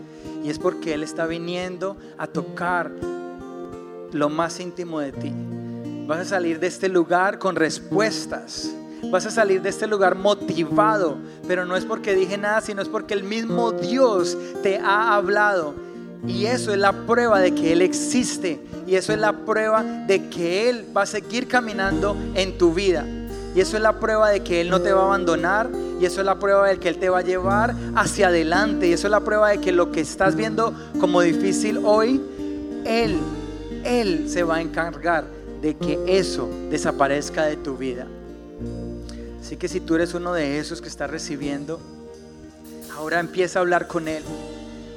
y 0.45 0.51
es 0.51 0.59
porque 0.59 0.93
Él 0.93 1.03
está 1.03 1.27
viniendo 1.27 1.97
a 2.19 2.27
tocar 2.27 2.91
lo 4.13 4.29
más 4.29 4.61
íntimo 4.61 5.01
de 5.01 5.13
ti. 5.13 5.33
Vas 6.07 6.21
a 6.21 6.25
salir 6.27 6.61
de 6.61 6.67
este 6.67 6.91
lugar 6.91 7.39
con 7.39 7.57
respuestas. 7.57 8.71
Vas 9.11 9.27
a 9.27 9.31
salir 9.31 9.63
de 9.63 9.69
este 9.69 9.87
lugar 9.87 10.17
motivado, 10.17 11.17
pero 11.47 11.65
no 11.65 11.77
es 11.77 11.85
porque 11.85 12.15
dije 12.15 12.37
nada, 12.37 12.61
sino 12.61 12.83
es 12.83 12.89
porque 12.89 13.15
el 13.15 13.25
mismo 13.25 13.73
Dios 13.73 14.37
te 14.63 14.79
ha 14.79 15.15
hablado. 15.15 15.75
Y 16.27 16.47
eso 16.47 16.73
es 16.73 16.79
la 16.79 16.93
prueba 16.93 17.41
de 17.41 17.55
que 17.55 17.73
Él 17.73 17.81
existe 17.81 18.61
y 18.89 18.97
eso 18.97 19.13
es 19.13 19.19
la 19.19 19.33
prueba 19.33 19.83
de 19.83 20.29
que 20.31 20.71
Él 20.71 20.87
va 20.97 21.03
a 21.03 21.07
seguir 21.07 21.47
caminando 21.47 22.17
en 22.35 22.57
tu 22.57 22.73
vida. 22.73 23.05
Y 23.55 23.61
eso 23.61 23.77
es 23.77 23.83
la 23.83 24.01
prueba 24.01 24.31
de 24.31 24.41
que 24.41 24.61
Él 24.61 24.71
no 24.71 24.81
te 24.81 24.93
va 24.93 25.03
a 25.03 25.05
abandonar. 25.05 25.69
Y 26.01 26.07
eso 26.07 26.21
es 26.21 26.27
la 26.27 26.39
prueba 26.39 26.69
de 26.69 26.79
que 26.79 26.89
Él 26.89 26.99
te 26.99 27.09
va 27.11 27.19
a 27.19 27.23
llevar 27.23 27.75
hacia 27.95 28.29
adelante. 28.29 28.89
Y 28.89 28.93
eso 28.93 29.07
es 29.07 29.11
la 29.11 29.21
prueba 29.21 29.51
de 29.51 29.59
que 29.59 29.73
lo 29.73 29.93
que 29.93 30.01
estás 30.01 30.37
viendo 30.37 30.73
como 31.01 31.21
difícil 31.21 31.81
hoy, 31.85 32.23
Él, 32.87 33.19
Él 33.85 34.29
se 34.29 34.43
va 34.43 34.57
a 34.57 34.61
encargar 34.63 35.27
de 35.61 35.77
que 35.77 35.99
eso 36.07 36.49
desaparezca 36.71 37.45
de 37.45 37.57
tu 37.57 37.77
vida. 37.77 38.07
Así 39.49 39.57
que 39.57 39.67
si 39.67 39.81
tú 39.81 39.95
eres 39.95 40.13
uno 40.13 40.35
de 40.35 40.59
esos 40.59 40.83
que 40.83 40.89
está 40.89 41.07
recibiendo, 41.07 41.81
ahora 42.95 43.19
empieza 43.19 43.59
a 43.59 43.63
hablar 43.63 43.87
con 43.87 44.07
Él. 44.07 44.23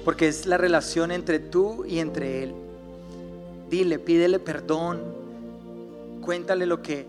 Porque 0.03 0.27
es 0.27 0.45
la 0.45 0.57
relación 0.57 1.11
entre 1.11 1.39
tú 1.39 1.85
y 1.85 1.99
entre 1.99 2.43
Él. 2.43 2.53
Dile, 3.69 3.97
pídele 3.97 4.39
perdón. 4.39 4.99
Cuéntale 6.19 6.65
lo 6.65 6.81
que 6.81 7.07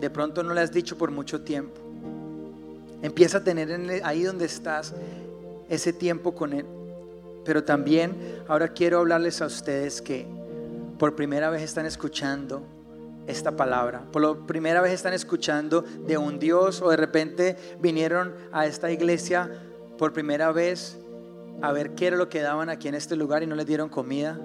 de 0.00 0.08
pronto 0.08 0.42
no 0.42 0.54
le 0.54 0.62
has 0.62 0.72
dicho 0.72 0.96
por 0.96 1.10
mucho 1.10 1.42
tiempo. 1.42 1.78
Empieza 3.02 3.36
a 3.36 3.44
tener 3.44 4.00
ahí 4.02 4.22
donde 4.22 4.46
estás 4.46 4.94
ese 5.68 5.92
tiempo 5.92 6.34
con 6.34 6.54
Él. 6.54 6.64
Pero 7.44 7.62
también 7.62 8.16
ahora 8.48 8.68
quiero 8.68 9.00
hablarles 9.00 9.42
a 9.42 9.44
ustedes 9.44 10.00
que 10.00 10.26
por 10.98 11.14
primera 11.14 11.50
vez 11.50 11.60
están 11.60 11.84
escuchando 11.84 12.62
esta 13.26 13.56
palabra. 13.56 14.02
Por 14.12 14.46
primera 14.46 14.80
vez 14.80 14.92
están 14.92 15.12
escuchando 15.12 15.82
de 15.82 16.16
un 16.18 16.38
Dios 16.38 16.82
o 16.82 16.90
de 16.90 16.96
repente 16.96 17.56
vinieron 17.80 18.34
a 18.52 18.66
esta 18.66 18.90
iglesia 18.90 19.50
por 19.98 20.12
primera 20.12 20.52
vez 20.52 20.98
a 21.62 21.72
ver 21.72 21.94
qué 21.94 22.08
era 22.08 22.16
lo 22.16 22.28
que 22.28 22.40
daban 22.40 22.68
aquí 22.68 22.88
en 22.88 22.94
este 22.94 23.16
lugar 23.16 23.42
y 23.42 23.46
no 23.46 23.54
les 23.54 23.66
dieron 23.66 23.88
comida 23.88 24.38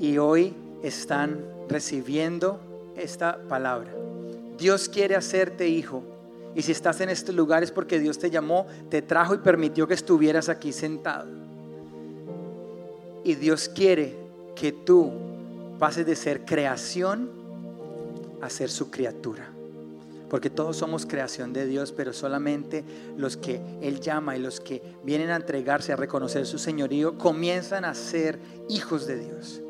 y 0.00 0.18
hoy 0.18 0.54
están 0.82 1.44
recibiendo 1.68 2.60
esta 2.96 3.38
palabra. 3.48 3.92
Dios 4.58 4.88
quiere 4.88 5.16
hacerte 5.16 5.68
hijo. 5.68 6.02
Y 6.54 6.62
si 6.62 6.72
estás 6.72 7.00
en 7.00 7.08
este 7.08 7.32
lugar 7.32 7.64
es 7.64 7.72
porque 7.72 7.98
Dios 7.98 8.18
te 8.18 8.30
llamó, 8.30 8.66
te 8.88 9.02
trajo 9.02 9.34
y 9.34 9.38
permitió 9.38 9.88
que 9.88 9.94
estuvieras 9.94 10.48
aquí 10.48 10.72
sentado. 10.72 11.26
Y 13.24 13.34
Dios 13.34 13.68
quiere 13.68 14.16
que 14.54 14.70
tú 14.70 15.10
pases 15.78 16.06
de 16.06 16.16
ser 16.16 16.44
creación 16.44 17.30
a 18.40 18.50
ser 18.50 18.70
su 18.70 18.90
criatura. 18.90 19.48
Porque 20.28 20.50
todos 20.50 20.76
somos 20.76 21.06
creación 21.06 21.52
de 21.52 21.66
Dios, 21.66 21.92
pero 21.92 22.12
solamente 22.12 22.84
los 23.16 23.36
que 23.36 23.60
Él 23.80 24.00
llama 24.00 24.36
y 24.36 24.40
los 24.40 24.60
que 24.60 24.82
vienen 25.04 25.30
a 25.30 25.36
entregarse, 25.36 25.92
a 25.92 25.96
reconocer 25.96 26.46
su 26.46 26.58
señorío, 26.58 27.16
comienzan 27.18 27.84
a 27.84 27.94
ser 27.94 28.38
hijos 28.68 29.06
de 29.06 29.18
Dios. 29.18 29.60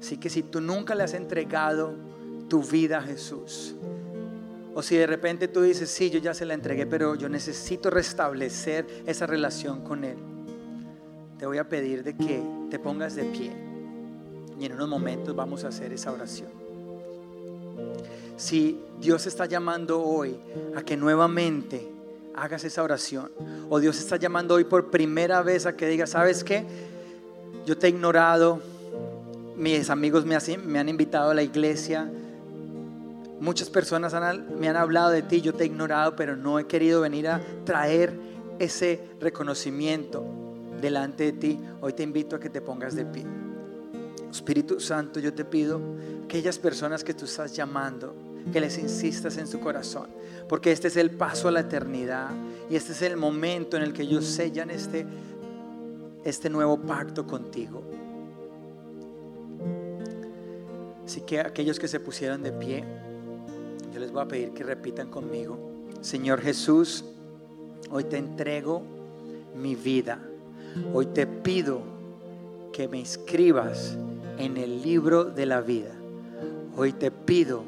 Así 0.00 0.16
que 0.16 0.30
si 0.30 0.42
tú 0.42 0.60
nunca 0.60 0.94
le 0.94 1.02
has 1.02 1.14
entregado 1.14 1.94
tu 2.48 2.62
vida 2.62 2.98
a 2.98 3.02
Jesús. 3.02 3.74
O 4.74 4.82
si 4.82 4.96
de 4.96 5.06
repente 5.06 5.48
tú 5.48 5.62
dices, 5.62 5.90
sí, 5.90 6.10
yo 6.10 6.20
ya 6.20 6.32
se 6.32 6.46
la 6.46 6.54
entregué, 6.54 6.86
pero 6.86 7.14
yo 7.14 7.28
necesito 7.28 7.90
restablecer 7.90 8.86
esa 9.06 9.26
relación 9.26 9.82
con 9.84 10.04
Él. 10.04 10.16
Te 11.38 11.46
voy 11.46 11.58
a 11.58 11.68
pedir 11.68 12.02
de 12.02 12.16
que 12.16 12.42
te 12.70 12.78
pongas 12.78 13.14
de 13.14 13.24
pie 13.24 13.69
y 14.60 14.66
en 14.66 14.72
unos 14.72 14.88
momentos 14.88 15.34
vamos 15.34 15.64
a 15.64 15.68
hacer 15.68 15.90
esa 15.92 16.12
oración. 16.12 16.50
Si 18.36 18.78
Dios 19.00 19.26
está 19.26 19.46
llamando 19.46 20.02
hoy 20.02 20.36
a 20.76 20.82
que 20.82 20.98
nuevamente 20.98 21.90
hagas 22.34 22.64
esa 22.64 22.82
oración, 22.82 23.30
o 23.70 23.80
Dios 23.80 23.98
está 23.98 24.16
llamando 24.16 24.54
hoy 24.54 24.64
por 24.64 24.90
primera 24.90 25.42
vez 25.42 25.64
a 25.64 25.76
que 25.76 25.88
digas, 25.88 26.10
¿sabes 26.10 26.44
qué? 26.44 26.66
Yo 27.64 27.78
te 27.78 27.86
he 27.86 27.90
ignorado, 27.90 28.60
mis 29.56 29.88
amigos 29.88 30.26
me, 30.26 30.36
han 30.78 30.88
invitado 30.90 31.30
a 31.30 31.34
la 31.34 31.42
iglesia, 31.42 32.10
muchas 33.40 33.70
personas 33.70 34.14
me 34.58 34.68
han 34.68 34.76
hablado 34.76 35.08
de 35.08 35.22
ti, 35.22 35.40
yo 35.40 35.54
te 35.54 35.64
he 35.64 35.66
ignorado, 35.66 36.16
pero 36.16 36.36
no 36.36 36.58
he 36.58 36.66
querido 36.66 37.00
venir 37.00 37.28
a 37.28 37.40
traer 37.64 38.12
ese 38.58 39.00
reconocimiento 39.20 40.22
delante 40.82 41.24
de 41.24 41.32
ti. 41.32 41.60
Hoy 41.80 41.94
te 41.94 42.02
invito 42.02 42.36
a 42.36 42.40
que 42.40 42.50
te 42.50 42.60
pongas 42.60 42.94
de 42.94 43.06
pie. 43.06 43.39
Espíritu 44.30 44.78
Santo, 44.80 45.20
yo 45.20 45.34
te 45.34 45.44
pido 45.44 45.80
aquellas 46.24 46.58
personas 46.58 47.02
que 47.02 47.14
tú 47.14 47.24
estás 47.24 47.54
llamando, 47.54 48.14
que 48.52 48.60
les 48.60 48.78
insistas 48.78 49.36
en 49.36 49.46
su 49.46 49.60
corazón, 49.60 50.08
porque 50.48 50.72
este 50.72 50.88
es 50.88 50.96
el 50.96 51.10
paso 51.10 51.48
a 51.48 51.50
la 51.50 51.60
eternidad 51.60 52.30
y 52.70 52.76
este 52.76 52.92
es 52.92 53.02
el 53.02 53.16
momento 53.16 53.76
en 53.76 53.82
el 53.82 53.92
que 53.92 54.02
ellos 54.02 54.24
sellan 54.24 54.70
este, 54.70 55.06
este 56.24 56.48
nuevo 56.48 56.78
pacto 56.78 57.26
contigo. 57.26 57.82
Así 61.04 61.22
que 61.22 61.40
aquellos 61.40 61.78
que 61.78 61.88
se 61.88 61.98
pusieron 61.98 62.42
de 62.42 62.52
pie, 62.52 62.84
yo 63.92 63.98
les 63.98 64.12
voy 64.12 64.22
a 64.22 64.28
pedir 64.28 64.52
que 64.52 64.62
repitan 64.62 65.10
conmigo. 65.10 65.58
Señor 66.00 66.40
Jesús, 66.40 67.04
hoy 67.90 68.04
te 68.04 68.16
entrego 68.16 68.82
mi 69.56 69.74
vida. 69.74 70.20
Hoy 70.94 71.06
te 71.06 71.26
pido 71.26 71.82
que 72.72 72.86
me 72.86 72.98
inscribas 72.98 73.98
en 74.40 74.56
el 74.56 74.80
libro 74.80 75.24
de 75.24 75.44
la 75.44 75.60
vida. 75.60 75.92
Hoy 76.74 76.92
te 76.92 77.10
pido 77.10 77.62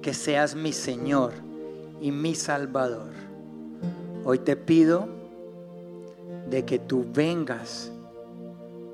que 0.00 0.14
seas 0.14 0.54
mi 0.54 0.72
Señor 0.72 1.34
y 2.00 2.12
mi 2.12 2.34
Salvador. 2.34 3.10
Hoy 4.24 4.38
te 4.38 4.56
pido 4.56 5.06
de 6.48 6.64
que 6.64 6.78
tú 6.78 7.04
vengas 7.12 7.92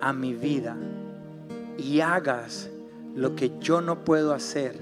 a 0.01 0.13
mi 0.13 0.35
vida 0.35 0.77
y 1.79 2.01
hagas 2.01 2.69
lo 3.15 3.37
que 3.37 3.53
yo 3.61 3.81
no 3.81 4.05
puedo 4.05 4.35
hacer 4.35 4.75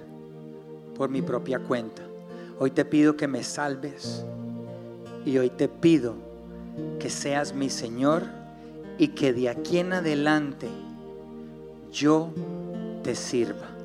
por 0.96 1.10
mi 1.10 1.20
propia 1.20 1.58
cuenta. 1.58 2.02
Hoy 2.58 2.70
te 2.70 2.86
pido 2.86 3.14
que 3.14 3.28
me 3.28 3.42
salves 3.42 4.24
y 5.26 5.36
hoy 5.36 5.50
te 5.50 5.68
pido 5.68 6.14
que 6.98 7.10
seas 7.10 7.54
mi 7.54 7.68
Señor 7.68 8.22
y 8.96 9.08
que 9.08 9.34
de 9.34 9.50
aquí 9.50 9.78
en 9.78 9.92
adelante 9.92 10.68
yo 11.92 12.30
te 13.02 13.14
sirva. 13.14 13.77